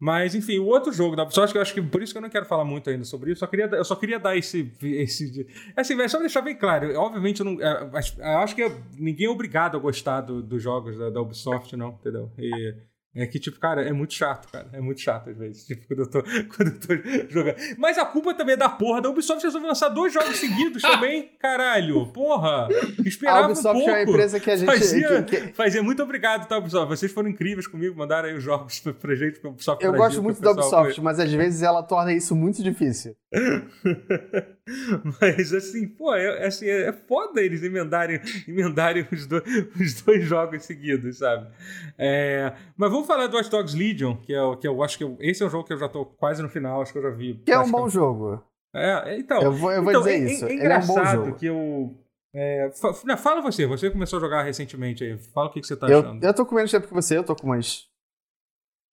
[0.00, 2.30] Mas, enfim, o outro jogo da Ubisoft, eu acho que por isso que eu não
[2.30, 4.72] quero falar muito ainda sobre isso, eu só queria, eu só queria dar esse.
[4.80, 5.46] esse
[5.76, 6.94] assim, só deixar bem claro.
[6.96, 10.96] Obviamente, eu, não, é, eu acho que ninguém é obrigado a gostar do- dos jogos
[10.96, 12.30] da, da Ubisoft, não, entendeu?
[12.38, 12.74] E,
[13.22, 14.68] é que, tipo, cara, é muito chato, cara.
[14.72, 15.64] É muito chato às vezes.
[15.66, 16.22] Tipo, quando eu tô,
[16.56, 17.56] quando eu tô jogando.
[17.76, 21.30] Mas a culpa também é da porra da Ubisoft resolveu lançar dois jogos seguidos também.
[21.40, 22.68] Caralho, porra.
[23.04, 23.90] Esperava A Ubisoft um pouco.
[23.90, 24.66] é uma empresa que a gente.
[24.68, 26.88] Fazia, que- fazia muito obrigado, tá, Ubisoft?
[26.88, 30.22] Vocês foram incríveis comigo, mandaram aí os jogos pra, pra gente, pra Ubisoft Eu gosto
[30.22, 33.14] muito da Ubisoft, mas às vezes ela torna isso muito difícil.
[35.20, 39.42] Mas assim, pô, é, assim, é foda eles emendarem, emendarem os, dois,
[39.80, 41.48] os dois jogos seguidos, sabe?
[41.96, 45.04] É, mas vamos falar do Watch Dogs Legion, que é o que eu acho que
[45.04, 47.02] eu- esse é um jogo que eu já tô quase no final, acho que eu
[47.02, 47.34] já vi.
[47.44, 48.42] Que é um bom jogo.
[48.74, 49.40] É, é, então.
[49.42, 50.44] Eu vou, eu vou então, dizer é, isso.
[50.46, 51.36] É, é Ele é um bom engraçado jogo.
[51.38, 51.94] que eu.
[52.34, 55.16] é, fa- não, fala você, você começou a jogar recentemente aí.
[55.18, 56.22] Fala o que, que você tá Eu, achando.
[56.24, 57.88] eu tô com menos tempo que você, eu tô com umas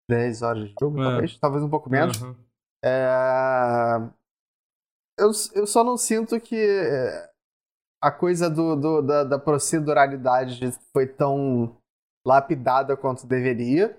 [0.10, 1.04] 10 horas de jogo, É.
[1.04, 1.38] talvez.
[1.40, 2.22] Talvez um pouco menos.
[2.22, 2.36] Aham.
[2.84, 4.10] É,
[5.18, 7.30] Eu, eu só não sinto que é,
[8.02, 11.78] a coisa do, do- da, da proceduralidade foi tão
[12.26, 13.98] lapidada quanto deveria.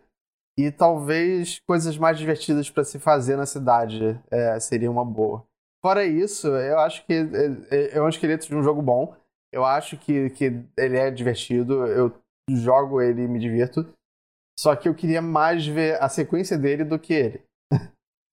[0.59, 5.45] E talvez coisas mais divertidas pra se fazer na cidade é, seria uma boa.
[5.83, 9.15] fora isso, eu acho que é, é, é um esqueleto de um jogo bom.
[9.53, 10.45] Eu acho que, que
[10.77, 11.87] ele é divertido.
[11.87, 12.13] Eu
[12.51, 13.87] jogo ele e me divirto.
[14.59, 17.43] Só que eu queria mais ver a sequência dele do que ele.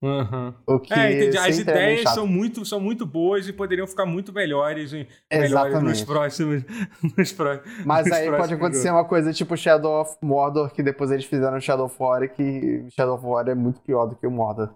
[0.04, 0.54] Uhum.
[0.68, 1.38] O que é, entendi.
[1.38, 4.92] As ideias são muito, são muito boas e poderiam ficar muito melhores,
[5.32, 6.62] melhores nos próximos.
[7.18, 9.02] Nos próximos Mas aí pode acontecer jogos.
[9.02, 13.16] uma coisa tipo Shadow of Mordor, que depois eles fizeram Shadow of War, que Shadow
[13.16, 14.76] of War é muito pior do que o Mordor.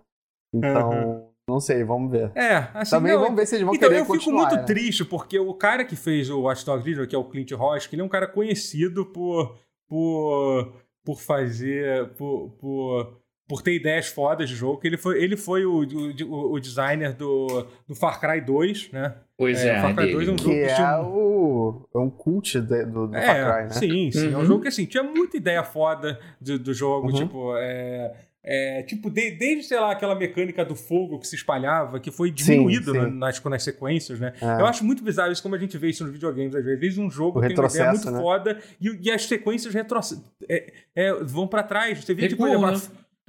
[0.53, 1.29] Então, uhum.
[1.49, 2.31] não sei, vamos ver.
[2.33, 4.63] É, assim, Também não, vamos ver se eles vão então, querer eu fico muito né?
[4.63, 8.01] triste, porque o cara que fez o Watch Dogs que é o Clint Ross, ele
[8.01, 9.57] é um cara conhecido por.
[9.89, 10.73] por.
[11.03, 12.13] por fazer.
[12.13, 14.81] por, por por ter ideias fodas de jogo.
[14.83, 19.15] Ele foi, ele foi o, o, o designer do, do Far Cry 2, né?
[19.37, 19.69] Pois é.
[19.69, 20.87] é Far Cry 2 é um jogo que, que tinha...
[20.87, 23.69] é, o, é um cult de, do, do é, Far Cry, né?
[23.69, 24.27] Sim, sim.
[24.27, 24.33] Uhum.
[24.33, 24.45] É um uhum.
[24.45, 27.07] jogo que assim, tinha muita ideia foda do, do jogo.
[27.07, 27.13] Uhum.
[27.13, 28.13] Tipo, é,
[28.49, 32.31] é, tipo, de, desde, sei lá, aquela mecânica do fogo que se espalhava, que foi
[32.31, 33.11] diminuído sim, sim.
[33.11, 34.31] Nas, nas sequências, né?
[34.41, 34.61] É.
[34.61, 36.97] Eu acho muito bizarro isso, como a gente vê isso nos videogames, às vezes.
[36.97, 38.19] um jogo tem uma ideia muito né?
[38.19, 42.03] foda e, e, as sequências retrocedem, é, é, vão para trás.
[42.03, 42.79] Você vê, tipo, né?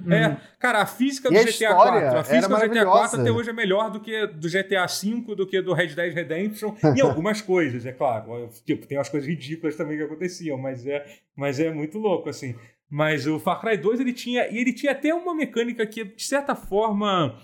[0.07, 0.37] É, uhum.
[0.57, 3.53] cara, a física do e GTA 4, a física do GTA 4 até hoje é
[3.53, 7.85] melhor do que do GTA 5, do que do Red Dead Redemption, e algumas coisas,
[7.85, 8.49] é claro.
[8.65, 11.05] Tipo, tem umas coisas ridículas também que aconteciam, mas é,
[11.35, 12.55] mas é muito louco, assim.
[12.89, 16.23] Mas o Far Cry 2, ele tinha, e ele tinha até uma mecânica que, de
[16.23, 17.37] certa forma,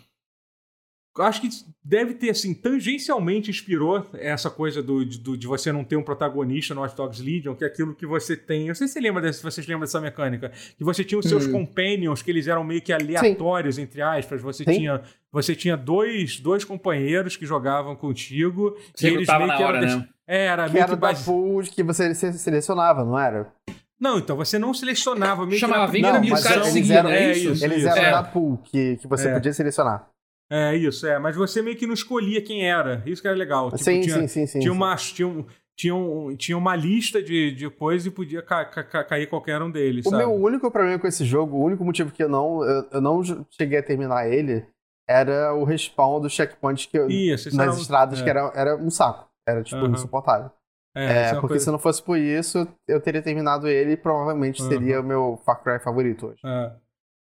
[1.24, 1.50] acho que
[1.84, 6.74] deve ter, assim, tangencialmente inspirou essa coisa do, do, de você não ter um protagonista
[6.74, 8.64] no Watch Dogs Legion, que é aquilo que você tem.
[8.64, 10.52] Eu não sei se você lembra desse, vocês lembram dessa mecânica.
[10.78, 11.52] Que você tinha os seus hum.
[11.52, 13.84] companions, que eles eram meio que aleatórios, Sim.
[13.84, 14.42] entre aspas.
[14.42, 14.74] Você Sim.
[14.74, 15.02] tinha.
[15.32, 18.76] Você tinha dois, dois companheiros que jogavam contigo.
[18.94, 20.00] Você e eles meio que hora, eram.
[20.00, 20.10] Né?
[20.28, 21.24] É, era que meio era que base...
[21.24, 23.54] pool que você selecionava, não era?
[24.00, 27.86] Não, então você não selecionava meio Chamava que não, mas eles eram, é isso, eles
[27.86, 28.12] eram é.
[28.12, 29.34] da pool que, que você é.
[29.34, 30.10] podia selecionar.
[30.52, 31.18] É, isso, é.
[31.18, 33.02] Mas você meio que não escolhia quem era.
[33.06, 33.72] Isso que era legal.
[33.72, 34.60] Tipo, sim, tinha, sim, sim, sim.
[34.60, 35.46] Tinha uma, tinha,
[35.78, 39.72] tinha, um, tinha uma lista de, de coisas e podia ca, ca, cair qualquer um
[39.72, 40.06] deles.
[40.06, 40.24] O sabe?
[40.24, 43.22] meu único problema com esse jogo, o único motivo que eu não, eu, eu não
[43.50, 44.66] cheguei a terminar ele,
[45.08, 48.24] era o respawn do checkpoint que eu, isso, nas estradas, é.
[48.24, 49.28] que era, era um saco.
[49.48, 49.92] Era, tipo, uhum.
[49.92, 50.50] insuportável.
[50.96, 51.66] É, é, é porque coisa...
[51.66, 54.70] se não fosse por isso, eu teria terminado ele e provavelmente uhum.
[54.70, 56.40] seria o meu Far Cry favorito hoje.
[56.44, 56.72] É.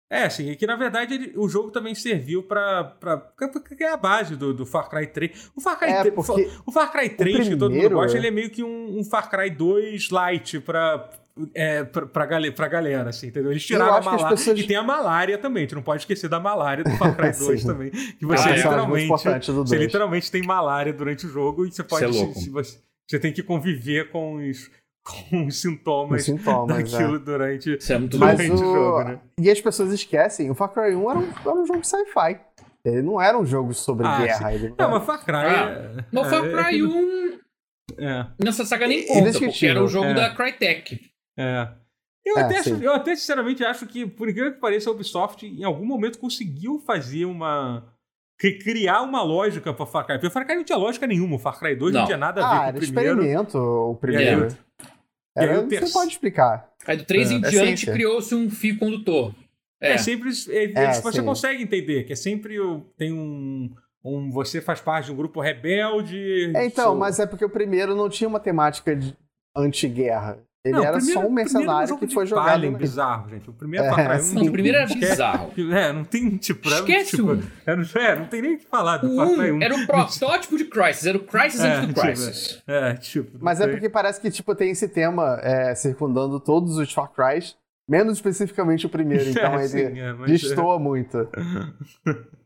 [0.09, 3.93] É, assim, que na verdade ele, o jogo também serviu pra, pra, pra, pra é
[3.93, 5.51] a base do, do Far Cry 3.
[5.57, 6.15] O Far Cry, é, 3,
[6.65, 9.05] o Far Cry 3, primeiro, que todo mundo gosta, ele é meio que um, um
[9.05, 11.11] Far Cry 2 light pra,
[11.53, 13.51] é, pra, pra, galera, pra galera, assim, entendeu?
[13.51, 14.37] Eles tiraram a malária.
[14.37, 14.61] Pessoas...
[14.61, 17.33] E tem a malária também, a gente não pode esquecer da malária do Far Cry
[17.37, 17.91] 2 também.
[17.91, 19.09] Que você ah, literalmente.
[19.09, 22.05] Você literalmente tem malária durante o jogo e você pode.
[22.05, 22.79] É se, se você,
[23.09, 24.71] você tem que conviver com os
[25.07, 27.19] com os sintomas, os sintomas daquilo é.
[27.19, 28.55] durante, Isso é muito durante o...
[28.55, 29.21] o jogo, né?
[29.41, 32.41] E as pessoas esquecem, o Far Cry 1 era um, era um jogo sci-fi.
[32.85, 34.55] Ele não era um jogo sobre ah, guerra.
[34.55, 35.35] Ele não, mas Far Cry...
[35.35, 36.05] Ah, é...
[36.13, 37.39] No Far é, Cry 1...
[37.99, 38.27] É.
[38.45, 40.15] Nessa saga nem conta, porque era o jogo é.
[40.15, 41.01] da Crytek.
[41.39, 41.69] É.
[42.25, 45.47] Eu, é, até acho, eu até sinceramente acho que, por incrível que pareça, a Ubisoft
[45.47, 47.85] em algum momento conseguiu fazer uma
[48.39, 50.17] criar uma lógica para Far Cry.
[50.17, 51.37] Porque o Far Cry não tinha lógica nenhuma.
[51.37, 53.21] O Far Cry 2 não, não tinha nada a ver ah, com o primeiro.
[53.21, 54.66] experimento o primeiro.
[55.37, 56.73] Era, você pode explicar.
[56.87, 57.35] Aí do 3 é.
[57.35, 59.35] em é diante criou-se um fio condutor.
[59.81, 60.31] É, é sempre.
[60.49, 61.25] É, é você sim.
[61.25, 62.57] consegue entender que é sempre.
[62.97, 63.71] Tem um.
[64.03, 66.53] Um, você faz parte de um grupo rebelde.
[66.55, 66.97] É, então, sou...
[66.97, 69.17] mas é porque o primeiro não tinha uma temática de
[69.55, 70.39] anti-guerra.
[70.67, 72.49] Ele não, era primeiro, só um mercenário que foi jogado.
[72.49, 73.49] Alien bizarro, gente.
[73.49, 74.35] O primeiro é, Far Cry 1.
[74.35, 75.53] Não, o primeiro era bizarro.
[75.73, 76.69] É, não tem, tipo.
[76.69, 77.43] Esquece tipo, um.
[77.65, 79.63] Era, é, não tem nem o que falar do Far Cry 1.
[79.63, 82.63] Era um protótipo de Crisis, era o Crisis é, antes do tipo, Crisis.
[82.67, 83.39] É, tipo.
[83.41, 87.57] Mas é porque parece que, tipo, tem esse tema é, circundando todos os Far Crys,
[87.89, 89.25] menos especificamente o primeiro.
[89.31, 91.29] Então é, ele sim, é, destoa muito.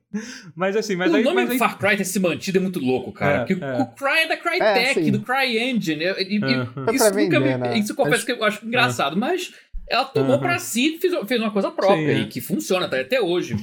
[0.57, 1.59] Mas assim, mas o aí, nome mas aí...
[1.59, 3.37] Far Cry ter se mantido é muito louco, cara.
[3.37, 3.79] É, porque é.
[3.81, 6.05] o Cry é da Crytek, é, do Cryengine.
[6.05, 7.79] E, e, isso, vender, me, né?
[7.79, 9.53] isso eu confesso que eu acho engraçado, mas
[9.89, 10.41] ela tomou uhum.
[10.41, 13.55] pra si e fez, fez uma coisa própria Sim, e que funciona até hoje.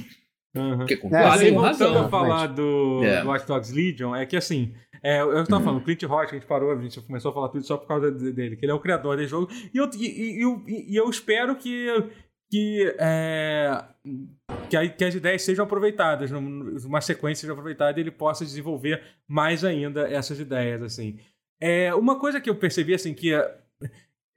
[0.54, 0.78] Uhum.
[0.78, 2.04] Porque com é, quase razão.
[2.04, 3.22] a falar do, é.
[3.22, 5.64] do Watch Dogs Legion, é que assim, é, eu estava uhum.
[5.64, 7.86] falando, o Clint Rock, a gente parou, a gente começou a falar tudo só por
[7.86, 9.48] causa dele, que ele é o criador desse jogo.
[9.72, 11.86] E eu, e, e, e eu espero que,
[12.50, 13.84] que é,
[14.68, 19.02] que, a, que as ideias sejam aproveitadas, uma sequência seja aproveitada e ele possa desenvolver
[19.26, 21.18] mais ainda essas ideias, assim.
[21.60, 23.32] É, uma coisa que eu percebi, assim, que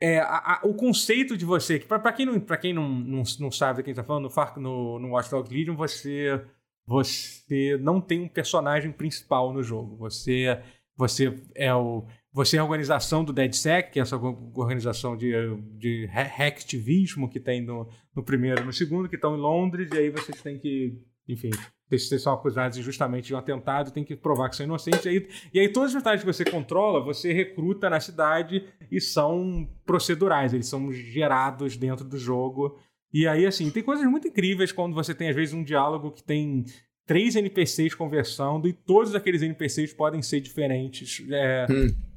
[0.01, 3.23] é, a, a, o conceito de você, que para quem, não, pra quem não, não,
[3.39, 6.43] não sabe de quem está falando, no, no, no Watch Dogs Legion você,
[6.87, 9.95] você não tem um personagem principal no jogo.
[9.97, 10.59] Você,
[10.97, 15.33] você é o você é a organização do DeadSec, que é essa organização de,
[15.77, 19.97] de hacktivismo que tem no, no primeiro e no segundo, que estão em Londres, e
[19.97, 20.97] aí vocês têm que,
[21.27, 21.49] enfim,
[21.89, 25.03] vocês são acusados injustamente de um atentado, tem que provar que são inocentes.
[25.05, 29.01] E aí, e aí todos os personagens que você controla, você recruta na cidade e
[29.01, 32.79] são procedurais, eles são gerados dentro do jogo.
[33.13, 36.23] E aí, assim, tem coisas muito incríveis quando você tem, às vezes, um diálogo que
[36.23, 36.63] tem
[37.05, 42.10] três NPCs conversando e todos aqueles NPCs podem ser diferentes, é, hum.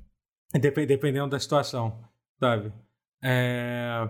[0.58, 1.98] Dependendo da situação,
[2.38, 2.72] sabe?
[3.22, 4.08] É,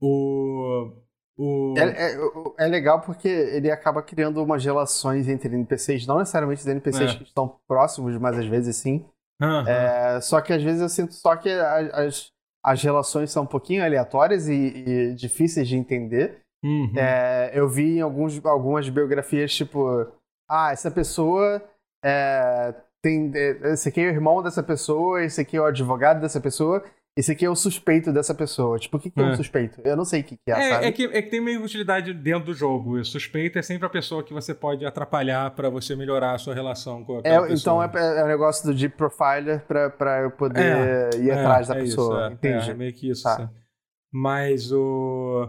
[0.00, 0.92] o
[1.38, 1.74] o...
[1.76, 2.18] É, é,
[2.60, 7.16] é, legal porque ele acaba criando umas relações entre NPCs, não necessariamente os NPCs é.
[7.18, 9.04] que estão próximos, mas às vezes sim.
[9.40, 9.68] Uhum.
[9.68, 12.32] É, só que às vezes eu sinto só que as,
[12.64, 16.40] as relações são um pouquinho aleatórias e, e difíceis de entender.
[16.64, 16.94] Uhum.
[16.96, 20.10] É, eu vi em alguns, algumas biografias, tipo,
[20.48, 21.62] ah, essa pessoa
[22.02, 22.74] é,
[23.06, 23.32] tem.
[23.72, 26.82] Esse aqui é o irmão dessa pessoa, esse aqui é o advogado dessa pessoa,
[27.16, 28.78] esse aqui é o suspeito dessa pessoa.
[28.78, 29.80] Tipo, o que, que é, é um suspeito?
[29.84, 30.86] Eu não sei o que, que é, é, sabe?
[30.86, 32.98] É que, é que tem meio utilidade dentro do jogo.
[32.98, 36.54] O suspeito é sempre a pessoa que você pode atrapalhar para você melhorar a sua
[36.54, 37.52] relação com a é, pessoa.
[37.52, 41.68] Então é, é o negócio do Deep Profiler pra, pra eu poder é, ir atrás
[41.68, 42.26] da é pessoa.
[42.26, 42.70] Isso, Entendi.
[42.70, 43.22] É, meio que isso.
[43.22, 43.50] Tá.
[44.12, 45.48] Mas o...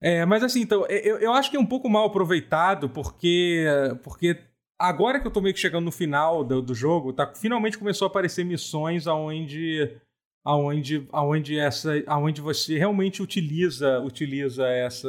[0.00, 3.66] É, mas assim, então, eu, eu acho que é um pouco mal aproveitado porque...
[4.02, 4.38] porque
[4.78, 8.06] agora que eu tô meio que chegando no final do, do jogo, tá, finalmente começou
[8.06, 9.98] a aparecer missões onde
[10.46, 15.08] aonde, aonde, essa, aonde você realmente utiliza, utiliza essa,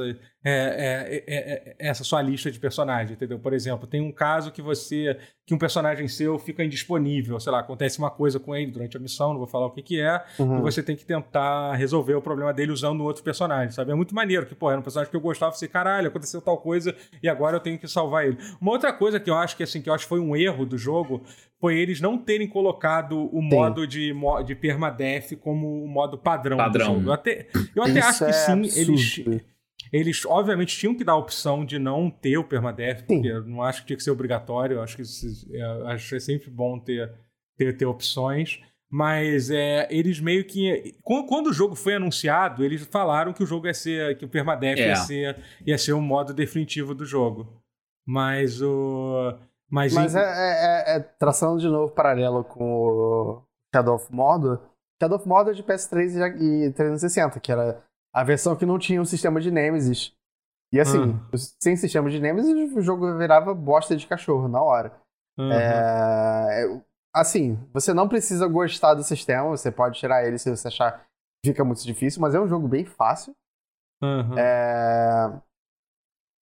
[0.49, 3.37] é, é, é, é, essa sua lista de personagens, entendeu?
[3.37, 7.59] Por exemplo, tem um caso que você que um personagem seu fica indisponível, sei lá,
[7.59, 10.21] acontece uma coisa com ele durante a missão, não vou falar o que que é,
[10.39, 10.59] uhum.
[10.59, 13.91] e você tem que tentar resolver o problema dele usando outro personagem, sabe?
[13.91, 16.57] É muito maneiro, que, pô, era um personagem que eu gostava, você, caralho, aconteceu tal
[16.57, 16.93] coisa
[17.23, 18.37] e agora eu tenho que salvar ele.
[18.59, 20.65] Uma outra coisa que eu acho que, assim, que eu acho que foi um erro
[20.65, 21.23] do jogo
[21.59, 23.49] foi eles não terem colocado o sim.
[23.49, 24.13] modo de,
[24.45, 27.01] de permadeath como o modo padrão, padrão.
[27.01, 29.23] Eu até, eu até acho que é sim, eles
[29.91, 33.61] eles, obviamente, tinham que dar a opção de não ter o permadeath, porque eu não
[33.61, 34.77] acho que tinha que ser obrigatório.
[34.77, 35.03] Eu acho que
[35.53, 37.13] é, acho que é sempre bom ter,
[37.57, 38.61] ter, ter opções.
[38.89, 40.95] Mas é, eles meio que.
[41.03, 44.17] Quando o jogo foi anunciado, eles falaram que o jogo ia ser.
[44.17, 44.87] que o permadeath é.
[44.87, 47.61] ia, ser, ia ser o modo definitivo do jogo.
[48.05, 49.37] Mas o.
[49.69, 50.19] Mas, mas em...
[50.19, 53.43] é, é, é, traçando de novo paralelo com o
[53.75, 54.61] Shadow of Mordor.
[55.01, 59.05] Shadow of Mordor de PS3 e 360, que era a versão que não tinha um
[59.05, 60.15] sistema de Nemesis.
[60.71, 61.19] E assim, uhum.
[61.61, 64.91] sem sistema de Nemesis, o jogo virava bosta de cachorro na hora.
[65.37, 65.51] Uhum.
[65.51, 66.81] É...
[67.15, 71.51] Assim, você não precisa gostar do sistema, você pode tirar ele se você achar que
[71.51, 73.33] fica muito difícil, mas é um jogo bem fácil.
[74.01, 74.37] Uhum.
[74.37, 75.41] É...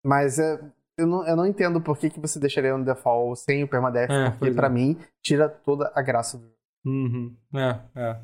[0.04, 0.60] Mas é...
[0.98, 4.10] eu, não, eu não entendo por que, que você deixaria no default sem o permadeath,
[4.10, 4.72] é, porque pra é.
[4.72, 6.56] mim tira toda a graça do jogo.
[6.86, 7.36] Uhum.
[7.54, 8.20] É, é.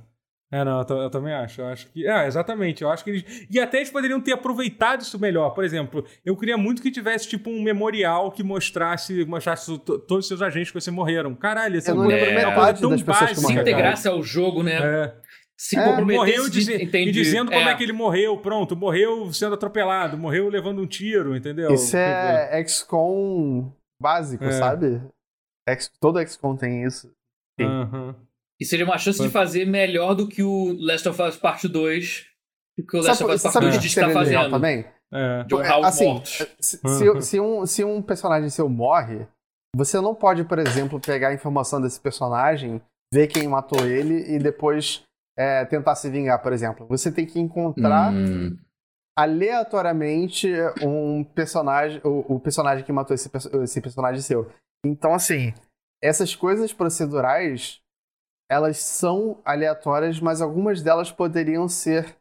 [0.52, 1.62] É, não, eu, eu, também acho.
[1.62, 2.06] Eu acho que.
[2.06, 2.84] É, exatamente.
[2.84, 3.48] Eu acho que eles.
[3.50, 5.52] E até eles poderiam ter aproveitado isso melhor.
[5.52, 10.28] Por exemplo, eu queria muito que tivesse, tipo, um memorial que mostrasse, mostrasse todos os
[10.28, 11.34] seus agentes que você morreram.
[11.34, 14.74] Caralho, esse eu não lembro é, metade das pessoas que Se integrasse ao jogo, né?
[14.76, 15.16] É.
[15.56, 17.56] Se é, morreu diz, e dizendo é.
[17.56, 21.72] como é que ele morreu, pronto, morreu sendo atropelado, morreu levando um tiro, entendeu?
[21.72, 23.72] Isso é XCOM
[24.02, 24.52] básico, é.
[24.54, 25.00] sabe?
[25.70, 27.14] X, todo XCOM tem isso.
[27.60, 28.16] Uhum.
[28.62, 29.26] E seria uma chance Foi.
[29.26, 32.28] de fazer melhor do que o Last of Us Part 2.
[32.78, 34.52] O que o Last sabe, of Us Part 2 está fazendo.
[34.52, 34.86] Também?
[35.12, 35.44] É.
[35.46, 36.48] John House assim, mortos.
[36.60, 37.22] Se, uhum.
[37.22, 39.28] se, um, se um personagem seu morre,
[39.76, 42.80] você não pode, por exemplo, pegar a informação desse personagem,
[43.12, 45.04] ver quem matou ele e depois
[45.36, 46.86] é, tentar se vingar, por exemplo.
[46.86, 48.56] Você tem que encontrar hum.
[49.18, 50.48] aleatoriamente
[50.84, 53.28] um personagem, o, o, personagem que matou esse,
[53.64, 54.52] esse personagem seu.
[54.86, 55.52] Então, assim,
[56.00, 57.81] essas coisas procedurais
[58.52, 62.18] elas são aleatórias, mas algumas delas poderiam ser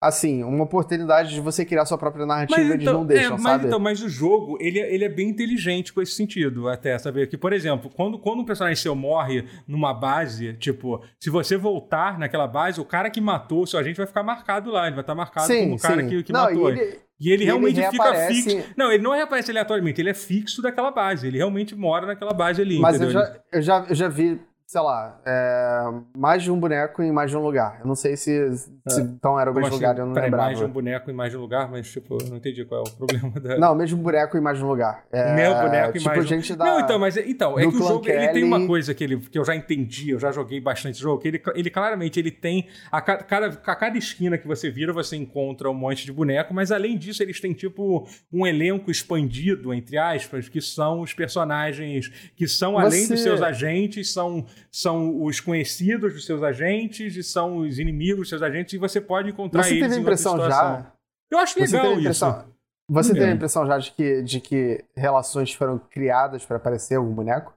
[0.00, 3.30] assim, uma oportunidade de você criar sua própria narrativa mas, então, eles não deixam, é,
[3.30, 3.66] mas, sabe?
[3.66, 7.26] Então, mas o jogo, ele, é, ele é bem inteligente com esse sentido, até, saber
[7.26, 12.18] que, por exemplo, quando, quando um personagem seu morre numa base, tipo, se você voltar
[12.18, 15.02] naquela base, o cara que matou o seu agente vai ficar marcado lá, ele vai
[15.02, 16.70] estar marcado sim, como o cara que, que não, matou.
[16.70, 18.74] E ele, e ele realmente ele fica fixo.
[18.76, 21.26] Não, ele não reaparece aleatoriamente, ele é fixo daquela base.
[21.26, 22.78] Ele realmente mora naquela base ali.
[22.78, 25.84] Mas eu já, eu já, eu já vi sei lá, é,
[26.16, 27.80] mais de um boneco em mais de um lugar.
[27.80, 29.02] Eu não sei se, se é.
[29.02, 29.76] então era o mesmo assim?
[29.76, 30.46] lugar, eu não Peraí, lembrava.
[30.46, 32.82] mais de um boneco em mais de um lugar, mas tipo, eu não entendi qual
[32.82, 33.58] é o problema da...
[33.58, 35.04] Não, mesmo boneco em mais de um lugar.
[35.12, 36.38] É, Meu boneco tipo, em mais de um...
[36.38, 36.66] lugar.
[36.66, 38.24] Não, então, mas então, é que o jogo Kelly...
[38.24, 41.20] ele tem uma coisa que, ele, que eu já entendi, eu já joguei bastante jogo,
[41.20, 45.14] que ele, ele claramente ele tem, a cada, a cada esquina que você vira, você
[45.14, 49.98] encontra um monte de boneco, mas além disso eles têm tipo um elenco expandido, entre
[49.98, 53.12] aspas, que são os personagens que são, além você...
[53.12, 58.28] dos seus agentes, são são os conhecidos dos seus agentes e são os inimigos dos
[58.28, 59.80] seus agentes e você pode encontrar você eles.
[59.82, 60.92] Você teve a impressão já?
[61.30, 62.44] Eu acho legal isso.
[62.88, 63.14] Você É.
[63.14, 67.54] tem a impressão já de que, de que relações foram criadas pra aparecer algum boneco?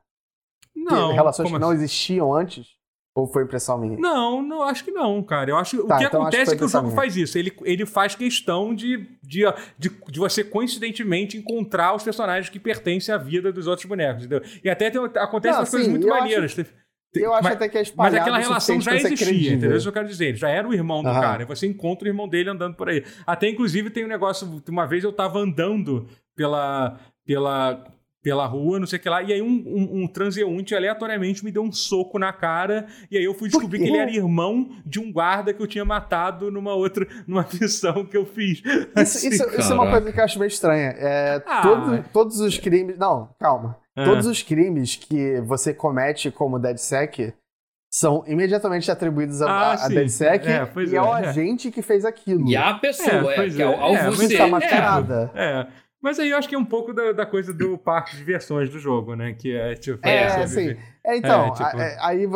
[0.74, 1.14] Que Não.
[1.14, 1.80] relações como que não assim?
[1.80, 2.78] existiam antes?
[3.14, 3.98] Ou foi impressão minha?
[3.98, 5.50] Não, não, acho que não, cara.
[5.50, 6.92] Eu acho que Tá, o que então acho que acontece foi é que o jogo
[6.92, 7.36] faz isso.
[7.36, 9.42] Ele, ele faz questão de, de,
[9.78, 14.48] de, de você coincidentemente encontrar os personagens que pertencem à vida dos outros bonecos, entendeu?
[14.64, 16.54] E até tem, acontece Não, umas coisas sim, muito eu maneiras.
[16.54, 16.66] Tem-
[17.16, 19.76] Eu acho mas, até que é mas espalhado aquela o relação já existia, entendeu?
[19.78, 20.26] Isso que eu quero dizer.
[20.28, 21.22] Ele já era o irmão do Aham.
[21.22, 21.46] cara.
[21.46, 23.04] Você encontra o irmão dele andando por aí.
[23.26, 24.62] Até, inclusive, tem um negócio...
[24.70, 27.00] Uma vez eu tava andando pela...
[27.26, 27.84] pela
[28.20, 31.52] pela rua, não sei o que lá, e aí um, um, um transeunte aleatoriamente me
[31.52, 35.00] deu um soco na cara, e aí eu fui descobrir que ele era irmão de
[35.00, 38.60] um guarda que eu tinha matado numa outra, numa missão que eu fiz.
[38.66, 40.94] Isso, Assim, isso- isso é uma coisa que eu acho meio estranha.
[40.98, 42.98] É, Ah, todo- mas- Todos os crimes.
[42.98, 43.78] Não, calma.
[43.98, 44.06] Ah.
[44.06, 47.34] Todos os crimes que você comete como DeadSec
[47.92, 49.94] são imediatamente atribuídos a, Ah, a sim.
[49.96, 51.28] DeadSec É, e ao é, é.
[51.30, 52.48] agente que fez aquilo.
[52.48, 54.26] E a pessoa, é, é, ao é, você.
[54.26, 55.32] Isso tá é, mascarada.
[55.34, 55.68] É.
[56.00, 58.70] Mas aí eu acho que é um pouco da, da coisa do parque de diversões
[58.70, 59.34] do jogo, né?
[59.34, 60.08] Que é tipo.
[60.08, 60.76] É, assim.
[61.04, 62.28] É, então, É, tipo- a- é, aí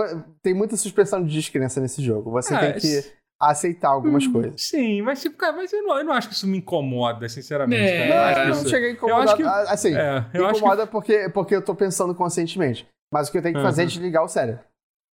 [0.41, 2.31] tem muita suspensão de descrença nesse jogo.
[2.31, 3.03] Você Ah, tem que
[3.41, 4.53] s- aceitar algumas coisas.
[4.61, 7.81] Sim, mas tipo, cara, mas eu não, eu não acho que isso me incomoda, sinceramente.
[7.81, 8.09] É, cara.
[8.09, 9.23] Eu Não, acho eu que não cheguei a eu incomodar.
[9.23, 10.59] acho que- Assim, É, eu acho que.
[10.59, 12.87] incomoda porque, porque eu tô pensando conscientemente.
[13.13, 13.89] Mas o que eu tenho que fazer é Uhum.
[13.89, 14.61] desligar o cérebro.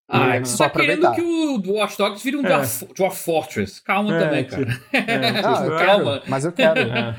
[0.09, 1.15] Ah, É, é que você só tá querendo aproveitar.
[1.63, 2.61] que o Watch Dogs vire um É.
[2.95, 3.81] Dwarf, Fortress.
[3.83, 4.81] Calma É, também, tipo, cara.
[4.93, 6.19] é, Não, tipo, eu calma.
[6.19, 6.79] quero, mas eu quero.
[6.79, 7.15] é.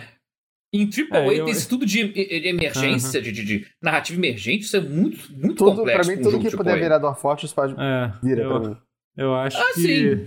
[0.72, 4.18] Em Triple É, A eu- tem esse tudo de, de emergência, de, de- de narrativa
[4.20, 6.10] emergente, isso é muito, muito Tudo, pra complexo.
[6.10, 6.76] mim, pra um tudo jogo que puder A.
[6.76, 8.76] virar Dwarf Fortress pode É, vira eu, pra mim.
[9.16, 9.80] eu acho Ah, que.
[9.80, 10.26] sim.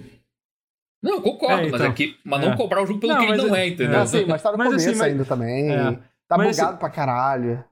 [1.01, 1.91] Não, eu concordo, É, mas, então.
[1.91, 2.57] é que, mas não É.
[2.57, 3.99] cobrar o jogo pelo Não, que ele mas não é- é, entendeu?
[3.99, 5.71] Não, sim, mas tá no Mas, começo assim, mas- ainda também.
[5.71, 5.99] É.
[6.27, 7.63] Tá Mas, bugado pra caralho.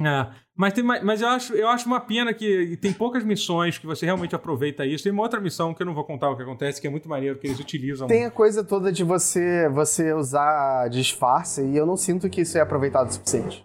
[0.00, 3.86] É, mas, tem, mas eu, acho, eu acho uma pena que tem poucas missões que
[3.86, 5.04] você realmente aproveita isso.
[5.04, 7.08] Tem uma outra missão que eu não vou contar o que acontece, que é muito
[7.08, 8.06] maneiro, que eles utilizam.
[8.08, 12.58] Tem a coisa toda de você, você usar disfarce e eu não sinto que isso
[12.58, 13.64] é aproveitado o suficiente.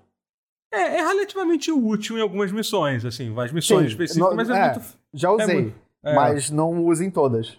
[0.72, 4.54] É, é relativamente útil em algumas missões, assim, as missões Sim, específicas, no- mas é,
[4.54, 4.66] é.
[4.74, 4.82] muito.
[5.14, 6.14] Já usei, muito- é.
[6.16, 7.58] mas não uso em todas.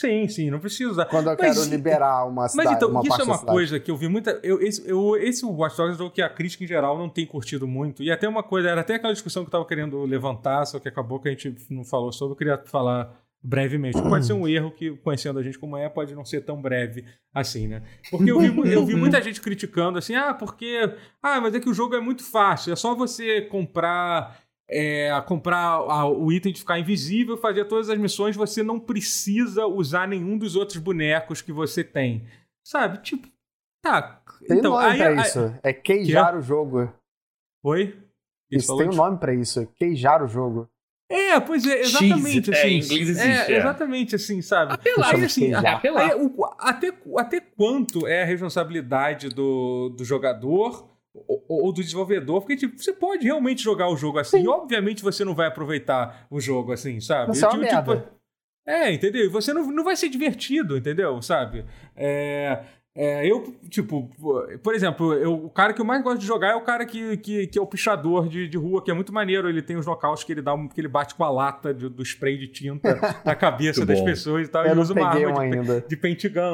[0.00, 1.04] Sim, sim, não precisa.
[1.04, 3.78] Quando eu Mas- quero liberar uma cidade, Mas então, uma isso parte é uma coisa
[3.78, 4.40] que eu vi muita.
[4.42, 7.10] Eu, esse, eu, esse Watch Dogs é um jogo que a crítica em geral não
[7.10, 8.02] tem curtido muito.
[8.02, 10.88] E até uma coisa, era até aquela discussão que eu tava querendo levantar, só que
[10.88, 12.32] acabou que a gente não falou sobre.
[12.32, 14.00] Eu queria falar brevemente.
[14.00, 17.04] Pode ser um erro que, conhecendo a gente como é, pode não ser tão breve
[17.34, 17.82] assim, né?
[18.10, 20.94] Porque eu vi, eu vi muita gente criticando assim, ah, porque.
[21.22, 24.38] Ah, mas é que o jogo é muito fácil, é só você comprar.
[24.72, 29.66] É, comprar a- o item de ficar invisível, fazer todas as missões, você não precisa
[29.66, 32.24] usar nenhum dos outros bonecos que você tem.
[32.64, 32.98] Sabe?
[33.02, 33.26] Tipo,
[33.82, 34.22] tá.
[34.46, 35.54] Tem então, nome aí, pra aí- isso.
[35.62, 36.92] É queijar o jogo.
[37.64, 37.98] Oi?
[38.50, 39.66] Isso tem um nome pra isso.
[39.76, 40.68] Queijar o jogo.
[41.10, 42.50] É, pois é, exatamente Cheese.
[42.52, 42.68] É, assim.
[42.68, 43.58] em inglês existe, é, é.
[43.58, 44.72] exatamente assim, sabe?
[44.74, 45.52] Apelar, Aí, assim.
[45.52, 46.10] É apelar.
[46.12, 52.40] Aí, o- até, até quanto é a responsabilidade do, do jogador ou, ou do desenvolvedor?
[52.40, 56.26] Porque, tipo, você pode realmente jogar o jogo assim, e obviamente você não vai aproveitar
[56.30, 57.32] o jogo assim, sabe?
[57.32, 58.20] Isso é Tipo, tipo,
[58.66, 59.24] é, entendeu?
[59.24, 61.20] E você não, não vai ser divertido, entendeu?
[61.22, 61.64] Sabe?
[61.96, 62.62] É,
[63.02, 64.10] é, eu, tipo,
[64.62, 67.16] por exemplo, eu, o cara que eu mais gosto de jogar é o cara que,
[67.16, 69.48] que, que é o pichador de, de rua, que é muito maneiro.
[69.48, 72.02] Ele tem os nocautes que ele dá, que ele bate com a lata de- do
[72.04, 74.66] spray de tinta na cabeça das pessoas e tal.
[74.66, 75.80] Eu e não usa uma arma um de, ainda.
[75.80, 75.96] de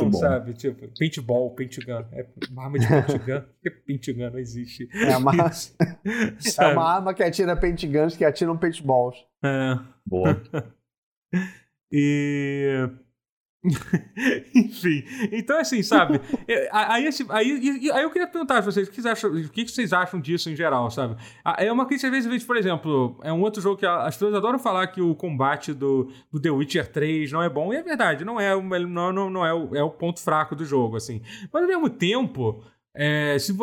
[0.08, 0.18] bom.
[0.18, 0.52] sabe?
[0.52, 2.04] Tipo, paintball, pentigun.
[2.12, 3.40] É uma arma de pentigun.
[3.60, 4.88] Porque pentigun não existe.
[4.94, 5.32] É uma,
[6.60, 9.16] é uma arma que atira guns que atiram paintballs.
[9.44, 9.76] É.
[10.06, 10.40] Boa.
[11.90, 12.88] E.
[14.54, 16.20] Enfim, então assim, sabe?
[16.72, 19.66] Aí, esse- aí, aí eu queria perguntar pra vocês o que vocês acham, o que
[19.68, 21.16] vocês acham disso em geral, sabe?
[21.58, 24.14] É uma crítica, às vezes, às vezes, por exemplo, é um outro jogo que as
[24.14, 27.76] pessoas adoram falar que o combate do, do The Witcher 3 não é bom, e
[27.76, 30.64] é verdade, não é, o- não, não, não é, o, é o ponto fraco do
[30.64, 31.20] jogo, assim.
[31.52, 32.62] Mas ao mesmo tempo.
[32.98, 33.54] É, se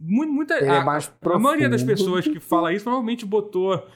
[0.00, 0.84] muita, é a-
[1.36, 3.86] a maioria das pessoas que fala isso provavelmente botou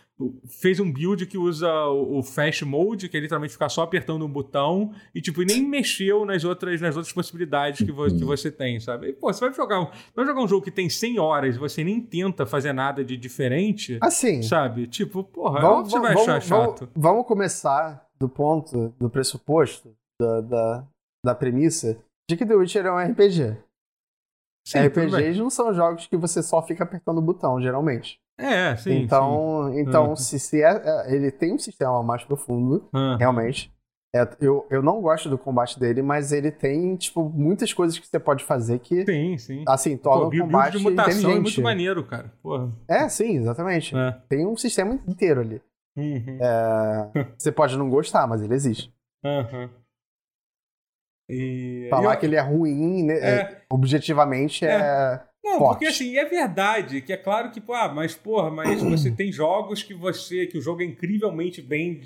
[0.46, 4.28] fez um build que usa o fast mode, que é literalmente ficar só apertando um
[4.28, 8.78] botão e tipo nem mexeu nas outras nas outras possibilidades que, vo- que você tem,
[8.78, 9.08] sabe?
[9.08, 11.58] E, pô, você vai jogar um, vai jogar um jogo que tem 100 horas e
[11.58, 14.86] você nem tenta fazer nada de diferente, Assim, sabe?
[14.86, 16.78] Tipo, porra, que você vai achar chato.
[16.86, 20.86] vamos- vamos começar do ponto, do pressuposto, da, da,
[21.26, 21.98] da premissa
[22.30, 23.56] de que The Witcher é um RPG.
[24.66, 24.78] Sim.
[24.86, 28.18] RPGs não são jogos que você só fica apertando o botão, geralmente.
[28.38, 29.02] É, sim.
[29.02, 30.16] então, então Ah.
[30.16, 32.88] se, se é, é, ele tem um sistema mais profundo, sim.
[32.92, 33.72] Ah, realmente.
[34.14, 38.06] É, eu, eu não gosto do combate dele, mas ele tem, tipo, muitas coisas que
[38.06, 39.64] você pode fazer que, sim, sim.
[39.66, 42.32] assim, Pô, tornam o combate de mutação é muito maneiro, cara.
[42.40, 42.70] Porra.
[42.88, 43.96] É, sim, exatamente.
[43.96, 44.12] É.
[44.28, 45.60] Tem um sistema inteiro ali.
[45.96, 46.38] Uhum.
[46.40, 48.92] É, você pode não gostar, mas ele existe.
[49.24, 49.68] Aham.
[51.28, 55.72] E Falar eu- que ele é ruim, né, é, objetivamente, é, Não, forte.
[55.72, 59.82] porque assim, é verdade que é claro que, ah, mas porra, mas você tem jogos
[59.82, 62.00] que você, que o jogo é incrivelmente bem,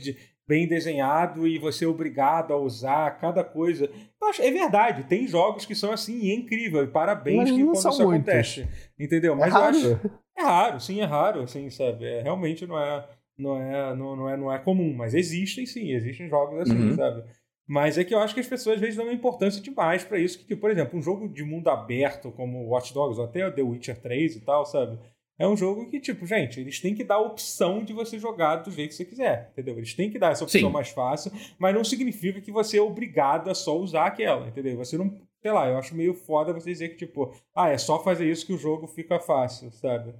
[0.46, 3.88] bem desenhado e você é obrigado a usar cada coisa.
[4.20, 7.74] Acho, é verdade, tem jogos que são assim e é incrível, e parabéns que quando
[7.74, 8.00] isso muitos.
[8.00, 8.68] acontece.
[8.98, 9.34] Entendeu?
[9.34, 9.76] É mas é raro.
[9.76, 10.10] eu acho.
[10.36, 12.04] É raro, sim, é raro, assim, sabe?
[12.04, 15.92] É, realmente não é, não, é, não, não, é, não é comum, mas existem sim,
[15.92, 16.96] existem jogos assim, uhum.
[16.96, 17.24] sabe?
[17.68, 20.18] Mas é que eu acho que as pessoas às vezes dão uma importância demais para
[20.18, 20.42] isso.
[20.42, 24.00] Que, por exemplo, um jogo de mundo aberto como Watch Dogs, ou até The Witcher
[24.00, 24.98] 3 e tal, sabe?
[25.38, 28.56] É um jogo que, tipo, gente, eles têm que dar a opção de você jogar
[28.56, 29.76] do jeito que você quiser, entendeu?
[29.76, 30.70] Eles têm que dar essa opção Sim.
[30.70, 34.76] mais fácil, mas não significa que você é obrigado a só usar aquela, entendeu?
[34.78, 35.14] Você não.
[35.40, 38.44] Sei lá, eu acho meio foda você dizer que, tipo, ah, é só fazer isso
[38.44, 40.12] que o jogo fica fácil, sabe?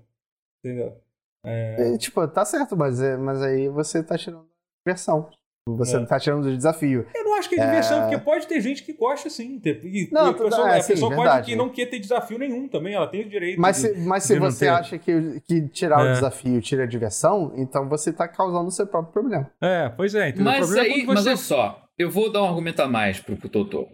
[0.63, 0.97] Entendeu?
[1.43, 1.95] É...
[1.95, 4.47] E, tipo, tá certo, mas, é, mas aí você tá tirando
[4.87, 5.29] versão.
[5.77, 6.05] Você é.
[6.05, 7.07] tá tirando do desafio.
[7.15, 8.01] Eu não acho que é diversão, é...
[8.03, 9.61] porque pode ter gente que gosta sim.
[9.65, 12.69] E, não, e a pessoa, é, a pessoa pode que não quer ter desafio nenhum
[12.69, 13.61] também, ela tem o direito.
[13.61, 14.71] Mas de, se, mas se você ter.
[14.71, 16.13] acha que, que tirar o é.
[16.13, 19.51] desafio tira a diversão, então você tá causando o seu próprio problema.
[19.61, 20.31] É, pois é.
[20.31, 21.07] Então mas é aí, você...
[21.07, 23.89] mas olha só, eu vou dar um argumento a mais pro, pro Totoro.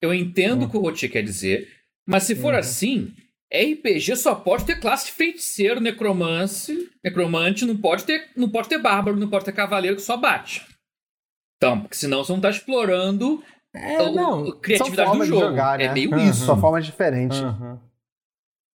[0.00, 1.68] Eu entendo o que o Rotier quer dizer,
[2.06, 2.58] mas se for uhum.
[2.58, 3.12] assim,
[3.52, 9.16] RPG só pode ter classe feiticeiro, necromance, necromante, não pode ter, não pode ter bárbaro,
[9.16, 10.66] não pode ter cavaleiro que só bate.
[11.62, 13.40] Então, porque senão você não está explorando
[13.72, 15.40] é, não, a criatividade do jogo.
[15.46, 15.90] Jogar, é né?
[15.90, 16.18] É meio uhum.
[16.18, 16.44] isso.
[16.44, 17.40] São formas diferentes.
[17.40, 17.78] Uhum.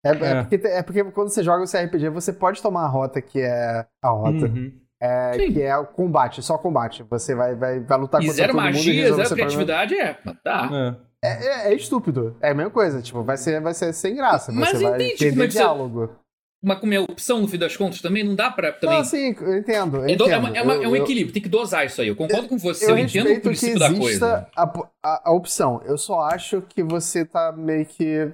[0.06, 0.12] É, é.
[0.12, 3.42] é, porque, é porque quando você joga o CRPG, você pode tomar a rota que
[3.42, 4.46] é a rota.
[4.46, 4.72] Uhum.
[5.00, 7.04] É, que é o combate, só combate.
[7.04, 9.16] Você vai, vai, vai lutar e contra zero todo magia, mundo.
[9.18, 10.14] Zero criatividade, é.
[10.42, 10.70] Tá.
[10.72, 11.08] É.
[11.24, 12.38] É, é, estúpido.
[12.42, 13.02] É a mesma coisa.
[13.02, 14.52] Tipo, vai ser, vai ser sem graça.
[14.52, 16.08] Mas você vai como é que diálogo.
[16.08, 16.27] Você
[16.62, 18.98] uma, uma opção no fim das contas também, não dá pra também.
[18.98, 19.98] Não, sim, eu entendo.
[19.98, 20.30] Eu é, entendo.
[20.32, 22.08] é, uma, é, uma, é, um equilíbrio, tem que dosar isso aí.
[22.08, 24.50] Eu concordo com você, eu, eu entendo o princípio da coisa.
[24.56, 24.64] A,
[25.04, 25.82] a, a opção.
[25.86, 28.32] Eu só acho que você tá meio que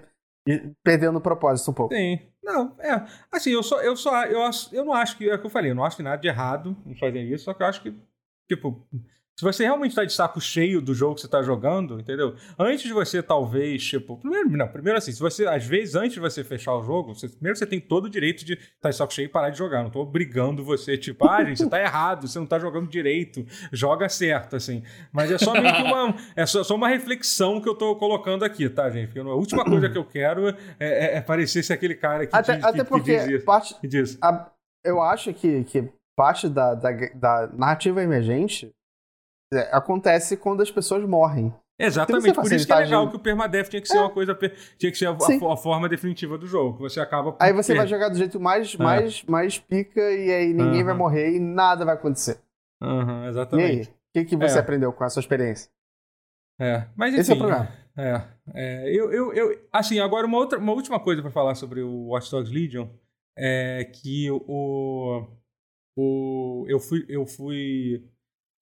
[0.84, 1.94] perdendo o propósito um pouco.
[1.94, 2.20] Sim.
[2.44, 3.06] Não, é.
[3.32, 4.41] Assim, eu só, eu só, eu,
[4.74, 6.76] eu não acho que, é o que eu falei, eu não acho nada de errado
[6.86, 7.95] em fazer isso, só que eu acho que,
[8.50, 8.86] tipo,
[9.35, 12.35] se você realmente está de saco cheio do jogo que você está jogando, entendeu?
[12.57, 14.18] Antes de você, talvez, tipo.
[14.18, 17.27] Primeiro, não, primeiro assim, se você, às vezes, antes de você fechar o jogo, você,
[17.27, 19.57] primeiro você tem todo o direito de estar tá de saco cheio e parar de
[19.57, 19.80] jogar.
[19.80, 23.43] Não estou obrigando você, tipo, ah, gente, você está errado, você não está jogando direito,
[23.72, 24.84] joga certo, assim.
[25.11, 26.15] Mas é só meio que uma.
[26.35, 29.07] É só, só uma reflexão que eu estou colocando aqui, tá, gente?
[29.07, 32.35] Porque a última coisa que eu quero é, é, é parecer ser aquele cara que
[32.35, 34.18] até, diz, até que, porque que diz, parte, que diz.
[34.22, 34.51] A,
[34.84, 38.72] eu acho que, que parte da, da, da narrativa emergente
[39.53, 41.53] é, acontece quando as pessoas morrem.
[41.80, 44.01] Exatamente, por isso que é legal que o permadeath tinha que ser é.
[44.01, 44.38] uma coisa,
[44.77, 47.73] tinha que ser a, a, a, forma definitiva do jogo, que você acaba Aí você
[47.73, 48.84] vai jogar do jeito mais, é.
[48.84, 50.85] mais, mais pica e aí ninguém uhum.
[50.85, 52.39] vai morrer e nada vai acontecer.
[52.81, 53.75] Uhum, exatamente.
[53.75, 54.61] E aí, o que, que você é.
[54.61, 55.69] aprendeu com a sua experiência?
[56.61, 57.21] É, mas enfim.
[57.21, 57.69] Esse é o problema.
[57.97, 58.23] É,
[58.53, 62.07] é, eu, eu, eu, assim, agora uma, outra, uma última coisa para falar sobre o
[62.09, 62.88] Watch Dogs Legion
[63.38, 65.27] é que o,
[65.97, 68.07] o eu fui, eu fui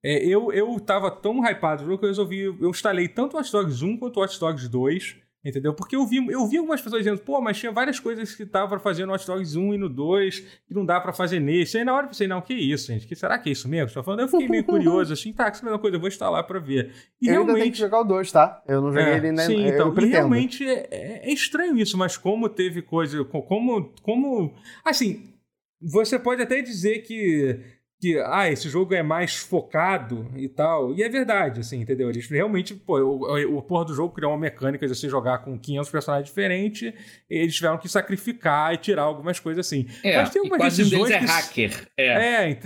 [0.04, 2.42] é, eu, eu tava tão hypado que eu resolvi.
[2.42, 5.22] Eu instalei tanto o Watch Dogs 1 quanto o Watch Dogs 2.
[5.44, 5.74] Entendeu?
[5.74, 8.70] Porque eu vi, eu vi algumas pessoas dizendo, pô, mas tinha várias coisas que tava
[8.70, 11.80] pra fazer no Watch Dogs 1 e no 2 que não dá para fazer nesse.
[11.80, 13.08] Aí na hora eu pensei, não, que isso, gente?
[13.08, 13.92] Que, será que é isso mesmo?
[13.92, 16.08] Tô falando, eu fiquei meio curioso, assim, tá, que é a mesma coisa, eu vou
[16.08, 16.94] instalar pra ver.
[17.20, 17.50] E eu realmente...
[17.50, 18.62] ainda tenho que jogar o 2, tá?
[18.68, 21.98] Eu não joguei é, ele nem Sim, então, e realmente é, é, é, estranho isso,
[21.98, 24.54] mas como teve coisa, como, como,
[24.86, 25.34] assim,
[25.82, 27.60] você pode até dizer que
[28.02, 30.92] que ah, esse jogo é mais focado e tal.
[30.96, 32.10] E é verdade, assim, entendeu?
[32.10, 35.58] Eles realmente, pô, o, o porra do jogo criou uma mecânica de você jogar com
[35.58, 36.92] 500 personagens diferentes,
[37.30, 39.86] eles tiveram que sacrificar e tirar algumas coisas assim.
[40.04, 41.12] É, mas tem algumas decisões.
[41.12, 41.26] Um é que...
[41.26, 41.88] hacker.
[41.96, 42.58] É, é,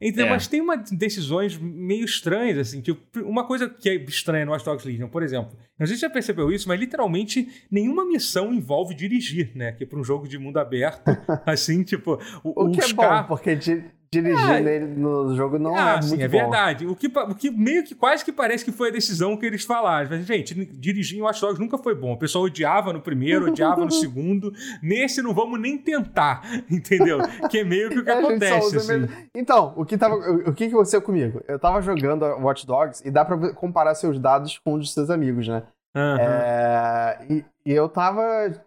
[0.00, 0.30] então, é.
[0.30, 2.80] mas tem umas decisões meio estranhas, assim.
[2.80, 5.58] Tipo, uma coisa que é estranha no Watch Dogs Legion, por exemplo.
[5.76, 9.72] Não sei se você já percebeu isso, mas literalmente nenhuma missão envolve dirigir, né?
[9.72, 11.02] Que para um jogo de mundo aberto,
[11.44, 12.20] assim, tipo.
[12.44, 13.82] O, o que é bom, porque de
[14.22, 16.38] dirigir é, nele no jogo não ah, é muito sim, é bom.
[16.38, 16.86] verdade.
[16.86, 19.64] O que, o que meio que quase que parece que foi a decisão que eles
[19.64, 20.08] falaram.
[20.10, 22.12] Mas, gente, dirigir em Watch Dogs nunca foi bom.
[22.12, 24.52] O pessoal odiava no primeiro, odiava no segundo.
[24.82, 27.18] Nesse não vamos nem tentar, entendeu?
[27.50, 28.76] Que é meio que o que acontece.
[28.76, 29.08] Assim.
[29.34, 31.42] Então, o que, tava, o, o que aconteceu comigo?
[31.48, 35.10] Eu tava jogando Watch Dogs e dá pra comparar seus dados com os dos seus
[35.10, 35.62] amigos, né?
[35.96, 36.16] Uhum.
[36.18, 38.22] É, e, e, eu tava,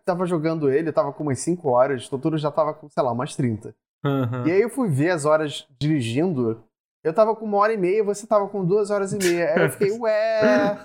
[0.05, 3.03] tava jogando ele, eu tava com umas 5 horas, o Totoro já tava com, sei
[3.03, 3.75] lá, umas 30.
[4.05, 4.47] Uhum.
[4.47, 6.63] E aí eu fui ver as horas dirigindo.
[7.03, 9.53] Eu tava com uma hora e meia, você tava com duas horas e meia.
[9.53, 10.77] Aí eu fiquei, ué.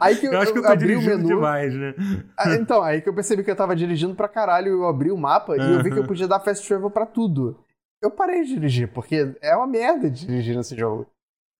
[0.00, 1.26] Aí que eu, eu acho que eu tô abri o menu.
[1.28, 1.94] demais, né?
[2.36, 5.18] Ah, então, aí que eu percebi que eu tava dirigindo pra caralho, eu abri o
[5.18, 5.58] mapa uhum.
[5.58, 7.58] e eu vi que eu podia dar fast travel pra tudo.
[8.02, 11.06] Eu parei de dirigir, porque é uma merda de dirigir nesse jogo.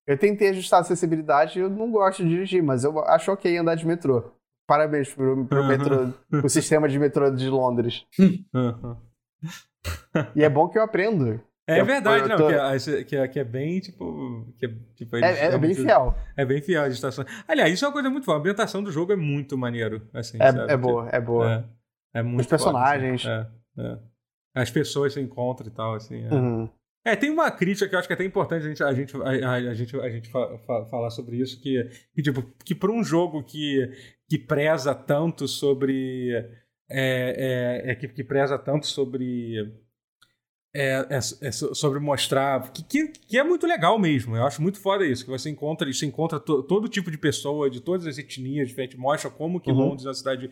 [0.07, 3.57] Eu tentei ajustar a acessibilidade e eu não gosto de dirigir, mas eu acho ok
[3.59, 4.33] andar de metrô.
[4.67, 8.07] parabéns pro, pro, metrô, pro sistema de metrô de Londres.
[10.35, 11.41] e é bom que eu aprendo.
[11.67, 12.49] É verdade, não, tô...
[12.49, 14.53] que, é, que, é, que, é, bem, tipo.
[14.59, 16.15] Que é, tipo é, é, é bem fiel.
[16.37, 17.25] É bem fiel a estação.
[17.47, 18.37] Aliás, isso é uma coisa muito boa.
[18.37, 20.09] A ambientação do jogo é muito maneiro.
[20.13, 21.71] Assim, é, é boa, é boa.
[22.13, 23.23] É, é muito Os personagens.
[23.23, 24.01] Foda, assim.
[24.53, 26.27] As pessoas se encontram e tal, assim.
[26.27, 26.69] Uhum.
[27.05, 29.17] É, tem uma crítica que eu acho que é até importante a gente, a gente,
[29.17, 32.93] a, a gente, a gente fa, fa, falar sobre isso, que, que tipo, que para
[32.93, 33.91] um jogo que,
[34.29, 36.31] que preza tanto sobre.
[36.91, 39.73] É, é, é que, que preza tanto sobre
[40.75, 44.37] é, é, é, sobre mostrar que, que, que, é muito legal mesmo.
[44.37, 47.69] Eu acho muito foda isso, que você encontra, você encontra to, todo tipo de pessoa,
[47.69, 49.79] de todas as etnias mostra como que uhum.
[49.79, 50.51] Londres é uma cidade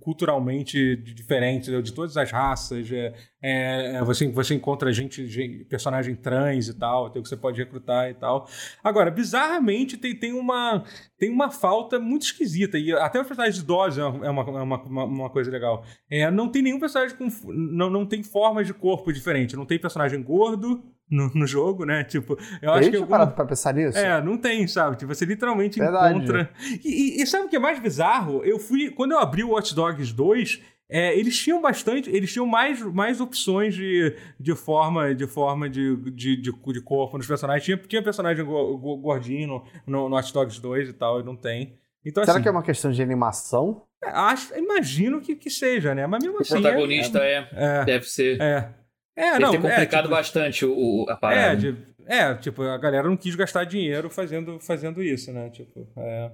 [0.00, 2.90] culturalmente diferente, de todas as raças.
[2.90, 5.22] É, é, é, você, você encontra gente,
[5.68, 8.48] personagem trans e tal, que você pode recrutar e tal.
[8.82, 10.84] Agora, bizarramente, tem, tem, uma,
[11.18, 12.78] tem uma falta muito esquisita.
[12.78, 15.84] E até os personagens idosos é uma, é uma, uma, uma coisa legal.
[16.10, 17.28] É, não tem nenhum personagem com.
[17.52, 19.56] Não, não tem formas de corpo diferente.
[19.56, 22.04] Não tem personagem gordo no, no jogo, né?
[22.04, 22.96] Tipo, eu acho que.
[22.96, 23.98] Eu parado pra pensar nisso?
[23.98, 24.96] É, não tem, sabe?
[24.96, 26.16] Tipo, você literalmente Verdade.
[26.16, 26.50] encontra.
[26.84, 28.44] E, e, e, sabe o que é mais bizarro?
[28.44, 28.90] Eu fui.
[28.90, 30.62] Quando eu abri o Watch Dogs 2.
[30.92, 35.94] É, eles tinham bastante, eles tinham mais, mais opções de, de forma, de, forma de,
[36.10, 37.64] de, de, de corpo nos personagens.
[37.64, 41.78] Tinha, tinha personagem gordinho no, no, no Watch Dogs 2 e tal, e não tem.
[42.04, 43.84] Então, Será assim, que é uma questão de animação?
[44.02, 46.06] É, acho, imagino que, que seja, né?
[46.06, 46.58] Mas mesmo o assim.
[46.58, 48.40] O protagonista é, é, é, deve ser.
[48.40, 48.79] É.
[49.20, 51.52] É, Deve não, ter é, complicado é, tipo, bastante o, a parada.
[51.52, 55.50] É, de, é, tipo, a galera não quis gastar dinheiro fazendo, fazendo isso, né?
[55.50, 56.32] Tipo, é,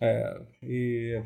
[0.00, 1.22] é e,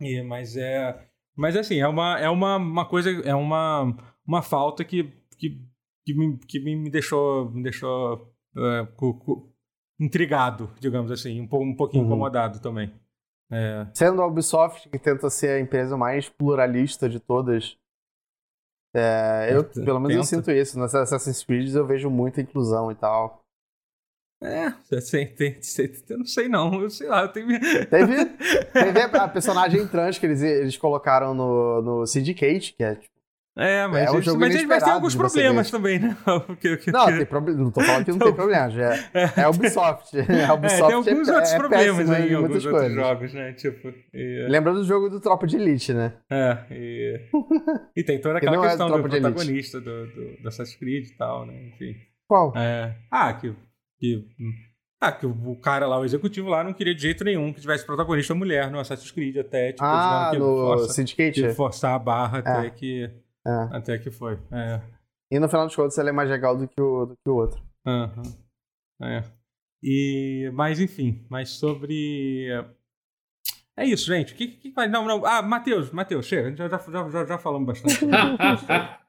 [0.00, 1.06] e, mas é,
[1.36, 5.04] mas assim, é uma, é uma, uma coisa, é uma, uma falta que,
[5.38, 5.58] que,
[6.04, 9.50] que, me, que me deixou, me deixou é, cu, cu,
[9.98, 12.10] intrigado, digamos assim, um, um pouquinho uhum.
[12.10, 12.92] incomodado também.
[13.50, 13.86] É.
[13.94, 17.76] Sendo a Ubisoft, que tenta ser a empresa mais pluralista de todas,
[18.94, 20.78] é, eu, pelo menos eu sinto isso.
[20.78, 23.40] Nas Assassin's Creed eu vejo muita inclusão e tal.
[24.42, 24.70] É,
[25.10, 25.60] tem, tem,
[26.08, 27.46] eu não sei não, eu sei lá, eu tenho...
[27.90, 28.24] Teve,
[28.72, 33.19] teve a personagem trans que eles, eles colocaram no, no Syndicate, que é tipo,
[33.56, 36.16] é, mas, é um jogo mas, mas tem alguns problemas também, né?
[36.60, 37.40] que, que, não, tem pro...
[37.40, 38.70] não tô falando que não tem problema.
[38.70, 40.16] Já é, é Ubisoft.
[40.16, 40.22] É,
[40.52, 42.94] Ubisoft é, tem alguns é, outros é problemas aí em alguns outros coisas.
[42.94, 43.52] jogos, né?
[43.54, 44.46] Tipo, e...
[44.48, 46.14] Lembra do jogo do Tropa de Elite, né?
[46.30, 47.20] É, e,
[47.96, 51.54] e tem toda aquela questão do protagonista do, do, do Assassin's Creed e tal, né?
[51.68, 51.96] Enfim.
[52.28, 52.52] Qual?
[52.56, 52.94] É...
[53.10, 53.52] Ah, que,
[53.98, 54.24] que
[55.00, 57.86] ah, que o cara lá, o executivo lá, não queria de jeito nenhum que tivesse
[57.86, 59.72] protagonista mulher no Assassin's Creed até.
[59.72, 61.42] Tipo, ah, que no força, Syndicate?
[61.42, 62.40] Que forçar a barra é.
[62.40, 63.10] até que
[63.46, 63.76] é.
[63.76, 64.38] Até que foi.
[64.52, 64.80] É.
[65.30, 67.34] E no final dos contos ele é mais legal do que o, do que o
[67.34, 67.62] outro.
[67.86, 68.22] Uhum.
[69.02, 69.22] É.
[69.82, 72.48] E, mas enfim, mas sobre.
[73.76, 74.34] É isso, gente.
[74.34, 75.24] Que, que, não, não.
[75.24, 76.54] Ah, Matheus, Matheus, chega.
[76.54, 78.00] Já, já, já, já falamos bastante.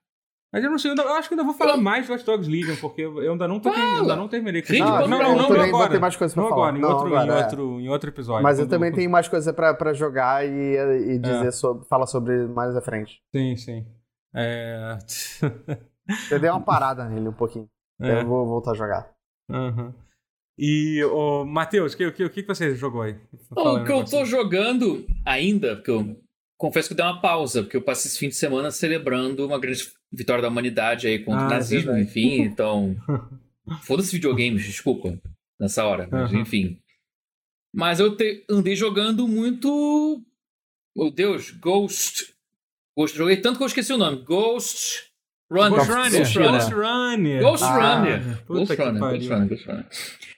[0.53, 2.75] Mas eu não sei, eu, acho que ainda vou falar mais de Watch Dogs Legion,
[2.81, 4.83] porque eu ainda não, tô, ainda não terminei com isso.
[4.83, 5.97] Não, não, não, não, agora.
[5.97, 6.67] mais coisa pra não falar.
[6.67, 7.43] agora, em, outro, agora, em, é.
[7.43, 8.43] outro, em outro episódio.
[8.43, 10.75] Mas eu também tenho mais coisa pra, pra jogar e,
[11.13, 11.51] e dizer é.
[11.51, 13.21] sobre, falar sobre mais à frente.
[13.33, 13.85] Sim, sim.
[14.33, 14.97] É...
[16.31, 17.69] eu dei uma parada nele um pouquinho.
[18.01, 18.21] É.
[18.21, 19.13] Eu vou voltar a jogar.
[19.49, 19.93] Uhum.
[20.57, 23.15] E, o Matheus, o que, que, que você jogou aí?
[23.49, 26.21] Bom, o que eu tô jogando ainda, porque eu
[26.57, 29.59] confesso que eu dei uma pausa, porque eu passei esse fim de semana celebrando uma
[29.59, 32.95] grande vitória da humanidade aí contra ah, o nazismo, enfim, então.
[33.83, 35.19] Foda-se videogames, desculpa,
[35.59, 36.41] nessa hora, mas uhum.
[36.41, 36.79] enfim.
[37.73, 40.21] Mas eu te, andei jogando muito.
[40.95, 42.30] Meu Deus, Ghost
[42.97, 44.23] Ghost, joguei tanto que eu esqueci o nome.
[44.23, 45.11] Ghost
[45.49, 45.77] Runner.
[45.77, 46.19] Ghost Runner.
[46.19, 46.51] Ghost Runner.
[46.51, 47.41] Ghost Runner.
[47.41, 48.19] Ghost ah, Runner.
[48.47, 48.99] Ghost Runner.
[48.99, 49.49] Ghost Runner.
[49.49, 49.88] Ghost Runner.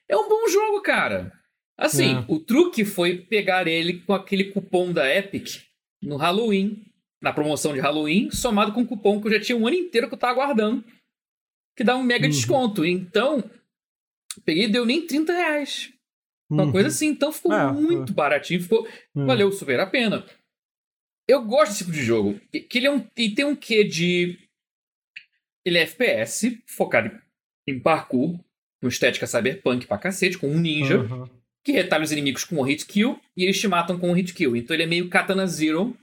[0.10, 1.32] É um bom jogo, cara.
[1.78, 2.26] Assim, é.
[2.28, 5.62] o truque foi pegar ele com aquele cupom da Epic
[6.02, 6.84] no Halloween,
[7.22, 10.08] na promoção de Halloween, somado com o cupom que eu já tinha um ano inteiro
[10.08, 10.84] que eu tava aguardando,
[11.76, 12.32] que dá um mega uhum.
[12.32, 12.86] desconto.
[12.86, 13.44] Então,
[14.46, 15.92] peguei e deu nem 30 reais.
[16.50, 16.72] Uma uhum.
[16.72, 19.26] coisa assim, então ficou é, muito baratinho, ficou, uhum.
[19.26, 20.24] valeu super a pena.
[21.28, 22.40] Eu gosto desse tipo de jogo.
[22.52, 24.38] Que ele é um, e tem um quê de.
[25.66, 27.12] Ele é FPS, focado
[27.68, 28.38] em parkour,
[28.82, 31.30] com estética cyberpunk pra cacete, com um ninja, uhum.
[31.64, 34.34] que retalha os inimigos com um hit kill e eles te matam com um hit
[34.34, 34.58] kill.
[34.58, 35.96] Então ele é meio Katana Zero.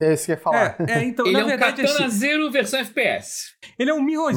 [0.00, 0.76] É isso que eu ia falar.
[0.88, 3.52] É, é, então, ele é um verdade, Katana assim, Zero versão FPS.
[3.78, 4.36] Ele é um Mirror's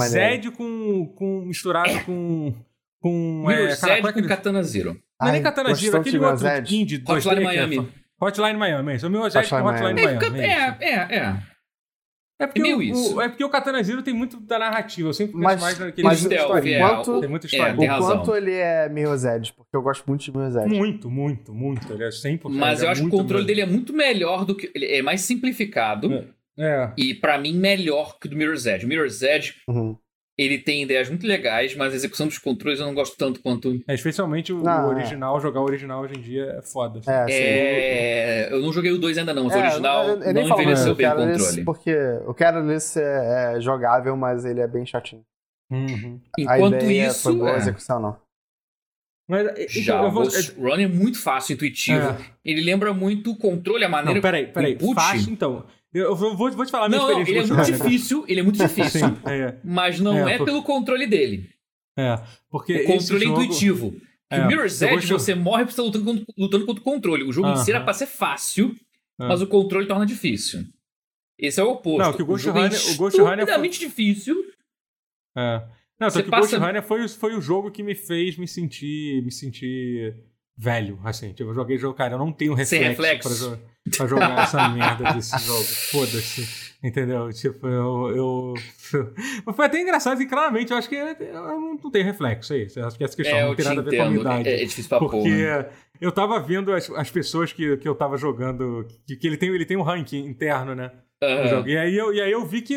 [0.58, 2.04] com, com, misturado é.
[2.04, 2.54] com.
[3.00, 5.00] com Mirror's é, com Katana Zero.
[5.22, 7.04] Não é nem Katana Zero, aquele outro indie.
[7.08, 8.03] Hotline Miami.
[8.24, 9.08] Hotline Miami, isso.
[9.08, 10.40] O meu Hotline, Hotline, Hotline Miami.
[10.40, 11.54] É, é, é.
[12.42, 13.16] É porque, É meio o, isso.
[13.16, 15.08] o- é porque o Katana Zero tem muito da narrativa.
[15.08, 16.78] Eu sempre penso Mas- mais naquele mas historinha.
[16.78, 17.78] é, quanto- Tem muita é, história.
[17.78, 18.18] tem o razão.
[18.18, 20.56] quanto ele é Mirror's Edge, porque eu gosto muito de Mirror's.
[20.68, 21.94] Muito, muito, muito.
[21.94, 22.60] Ele é 100%.
[22.60, 23.48] Mas eu é acho que o controle mesmo.
[23.48, 24.70] dele é muito melhor do que.
[24.76, 26.28] Ele é mais simplificado.
[26.58, 26.92] É.
[26.98, 28.86] E pra mim, melhor que o do Mirror's Edge.
[28.86, 29.96] O Mirror's Edge, Uhum.
[30.38, 33.80] Ele tem ideias muito legais, mas a execução dos controles eu não gosto tanto quanto.
[33.88, 34.96] É, especialmente o, Não, é.
[34.96, 37.00] original, jogar o original hoje em dia é foda.
[37.00, 37.32] assim.
[37.32, 38.46] É.
[38.50, 40.42] É, eu não joguei o 2 ainda não, mas o É, original eu- eu não
[40.42, 41.64] envelheceu bem o controle.
[41.64, 41.96] Porque
[42.26, 45.24] o Carolus é, é jogável, mas ele é bem chatinho.
[45.72, 46.20] Uhum.
[46.38, 48.18] Enquanto a ideia isso, foi boa, a é, execução não.
[49.28, 50.24] Mas, então, já vou...
[50.24, 52.10] o Run é muito fácil, intuitivo.
[52.10, 52.18] É.
[52.44, 54.74] Ele lembra muito o controle, a maneira Não, peraí, peraí.
[54.74, 54.94] input.
[54.96, 55.66] Fácil, então.
[55.94, 58.40] Eu vou, vou te falar a minha Não, não, experiência ele é muito difícil, ele
[58.40, 59.00] é muito difícil.
[59.10, 59.60] Sim, é.
[59.64, 61.50] Mas não É, é, por- pelo controle dele.
[61.98, 63.92] É, porque O controle é jogo- intuitivo.
[63.92, 66.82] Que É, o Mirror's Edge, gosto- você morre porque você tá lutando contra, lutando contra
[66.82, 67.24] o controle.
[67.24, 68.76] O jogo em si era pra ser fácil,
[69.22, 69.28] É.
[69.28, 70.64] mas o controle torna difícil.
[71.38, 72.00] Esse é o oposto.
[72.00, 74.36] Não, que o Ghost é Runner- o Ghost Runner foi- difícil.
[75.38, 75.64] É.
[76.00, 78.36] Não, só que o Ghost passa- Runner foi, o- foi o jogo que me fez
[78.38, 80.16] me sentir, me sentir
[80.58, 81.32] velho, assim.
[81.34, 83.73] Tipo, eu joguei jogo, cara, eu não tenho Sem reflexo, reflexo.
[83.84, 85.64] Pra, jo- pra jogar essa merda desse jogo.
[85.64, 86.74] Foda-se.
[86.84, 87.30] Entendeu?
[87.32, 88.54] Tipo, eu, eu...
[89.56, 91.16] Foi até engraçado e claramente eu acho que eu
[91.62, 92.80] não tenho reflexo, é isso.
[92.80, 94.22] Eu acho que essa questão É, não tem te nada a ver com a minha
[94.22, 94.50] idade.
[94.50, 95.70] É, é difícil pra Porque porra.
[96.02, 99.50] eu tava vendo as, as pessoas que, que eu tava jogando, que, que ele, tem,
[99.50, 100.92] ele tem um ranking interno, né?
[101.50, 101.70] jogo.
[101.70, 102.76] E aí eu, e aí eu vi que,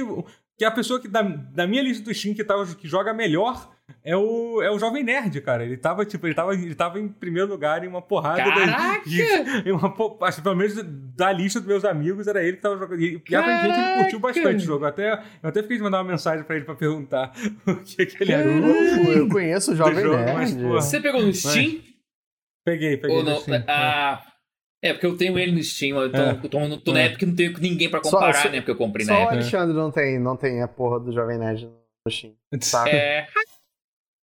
[0.59, 3.75] que a pessoa que da, da minha lista do Steam que, tava, que joga melhor
[4.03, 5.65] é o, é o Jovem Nerd, cara.
[5.65, 8.39] Ele tava, tipo, ele tava, ele tava em primeiro lugar em uma porrada.
[8.43, 9.09] da- Caraca!
[9.09, 9.23] de-
[9.69, 10.75] em uma, acho que pelo menos
[11.15, 13.01] da lista dos meus amigos, era ele que tava jogando.
[13.01, 14.85] E, e aparentemente ele curtiu bastante o jogo.
[14.87, 15.13] Até,
[15.43, 17.33] eu até fiquei de mandar uma mensagem pra ele pra perguntar
[17.67, 18.49] o que, que ele era.
[18.49, 20.35] Eu, eu conheço o Jovem jogo, Nerd.
[20.35, 20.81] mas, porra.
[20.83, 21.81] Você pegou no Steam?
[22.65, 23.17] Peguei, peguei.
[23.17, 23.35] Ou não?
[23.35, 23.63] no Steam.
[23.69, 24.36] Ah, é,
[24.93, 25.99] porque eu tenho ele no Steam.
[26.01, 26.31] Eu tô, É.
[26.31, 27.05] eu tô, eu tô na É.
[27.07, 28.57] época que não tenho ninguém pra Só- comparar, só- né?
[28.61, 29.37] Porque eu comprei Só na o época.
[29.37, 32.33] Alexandre não tem, não tem a porra do Jovem Nerd no Steam.
[32.71, 32.89] Tá.
[32.89, 33.27] É,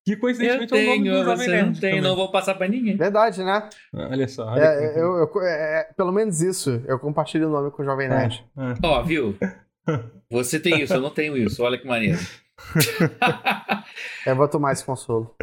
[0.06, 1.66] Que eu coincidentemente é o nome tenho, do Jovem você Nerd.
[1.66, 2.98] não tem, não vou passar pra ninguém.
[2.98, 3.70] Verdade, né?
[3.94, 4.46] Olha só.
[4.48, 6.82] Olha É, que- eu, eu- é, é, pelo menos isso.
[6.86, 8.44] Eu compartilho o nome com o Jovem Nerd.
[8.58, 8.86] É.
[8.86, 9.36] Ó, viu?
[10.32, 11.62] Você tem isso, eu não tenho isso.
[11.64, 12.18] Olha que maneiro.
[14.26, 15.36] Eu vou tomar esse consolo.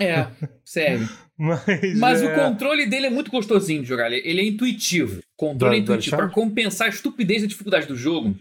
[0.00, 0.26] É,
[0.64, 1.08] sério.
[1.38, 2.32] Mas, Mas é...
[2.32, 4.10] o controle dele é muito gostosinho de jogar.
[4.10, 5.20] Ele ele é intuitivo.
[5.36, 6.16] Controle é Do- intuitivo.
[6.16, 6.48] Pra Alexandre?
[6.48, 8.34] compensar a estupidez e a dificuldade do jogo.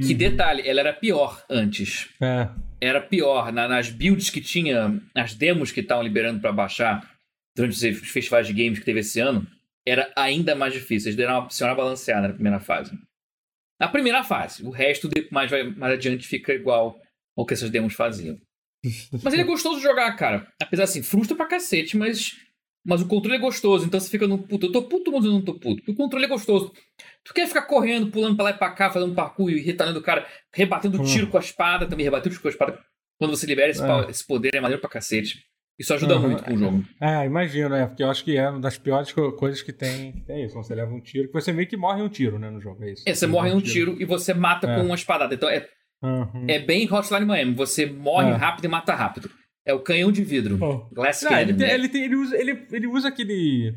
[0.00, 0.18] Que Uhum.
[0.18, 2.08] detalhe, ela era pior antes.
[2.20, 2.48] É.
[2.80, 3.52] Era pior.
[3.52, 7.08] Na- nas builds que tinha, as demos que estavam liberando pra baixar
[7.56, 9.44] durante os festivais de games que teve esse ano,
[9.86, 11.08] era ainda mais difícil.
[11.08, 12.92] Eles deram uma senhora balanceada na primeira fase.
[13.80, 14.62] Na primeira fase.
[14.64, 17.00] O resto, mais, vai- mais adiante, fica igual
[17.38, 18.36] ao que essas demos faziam.
[19.22, 20.46] Mas ele é gostoso de jogar, cara.
[20.62, 22.36] Apesar assim, frustra pra cacete, mas.
[22.86, 24.66] Mas o controle é gostoso, então você fica no puto.
[24.66, 25.76] Eu tô puto, mas eu não tô puto.
[25.76, 26.72] Porque o controle é gostoso.
[27.24, 30.02] Tu quer ficar correndo, pulando pra lá e pra cá, fazendo parkour e retalhando o
[30.02, 31.04] cara, rebatendo Hum.
[31.04, 32.78] tiro com a espada, também rebatendo tiro com a espada.
[33.18, 34.10] Quando você libera esse, É.
[34.10, 35.44] esse poder, é maneiro pra cacete.
[35.78, 36.22] Isso ajuda Uhum.
[36.22, 36.84] muito com o jogo.
[37.02, 40.24] É, imagino, é, porque eu acho que é uma das piores co- coisas que tem.
[40.28, 42.48] É isso, quando você leva um tiro, que você meio que morre um tiro, né,
[42.48, 42.82] no jogo.
[42.84, 43.02] É isso.
[43.06, 44.76] É, você morre num tiro e você mata É.
[44.76, 45.34] com uma espadada.
[45.34, 45.68] Então é,
[46.02, 46.44] Uhum.
[46.48, 47.54] é bem Hotline Miami.
[47.54, 48.34] Você morre É.
[48.34, 49.30] rápido e mata rápido.
[49.66, 50.58] É o canhão de vidro.
[50.62, 50.94] Oh.
[50.94, 51.74] Glass Não, ele, Cannon, tem- né?
[51.74, 53.74] ele, tem- ele usa, ele, ele usa aquele.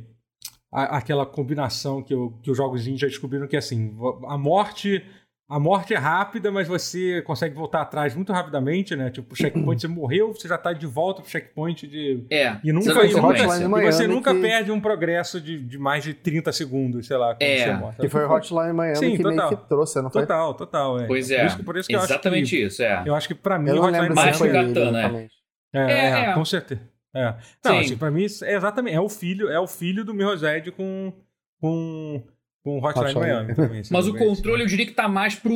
[0.73, 3.93] a- aquela combinação que, eu, que os jogos indie já descobriram que é assim:
[4.27, 5.03] a morte.
[5.51, 9.09] A morte é rápida, mas você consegue voltar atrás muito rapidamente, né?
[9.09, 12.23] Tipo, o checkpoint, você morreu, você já tá de volta pro checkpoint de.
[12.29, 12.55] É.
[12.63, 13.67] E nunca, Você e não nunca-.
[13.67, 17.17] Miami e você nunca que- perde um progresso de, de mais de 30 segundos, sei
[17.17, 17.95] lá, quando É, você morre.
[17.99, 19.49] Que foi o Hotline Miami Sim, que total.
[19.49, 20.21] meio que trouxe, não foi?
[20.21, 20.99] Total, total.
[21.01, 21.07] É.
[21.07, 21.45] Pois Por é.
[21.45, 23.03] isso que- por isso que eu acho Exatamente que, isso, é.
[23.05, 25.01] Eu acho que pra mim não Hotline se foi que ele, Gatana, é.
[25.01, 25.33] exatamente.
[25.73, 26.33] É, É, é, é.
[26.33, 26.81] com certeza.
[27.13, 27.35] É.
[27.65, 27.79] Não, Sim.
[27.79, 31.11] assim, pra mim é exatamente, é o filho, é o filho do Mirror's Edge com
[31.59, 32.23] com
[32.63, 33.53] com Hotline, Hotline.
[33.57, 33.79] Miami.
[33.79, 35.51] esse Mas o é controle eu diria que tá mais pro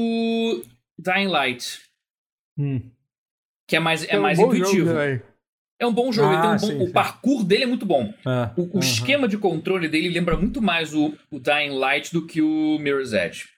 [0.99, 1.82] Dying Light.
[2.57, 2.82] Hum.
[3.68, 4.86] Que é mais, é um mais intuitivo.
[4.88, 5.22] jogo, né?
[5.80, 6.32] É um bom jogo.
[6.32, 6.91] ele tem um Ah, bom- sim, o sim.
[6.94, 8.14] parkour dele é muito bom.
[8.26, 8.80] É, O, o aham.
[8.80, 13.11] esquema de controle dele lembra muito mais o, o Dying Light do que o Mirror's
[13.11, 13.49] Edge.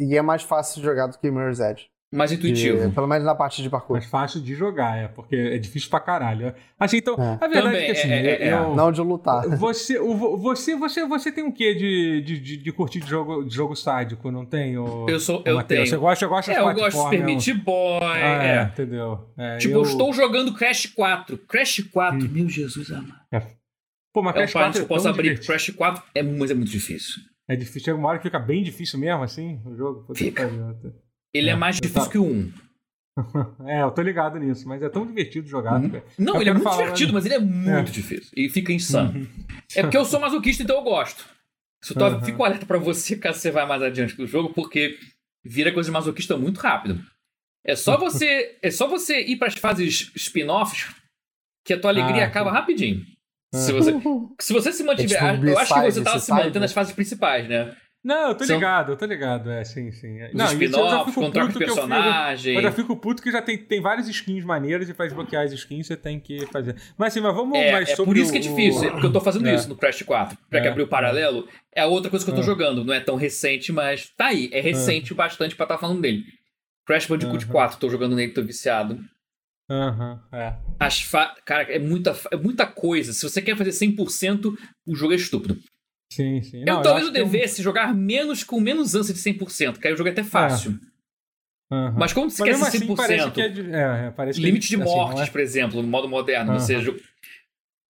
[0.00, 1.86] E é mais fácil de jogar do que Mirror's Edge.
[2.10, 2.88] Mais intuitivo.
[2.88, 3.96] E, pelo menos na parte de parkour.
[3.98, 6.54] mais fácil de jogar, é, porque é difícil pra caralho.
[6.80, 7.32] Assim, então, É.
[7.34, 8.52] a verdade Também, é que assim, é, é, é.
[8.54, 9.46] eu- Não de lutar.
[9.58, 13.08] Você, o, vo- você, você, você tem um quê de, de, de, de curtir de
[13.10, 14.78] jogo, de jogo sádico, não tem?
[14.78, 15.86] O, Eu sou, o eu tenho.
[15.86, 18.00] Você gosta, gosta É, de eu gosto de é Meat Boy.
[18.02, 18.62] Ah, é, é.
[18.62, 19.28] entendeu?
[19.36, 19.82] É, Tipo, eu...
[19.82, 21.36] estou jogando Crash 4.
[21.46, 22.28] Crash 4, Hum.
[22.32, 23.12] meu Jesus amado.
[24.14, 25.22] Pô, mas É Crash 4 parênteses é que eu posso tão abrir.
[25.24, 25.46] divertido.
[25.46, 27.20] Crash 4 é, mas é muito difícil.
[27.46, 27.82] É difícil.
[27.82, 30.06] Chega uma hora que fica bem difícil mesmo, assim, o jogo.
[30.14, 30.44] Fica.
[30.46, 30.74] pariu.
[31.34, 32.52] Ele é, É, mais difícil tava- que o 1.
[33.66, 35.80] É, eu tô ligado nisso, mas é tão divertido jogar.
[35.80, 36.00] Uhum.
[36.18, 38.30] Não, Eu ele é muito falar, divertido, mas ele é muito difícil.
[38.36, 39.18] E fica insano.
[39.18, 39.26] Uhum.
[39.74, 41.24] É porque eu sou masoquista, então eu gosto.
[41.82, 42.24] Só tô, Uhum.
[42.24, 44.98] Fico alerta pra você caso você vá mais adiante do jogo, porque
[45.44, 47.00] vira coisa de masoquista muito rápido.
[47.66, 50.94] É só você, é só você ir para as fases spin-offs
[51.66, 53.04] que a tua alegria Ah, acaba rapidinho.
[53.54, 53.92] Se você,
[54.40, 55.24] se você se mantiver.
[55.24, 56.60] É tipo eu acho que você tava se C-side, mantendo né?
[56.60, 57.74] nas fases principais, né?
[58.08, 59.50] Não, eu tô São- ligado, eu tô ligado.
[59.50, 60.18] É, sim, sim.
[60.18, 60.28] É.
[60.28, 62.54] Os Não, isso eu já spin-offs, fico com troca de puto que eu fico- personagem.
[62.54, 65.52] Eu já fico puto que já tem, tem várias skins maneiras e pra desbloquear as
[65.52, 66.74] skins você tem que fazer.
[66.96, 68.90] Mas assim, mas vamos É, mais é sobre por isso que é o- difícil, é
[68.92, 69.54] porque eu tô fazendo É.
[69.54, 70.38] isso no Crash 4.
[70.48, 70.62] Pra É.
[70.62, 72.44] que abrir o paralelo, é a outra coisa que eu tô É.
[72.44, 72.82] jogando.
[72.82, 74.48] Não é tão recente, mas tá aí.
[74.54, 76.24] É recente o bastante pra estar falando dele.
[76.86, 77.52] Crash Bandicoot Aham.
[77.52, 78.98] 4, tô jogando nele, tô viciado.
[79.70, 80.54] Aham, é.
[80.80, 81.34] As fa...
[81.44, 83.12] Cara, é muita, é muita coisa.
[83.12, 84.56] Se você quer fazer 100%,
[84.86, 85.58] o jogo é estúpido.
[86.10, 86.60] Sim, sim.
[86.60, 89.86] eu Não, talvez acho eu é devesse jogar menos com menos ânsia de 100%, que
[89.86, 90.78] aí o jogo é até fácil.
[91.70, 91.94] Aham.
[91.98, 94.10] Mas como você Mas quer mesmo ser assim 100%, parece que é, de- é, é,
[94.10, 95.26] parece que é limite de assim, mortes, é?
[95.30, 96.52] por exemplo, no modo moderno.
[96.52, 96.58] Aham.
[96.60, 96.76] Você,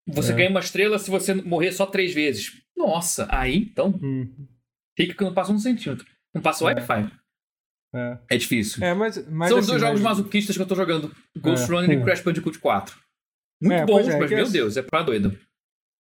[0.07, 0.35] você É.
[0.35, 2.61] ganha uma estrela se você morrer só três vezes.
[2.77, 4.29] Nossa, aí então, Hum,
[4.97, 6.05] fica que não passa um centímetro.
[6.35, 6.75] Não passa o É.
[6.75, 7.11] Wi-Fi.
[7.95, 8.19] é.
[8.31, 8.83] É difícil.
[8.85, 11.65] É, mas, mas São os assim, dois jogos mas- masoquistas que eu tô jogando: Ghost
[11.71, 11.75] É.
[11.75, 12.03] Runner e.
[12.03, 12.99] Crash Bandicoot 4.
[13.63, 15.39] Muito É, bons, é, mas meu Deus, é pra doido.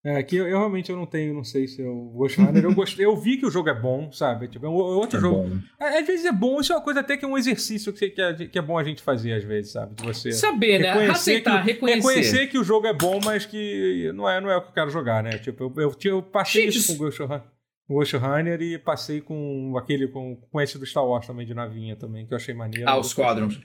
[0.05, 2.63] É, que eu, eu realmente eu não tenho, não sei se eu Ghost Runner.
[2.63, 4.47] Eu, gostei, eu vi que o jogo é bom, sabe?
[4.47, 5.49] Tipo, é um, é outro É jogo.
[5.49, 5.59] bom.
[5.81, 8.09] É, Às vezes é bom, isso é uma coisa até que é um exercício que,
[8.11, 9.97] que, é, que é bom a gente fazer, às vezes, sabe?
[9.97, 10.31] De você.
[10.31, 11.09] Saber, né?
[11.09, 11.97] Aceitar, que, reconhecer.
[11.99, 14.75] reconhecer que o jogo é bom, mas que não é, não é o que eu
[14.75, 15.37] quero jogar, né?
[15.39, 17.43] Tipo, eu, eu, eu passei Gente, isso com o Ghost Runner,
[17.91, 21.97] Ghost Runner e passei com aquele, com, com esse do Star Wars também, de navinha
[21.97, 22.89] também, que eu achei maneiro.
[22.89, 23.59] Ah, os Squadrons.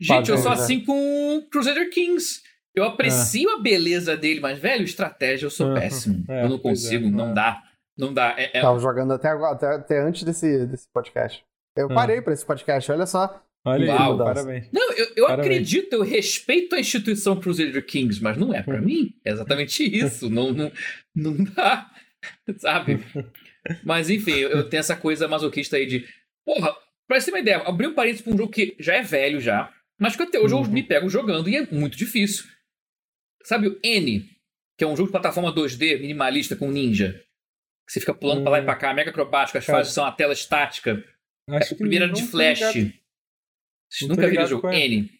[0.00, 2.40] Gente, eu sou Padrões, assim com Crusader Kings.
[2.74, 6.24] Eu aprecio a beleza dele, mas, velho, estratégia eu sou péssimo.
[6.28, 7.34] é, eu não pois consigo, é, não é.
[7.34, 7.62] dá.
[7.96, 8.34] Não dá.
[8.38, 11.44] É, é- Tava jogando até agora, até, até antes desse, desse podcast.
[11.76, 11.94] Eu Ah.
[11.94, 13.42] parei pra esse podcast, olha só.
[13.64, 14.68] Olha aí, Uau, parabéns.
[14.72, 15.46] Não, eu, eu Parabéns.
[15.46, 19.12] acredito, eu respeito a instituição Crusader Kings, mas não é pra mim.
[19.24, 20.30] É exatamente isso.
[20.30, 20.70] Não, não,
[21.14, 21.90] não dá.
[22.58, 23.00] Sabe?
[23.84, 26.06] Mas enfim, eu, eu tenho essa coisa masoquista aí de.
[26.46, 26.72] Porra,
[27.06, 29.40] pra você ter uma ideia, abri um parênteses pra um jogo que já é velho
[29.40, 29.70] já,
[30.00, 30.68] mas que até hoje eu Uhum.
[30.70, 32.44] me pego jogando e é muito difícil.
[33.48, 34.28] Sabe o N,
[34.76, 37.12] que é um jogo de plataforma 2D minimalista com ninja?
[37.86, 40.04] Que você fica pulando pra lá e pra cá, mega acrobático, as Cara, fases são
[40.04, 41.02] a tela estática.
[41.50, 42.60] Acho o primeiro era de Flash.
[42.60, 42.92] Vocês
[44.06, 44.80] nunca viram o jogo é.
[44.86, 45.10] N?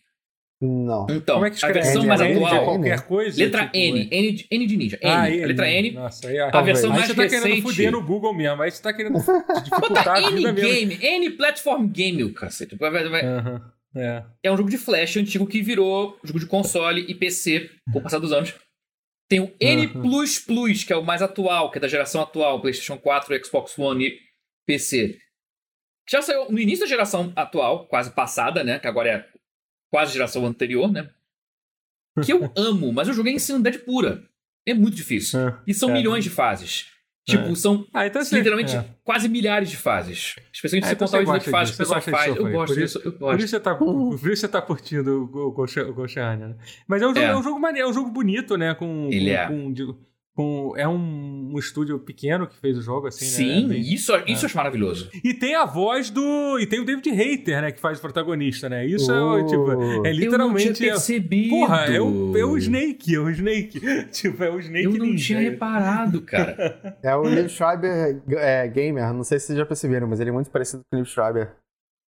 [0.60, 1.06] Não.
[1.09, 2.64] Então, Como é que a versão N, mais N atual.
[2.64, 3.42] qualquer coisa?
[3.42, 4.98] Letra tipo, N, N de, N de ninja.
[5.00, 5.09] N.
[5.10, 5.90] Ah, a letra N.
[5.92, 7.62] Nossa, aí, A versão aí mais você tá querendo recente.
[7.62, 8.60] fuder no Google mesmo.
[8.60, 10.55] Aí você tá querendo Bota dificultar a N mesmo.
[10.60, 12.74] game, N platform game, o cacete.
[12.76, 14.24] Vai- vai- vai- Aham, É.
[14.43, 18.02] É um jogo de flash antigo que virou jogo de console e PC com o
[18.02, 18.55] passar dos anos.
[19.28, 19.89] Tem o N
[20.86, 24.19] que é o mais atual, que é da geração atual, PlayStation 4, Xbox One e
[24.66, 25.19] PC.
[26.06, 28.78] Que já saiu no início da geração atual, quase passada, né?
[28.78, 29.28] Que agora é
[29.90, 31.10] quase geração anterior, né?
[32.24, 34.27] Que eu amo, mas eu joguei em sanidade pura.
[34.66, 35.39] É muito difícil.
[35.40, 35.62] É.
[35.66, 35.93] E são É.
[35.94, 36.86] milhões de fases.
[37.28, 37.55] Tipo, É.
[37.55, 38.36] são Ah, então você...
[38.36, 38.84] literalmente é.
[39.05, 40.36] quase milhares de fases.
[40.52, 42.36] Especialmente É, se então contar você o número de fases o pessoal faz.
[42.36, 43.38] Eu gosto Por disso, eu Por gosto.
[43.40, 46.56] isso você tá, por isso você tá curtindo o o Runner, né?
[46.86, 47.24] Mas é um jogo, É.
[47.30, 47.36] é.
[47.36, 48.74] um jogo maneiro, é um jogo bonito, né?
[48.74, 49.46] Com, Ele com, é.
[49.46, 49.74] com-
[50.39, 53.31] com- é um, um estúdio pequeno que fez o jogo, assim, né?
[53.32, 55.10] Sim, É isso, isso eu acho maravilhoso.
[55.24, 56.59] E tem a voz do.
[56.60, 57.73] E tem o David Hater, né?
[57.73, 58.86] Que faz o protagonista, né?
[58.86, 59.44] Isso é, Oh.
[59.47, 60.85] tipo, é eu não tinha literalmente.
[60.86, 61.51] é- percebido.
[61.51, 63.81] Porra, é o, é o Snake, é o Snake.
[64.12, 65.27] tipo, é o Snake Eu não Ninja.
[65.27, 66.97] tinha reparado, cara.
[67.02, 70.32] É o Liv Schreiber é, gamer, não sei se vocês já perceberam, mas ele é
[70.32, 71.52] muito parecido com o Liv Schreiber.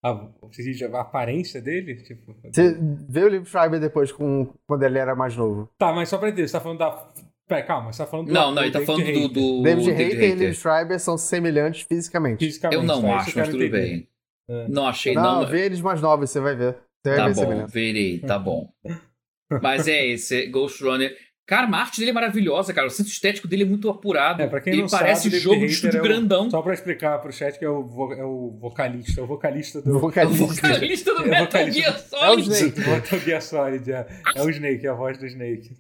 [0.05, 1.97] A, diz a aparência dele?
[1.97, 2.78] Tipo, Você
[3.09, 5.69] vê o Liv Schreiber depois com, quando ele era mais novo.
[5.77, 7.09] Tá, mas só pra entender, você tá falando da.
[7.51, 8.32] Pera, calma, você tá falando do.
[8.32, 9.28] Não, não, ele tá David falando do, Hater.
[9.32, 10.35] do David David Hater e.
[10.36, 12.44] Liv Schreiber são semelhantes fisicamente.
[12.47, 13.81] Fisicamente, Eu não isso acho, mas tudo entender.
[13.89, 14.09] bem.
[14.48, 14.68] É.
[14.68, 15.47] Não achei, Não, não.
[15.48, 16.77] vê eles mais novos, você vai ver.
[17.05, 18.72] Você vai Tá ver bom, verei, tá bom.
[19.60, 21.12] Mas é esse, Ghost Runner.
[21.51, 22.86] Cara, a arte dele é maravilhosa, cara.
[22.86, 24.40] O senso estético dele é muito apurado.
[24.40, 26.48] É, pra quem ele não parece sabe, jogo de estúdio é o- grandão.
[26.48, 29.82] Só pra explicar pro chat que é o, vo- é o vocalista, é o vocalista
[29.82, 29.97] do.
[29.97, 30.47] O Vocalista.
[30.47, 31.81] vocalista do É o Metal vocalista.
[31.81, 32.52] Gear É o Solid.
[32.52, 32.81] Snake.
[32.89, 34.06] Metal Gear Solid, é.
[34.36, 35.70] É o Snake, é a voz do Snake.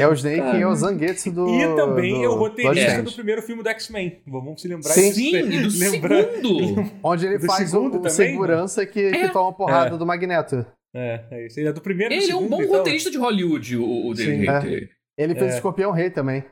[0.00, 1.48] É o Snake e é o Zangetsu do.
[1.48, 3.02] e também do é o roteirista Bloodstained.
[3.10, 4.20] do primeiro filme do X-Men.
[4.26, 5.12] Vamos se lembrar Sim.
[5.12, 5.14] disso.
[5.14, 6.90] Sim, e do Lembra- segundo.
[7.04, 8.10] Onde ele Do faz o, segundo também?
[8.10, 9.28] segurança que, que É.
[9.28, 9.98] toma porrada É.
[9.98, 10.66] do Magneto.
[10.92, 11.60] É, é isso.
[11.60, 12.76] Ele é do primeiro e do Ele é um segundo, bom então.
[12.78, 14.88] roteirista de Hollywood, o, o David Sim.
[15.22, 15.56] Ele fez É.
[15.56, 16.44] Escorpião Rei também.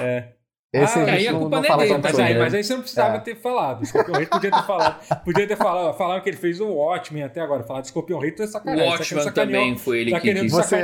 [0.00, 0.32] É.
[0.74, 2.24] Esse Ah, aí a não, culpa não não é dele, Mas sobre.
[2.26, 3.20] aí, mas aí você não precisava É.
[3.20, 3.82] ter falado.
[3.82, 5.24] Escorpião Rei podia ter falado.
[5.24, 5.96] Podia ter falado.
[5.96, 7.62] Falaram que ele fez o Watchmen até agora.
[7.62, 8.96] Falar de Escorpião Rei, tu é O sacanagem.
[8.98, 10.52] Você tá sacanear- também foi ele Tá que querendo quis.
[10.52, 10.76] Você-.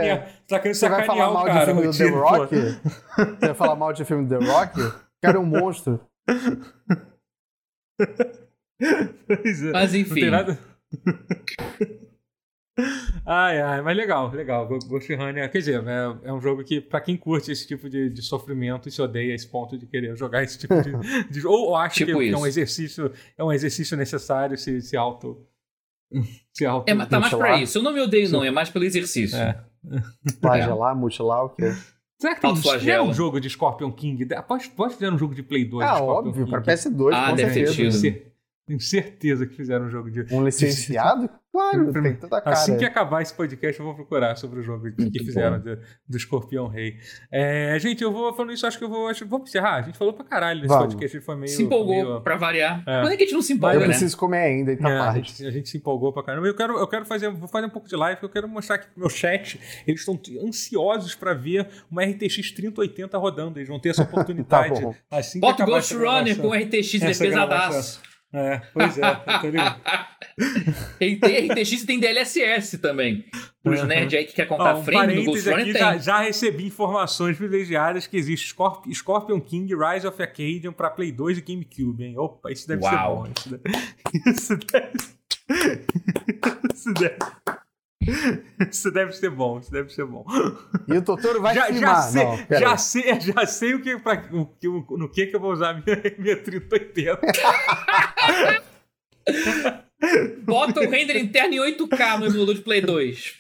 [0.49, 1.67] Tá querendo Você vai sacanear falar mal o de cara.
[1.67, 2.57] filme do o The tipo, Rock?
[2.57, 4.81] Você vai falar mal de filme do The Rock?
[4.81, 4.93] O
[5.23, 6.01] cara é um monstro.
[9.27, 9.71] Pois é.
[9.73, 10.15] Mas Não enfim.
[10.15, 10.59] tem nada.
[13.27, 14.67] Ai, ai, mas legal, legal.
[14.67, 18.09] Ghost Runner, quer dizer, é, é um jogo que, pra quem curte esse tipo de,
[18.09, 20.91] de sofrimento e se odeia a esse ponto de querer jogar esse tipo de.
[21.31, 22.47] de- ou, ou acha Tipo que, que é um isso.
[22.47, 25.45] exercício, é um exercício necessário se, se auto.
[26.53, 26.87] Se auto...
[26.91, 27.79] É, mas tá mais pra isso.
[27.79, 28.45] Eu não me odeio, não.
[28.45, 29.39] É mais pelo exercício.
[29.39, 29.59] É.
[30.41, 31.73] Flagelar, mutilar, o quê?
[32.21, 33.09] Será que tem Autoflagelo.
[33.09, 34.27] um jogo de Scorpion King?
[34.47, 36.51] Pode, pode fazer um jogo de Play 2 Ah, de Scorpion óbvio, King.
[36.51, 38.01] pra PS2, Ah, com deve ter certeza.
[38.03, 38.32] tido.
[38.73, 40.27] Tenho cer- Tenho certeza que fizeram um jogo de...
[40.35, 41.29] Um licenciado?
[41.53, 42.57] Claro, tem toda a cara.
[42.57, 45.77] Assim que acabar esse podcast, eu vou procurar sobre o jogo que fizeram do,
[46.09, 46.97] do Escorpião Rei.
[47.31, 49.07] É, gente, eu vou falando isso, acho que eu vou.
[49.09, 49.75] Acho, vamos encerrar.
[49.75, 50.95] A gente falou pra caralho nesse Vamos.
[50.95, 51.21] podcast.
[51.21, 51.49] Foi meio.
[51.49, 52.83] Se empolgou, meio- pra variar.
[52.87, 53.03] É.
[53.03, 53.87] Quando é que a gente não se empolga, Eu né?
[53.89, 55.29] preciso comer ainda, e tá É, a, tarde.
[55.29, 56.47] gente, a gente se empolgou pra caramba.
[56.47, 58.87] Eu quero, eu quero fazer, vou fazer um pouco de live, eu quero mostrar aqui
[58.91, 59.61] pro meu chat.
[59.87, 63.59] Eles estão ansiosos pra ver uma RTX 3080 rodando.
[63.59, 64.77] Eles vão ter essa oportunidade.
[64.77, 64.95] Tá bom.
[65.11, 68.01] assim que Bota Ghost Runner com RTX, é pesadaço.
[68.35, 69.81] É, pois é, tá ligado?
[70.99, 73.27] Tem RTX e tem DLSS também.
[73.63, 73.87] Pros Uhum.
[73.87, 77.37] nerds aí que quer Ó, contar um frame do Ghost Runner, já, já recebi informações
[77.37, 82.19] privilegiadas que existe Scorp- Scorpion King Rise of Acadian pra Play 2 e GameCube, hein?
[82.19, 83.27] Opa, isso deve Uau.
[83.37, 83.69] ser bom.
[84.31, 84.93] Isso deve...
[84.95, 85.85] Isso deve...
[86.75, 87.17] Isso deve...
[88.71, 90.25] Isso deve ser bom, isso deve ser bom.
[90.89, 92.03] E o Totoro vai já, já filmar.
[92.03, 95.37] sei, Não, já, sei, já sei o que, pra, o, que- o- no que, que
[95.37, 97.21] eu vou usar a minha, minha 3080.
[100.45, 103.35] Bota o render interno em 8K no emulador de Play 2.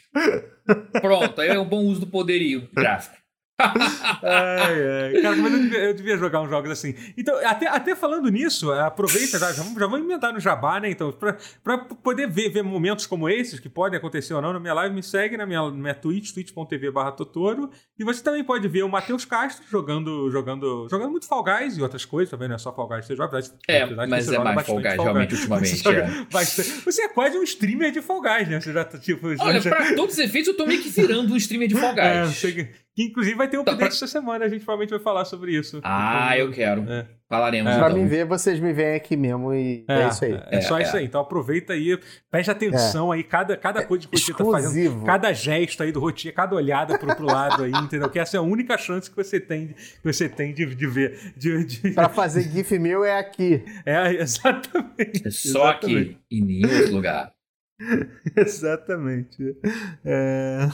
[1.00, 3.16] Pronto, aí é um bom uso do poderio gráfico.
[3.58, 5.22] Ai, ai.
[5.22, 6.94] Cara, mas eu devia, eu devia jogar uns jogos assim.
[7.16, 10.90] Então, até, até falando nisso, aproveita, já, vamos, já vamos emendar no Jabá, né?
[10.90, 14.60] Então, pra, pra poder ver, ver momentos como esses, que podem acontecer ou não na
[14.60, 17.70] minha live, me segue na minha, na minha Twitch, twitch.tv barra Totoro.
[17.98, 21.82] E você também pode ver o Matheus Castro jogando, jogando, jogando muito Fall Guys e
[21.82, 23.38] outras coisas, também não é só Fall Guys que você joga.
[23.38, 25.76] apesar É, apesar mas você é mais Fall bastante Guys, realmente, Você ultimamente.
[25.82, 26.26] joga é.
[26.32, 28.60] bastante- Você é quase um streamer de Fall Guys, né?
[28.60, 29.28] Você já tá tipo.
[29.40, 31.94] Olha, já- pra todos os efeitos, eu tô meio que virando um streamer de Fall
[31.98, 32.36] é, Guys.
[32.36, 34.90] sei que, que inclusive vai ter um Tá, update pra- essa semana, a gente provavelmente
[34.90, 35.80] vai falar sobre isso.
[35.82, 36.82] Ah, eu quero.
[36.90, 37.06] É.
[37.28, 37.78] Falaremos É.
[37.78, 37.98] Pra então.
[37.98, 40.38] mim ver, vocês me veem aqui mesmo e é, isso aí.
[40.50, 41.04] É, só É, isso aí.
[41.06, 41.98] Então aproveita aí,
[42.30, 46.30] preste atenção aí, cada, cada coisa que você tá fazendo, cada gesto aí do Rotinha,
[46.34, 48.10] cada olhada pro, pro lado aí, entendeu?
[48.10, 51.32] Que essa é a única chance que você tem, que você tem de, de ver.
[51.34, 53.64] De, de- Pra fazer GIF meu é aqui.
[53.86, 55.26] É, exatamente.
[55.26, 57.32] É só aqui e nenhum outro lugar.
[58.36, 59.56] Exatamente.
[60.04, 60.68] É...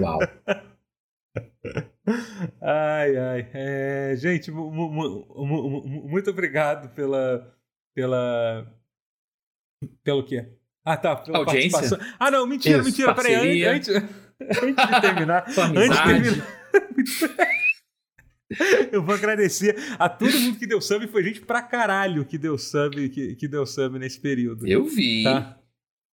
[0.00, 0.18] Uau.
[2.60, 3.50] Ai, ai.
[3.54, 7.54] É, gente, mu- mu- mu- mu- mu- muito obrigado pela.
[7.94, 8.66] pela.
[10.04, 10.46] Pelo quê?
[10.84, 11.16] Ah, tá.
[11.16, 11.70] Pela Audiência?
[11.78, 12.16] participação.
[12.18, 13.14] Ah, não, mentira, Isso, mentira.
[13.14, 13.72] Peraí, parceria.
[13.72, 15.44] antes, antes de terminar.
[15.76, 16.62] Antes de terminar.
[18.92, 21.06] Eu vou agradecer a todo mundo que deu sub.
[21.08, 24.66] Foi gente pra caralho que deu sub, que, que deu sub nesse período.
[24.68, 25.22] Eu vi.
[25.24, 25.58] Tá?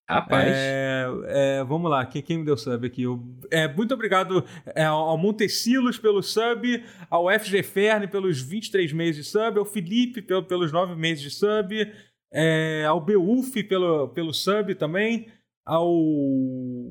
[0.10, 0.48] Rapaz.
[0.56, 3.04] É, é, vamos lá, quem, quem me deu sub aqui?
[3.04, 3.22] Eu-
[3.52, 4.44] é, muito obrigado
[4.74, 10.22] é, ao Montecilos pelo sub, ao FG Ferne pelos 23 meses de sub, ao Felipe
[10.22, 11.92] pelo- pelos 9 meses de sub,
[12.32, 15.28] é, ao Beulf pelo, pelo sub também,
[15.66, 15.86] ao,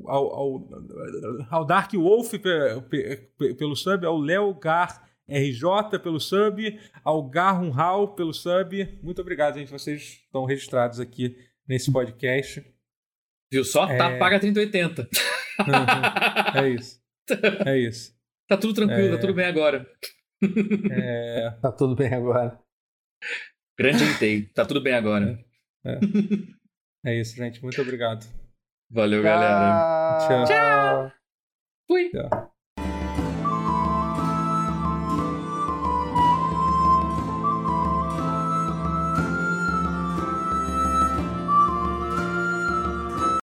[0.05, 0.69] ao, ao,
[1.49, 7.27] ao Dark Wolf pe- pe- pe- pelo sub, ao Léo Gar RJ pelo sub, ao
[7.27, 8.99] Garhun Hall pelo sub.
[9.01, 9.71] Muito obrigado, gente.
[9.71, 11.35] Vocês estão registrados aqui
[11.67, 12.63] nesse podcast.
[13.51, 13.87] Viu só?
[13.87, 14.17] Tá, É.
[14.19, 15.07] paga 3080.
[16.55, 17.01] É isso.
[17.65, 18.15] É isso.
[18.47, 19.17] tá tudo tranquilo, É.
[19.17, 19.89] tá tudo bem agora.
[20.91, 22.59] É, Tá tudo bem agora.
[23.77, 24.45] Grande Entei.
[24.47, 25.43] Tá tudo bem agora.
[27.05, 27.61] é isso, gente.
[27.63, 28.25] Muito obrigado.
[28.91, 30.17] Valeu, galera.
[30.27, 30.45] Tchau.
[30.45, 31.11] Tchau.
[31.87, 32.09] Fui.
[32.09, 32.56] Tchau.